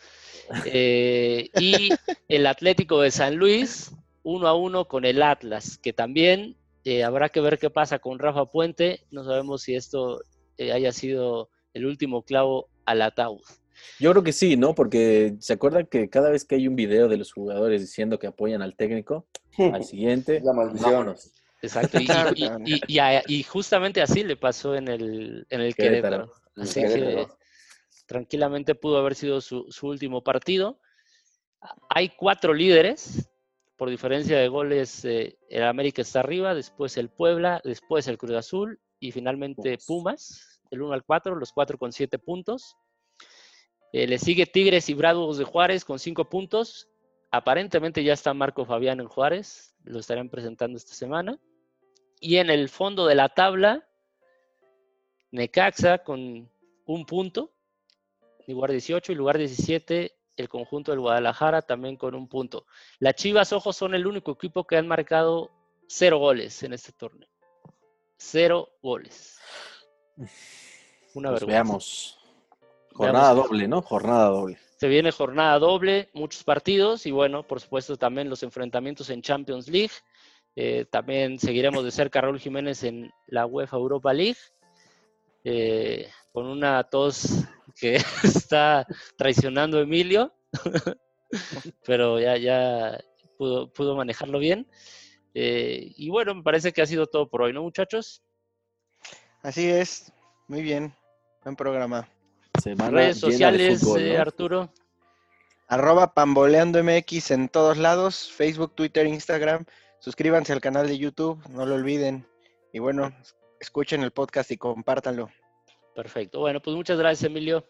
Eh, 0.65 1.51
y 1.61 1.91
el 2.29 2.47
Atlético 2.47 3.01
de 3.01 3.11
San 3.11 3.35
Luis, 3.35 3.93
uno 4.27 4.49
a 4.49 4.55
uno 4.55 4.89
con 4.89 5.05
el 5.05 5.23
Atlas, 5.23 5.79
que 5.79 5.93
también 5.93 6.57
habrá 7.05 7.29
que 7.29 7.41
ver 7.41 7.59
qué 7.59 7.71
pasa 7.71 8.01
con 8.01 8.19
Rafa 8.19 8.47
Puente. 8.47 9.05
No 9.13 9.25
sabemos 9.25 9.63
si 9.63 9.77
esto 9.77 10.21
haya 10.59 10.91
sido 10.93 11.49
el 11.75 11.87
último 11.87 12.23
clavo 12.23 12.69
al 12.87 13.03
ataúd. 13.03 13.43
Yo 14.01 14.11
creo 14.11 14.25
que 14.25 14.33
sí, 14.33 14.57
¿no? 14.57 14.75
Porque 14.75 15.37
se 15.39 15.53
acuerdan 15.53 15.87
que 15.87 16.11
cada 16.11 16.31
vez 16.31 16.45
que 16.45 16.57
hay 16.57 16.67
un 16.67 16.75
video 16.75 17.07
de 17.07 17.19
los 17.19 17.33
jugadores 17.33 17.81
diciendo 17.81 18.19
que 18.19 18.27
apoyan 18.27 18.63
al 18.63 18.75
técnico, 18.75 19.27
al 19.73 19.85
siguiente, 19.85 20.41
la 20.43 20.53
maldición. 20.53 21.15
Exacto, 21.63 21.99
y, 23.29 23.43
justamente 23.45 24.03
así 24.03 24.25
le 24.25 24.37
pasó 24.37 24.75
en 24.75 24.89
el, 24.89 25.47
en 25.51 25.61
el 25.61 25.75
Querétaro. 25.75 26.33
Así 26.57 26.81
que 26.81 27.27
tranquilamente 28.07 28.75
pudo 28.75 28.99
haber 28.99 29.15
sido 29.15 29.41
su, 29.41 29.67
último 29.83 30.23
partido. 30.23 30.81
Hay 31.89 32.11
cuatro 32.11 32.55
líderes, 32.55 33.29
por 33.77 33.91
diferencia 33.91 34.39
de 34.39 34.49
goles, 34.49 35.05
eh, 35.05 35.39
el 35.51 35.63
América 35.65 36.03
está 36.03 36.21
arriba, 36.21 36.55
después 36.55 36.97
el 36.97 37.11
Puebla, 37.11 37.61
después 37.63 38.09
el 38.09 38.17
Cruz 38.17 38.33
Azul 38.33 38.81
y 38.99 39.13
finalmente 39.13 39.79
Pumas, 39.87 40.61
el 40.71 40.83
1 40.83 40.95
al 40.95 41.05
4, 41.05 41.37
los 41.37 41.53
cuatro 41.53 41.77
con 41.77 41.93
7 41.93 42.19
puntos. 42.19 42.77
Eh, 43.93 44.07
le 44.07 44.19
sigue 44.19 44.47
Tigres 44.47 44.89
y 44.89 44.95
Bravos 44.95 45.39
de 45.39 45.45
Juárez 45.45 45.85
con 45.85 45.99
5 45.99 46.29
puntos. 46.29 46.89
Aparentemente 47.31 48.03
ya 48.03 48.15
está 48.15 48.33
Marco 48.33 48.65
Fabián 48.65 49.01
en 49.01 49.09
Juárez, 49.09 49.75
lo 49.85 49.99
estarán 49.99 50.31
presentando 50.31 50.79
esta 50.79 50.95
semana. 50.95 51.39
Y 52.19 52.37
en 52.37 52.49
el 52.49 52.71
fondo 52.71 53.07
de 53.07 53.15
la 53.15 53.29
tabla, 53.29 53.87
Necaxa 55.33 55.99
con 55.99 56.51
un 56.87 57.05
punto, 57.05 57.53
lugar 58.47 58.71
18 58.71 59.13
y 59.13 59.15
lugar 59.15 59.37
17 59.37 60.16
el 60.37 60.49
conjunto 60.49 60.93
del 60.93 61.01
Guadalajara 61.01 61.63
también 61.63 61.97
con 61.97 62.15
un 62.15 62.29
punto. 62.29 62.67
Las 62.99 63.15
Chivas 63.15 63.53
Ojos 63.53 63.77
son 63.77 63.95
el 63.95 64.07
único 64.07 64.33
equipo 64.33 64.65
que 64.65 64.77
han 64.77 64.87
marcado 64.89 65.51
cero 65.87 66.19
goles 66.19 66.63
en 66.63 66.73
este 66.73 66.93
torneo. 66.93 67.29
Cero 68.17 68.69
goles. 68.83 69.39
Una 71.15 71.31
pues 71.31 71.47
Veamos. 71.47 72.19
Jornada 72.93 73.35
doble, 73.35 73.69
¿no? 73.69 73.83
Jornada 73.83 74.29
doble. 74.29 74.59
Se 74.79 74.89
viene 74.89 75.11
jornada 75.11 75.59
doble, 75.59 76.11
muchos 76.13 76.45
partidos 76.45 77.07
y 77.07 77.11
bueno, 77.11 77.43
por 77.47 77.61
supuesto 77.61 77.97
también 77.97 78.29
los 78.29 78.43
enfrentamientos 78.43 79.11
en 79.11 79.23
Champions 79.23 79.69
League. 79.69 79.93
Eh, 80.55 80.87
también 80.91 81.39
seguiremos 81.39 81.85
de 81.85 81.91
cerca 81.91 82.19
a 82.19 82.23
Raúl 82.23 82.39
Jiménez 82.39 82.83
en 82.85 83.13
la 83.27 83.47
UEFA 83.47 83.77
Europa 83.77 84.13
League. 84.13 84.39
Eh, 85.45 86.09
con 86.33 86.47
una 86.47 86.83
tos 86.85 87.47
que 87.79 87.97
está 88.25 88.87
traicionando 89.17 89.79
a 89.79 89.83
Emilio, 89.83 90.35
pero 91.87 92.19
ya, 92.19 92.37
ya 92.37 92.99
pudo, 93.39 93.73
pudo 93.73 93.97
manejarlo 93.97 94.39
bien. 94.39 94.67
Eh, 95.35 95.93
y 95.97 96.09
bueno, 96.09 96.35
me 96.35 96.43
parece 96.43 96.73
que 96.73 96.83
ha 96.83 96.87
sido 96.87 97.07
todo 97.07 97.29
por 97.29 97.43
hoy, 97.43 97.53
¿no, 97.53 97.63
muchachos? 97.63 98.23
Así 99.43 99.69
es, 99.69 100.13
muy 100.49 100.63
bien. 100.63 100.95
Buen 101.45 101.57
programa. 101.57 102.09
Redes 102.65 103.21
sociales, 103.21 103.83
eh, 103.99 104.17
Arturo. 104.17 104.73
Arroba 105.69 106.15
Pamboleando 106.15 106.83
MX 106.83 107.33
en 107.33 107.49
todos 107.49 107.77
lados, 107.77 108.33
Facebook, 108.33 108.75
Twitter, 108.75 109.07
Instagram. 109.07 109.65
Suscríbanse 109.99 110.53
al 110.53 110.61
canal 110.61 110.87
de 110.87 110.99
YouTube, 110.99 111.41
no 111.51 111.67
lo 111.67 111.75
olviden. 111.75 112.27
Y 112.73 112.79
bueno, 112.79 113.13
escuchen 113.61 114.03
el 114.03 114.13
podcast 114.13 114.51
y 114.53 114.57
compártanlo. 114.57 115.29
Perfecto. 115.97 116.41
Bueno, 116.41 116.61
pues 116.61 116.77
muchas 116.77 116.99
gracias, 116.99 117.25
Emilio. 117.25 117.65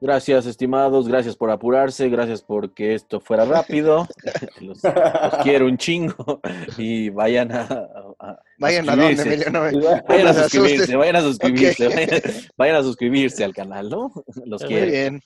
Gracias, 0.00 0.46
estimados. 0.46 1.08
Gracias 1.08 1.34
por 1.34 1.50
apurarse. 1.50 2.08
Gracias 2.08 2.42
porque 2.42 2.94
esto 2.94 3.20
fuera 3.20 3.46
rápido. 3.46 4.06
los, 4.60 4.80
quiero 5.42 5.66
un 5.66 5.78
chingo. 5.78 6.40
Y 6.76 7.08
vayan 7.08 7.50
a. 7.50 7.66
vayan 8.58 8.88
a, 8.88 8.94
dónde, 8.94 10.02
vayan, 10.06 10.26
a 10.28 10.34
suscribirse. 10.34 10.94
Vayan 10.94 11.16
a 11.16 11.20
suscribirse. 11.22 12.48
Vayan, 12.56 12.76
a 12.76 12.82
suscribirse 12.82 13.42
al 13.42 13.54
canal, 13.54 13.88
¿no? 13.88 14.12
Los 14.44 14.62
quiero. 14.62 14.86
Muy 14.86 14.90
bien. 14.92 15.22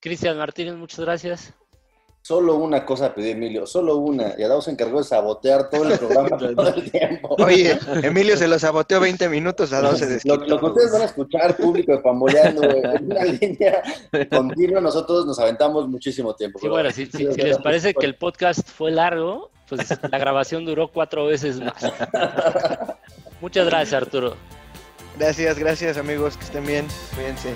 Cristian 0.00 0.36
Martínez, 0.36 0.74
muchas 0.74 1.00
gracias. 1.00 1.54
Solo 2.26 2.54
una 2.54 2.86
cosa 2.86 3.14
pidió 3.14 3.32
Emilio, 3.32 3.66
solo 3.66 3.98
una. 3.98 4.34
Y 4.38 4.42
Adao 4.42 4.62
se 4.62 4.70
encargó 4.70 4.96
de 4.96 5.04
sabotear 5.04 5.68
todo 5.68 5.86
el 5.86 5.98
programa 5.98 6.30
todo 6.38 6.68
el 6.68 6.90
tiempo. 6.90 7.36
Oye, 7.38 7.78
Emilio 8.02 8.34
se 8.38 8.48
lo 8.48 8.58
saboteó 8.58 8.98
20 8.98 9.28
minutos, 9.28 9.74
Adao 9.74 9.94
se 9.94 10.06
desquitó. 10.06 10.38
Lo, 10.38 10.58
que 10.58 10.64
ustedes 10.64 10.90
van 10.90 11.02
a 11.02 11.04
escuchar, 11.04 11.54
público 11.54 11.92
de 11.92 11.98
Pamboleando, 11.98 12.62
en 12.62 13.12
una 13.12 13.24
línea 13.40 13.82
continua, 14.30 14.80
nosotros 14.80 15.26
nos 15.26 15.38
aventamos 15.38 15.86
muchísimo 15.86 16.34
tiempo. 16.34 16.58
Sí, 16.60 16.68
bueno, 16.68 16.90
si, 16.92 17.04
les 17.04 17.58
parece 17.58 17.92
que 17.92 18.06
el 18.06 18.14
podcast 18.14 18.66
fue 18.70 18.90
largo, 18.90 19.50
pues 19.68 19.86
la 20.10 20.18
grabación 20.18 20.64
duró 20.64 20.88
cuatro 20.88 21.26
veces 21.26 21.60
más. 21.60 21.74
Muchas 23.42 23.66
gracias, 23.66 24.00
Arturo. 24.00 24.34
Gracias, 25.18 25.58
gracias, 25.58 25.98
amigos. 25.98 26.38
Que 26.38 26.44
estén 26.44 26.64
bien. 26.64 26.86
Cuídense. 27.14 27.52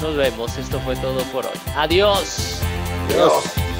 Nos 0.00 0.16
vemos. 0.16 0.56
Esto 0.56 0.80
fue 0.80 0.96
todo 0.96 1.22
por 1.24 1.44
hoy. 1.44 1.58
Adiós. 1.76 2.58
Adiós. 3.10 3.71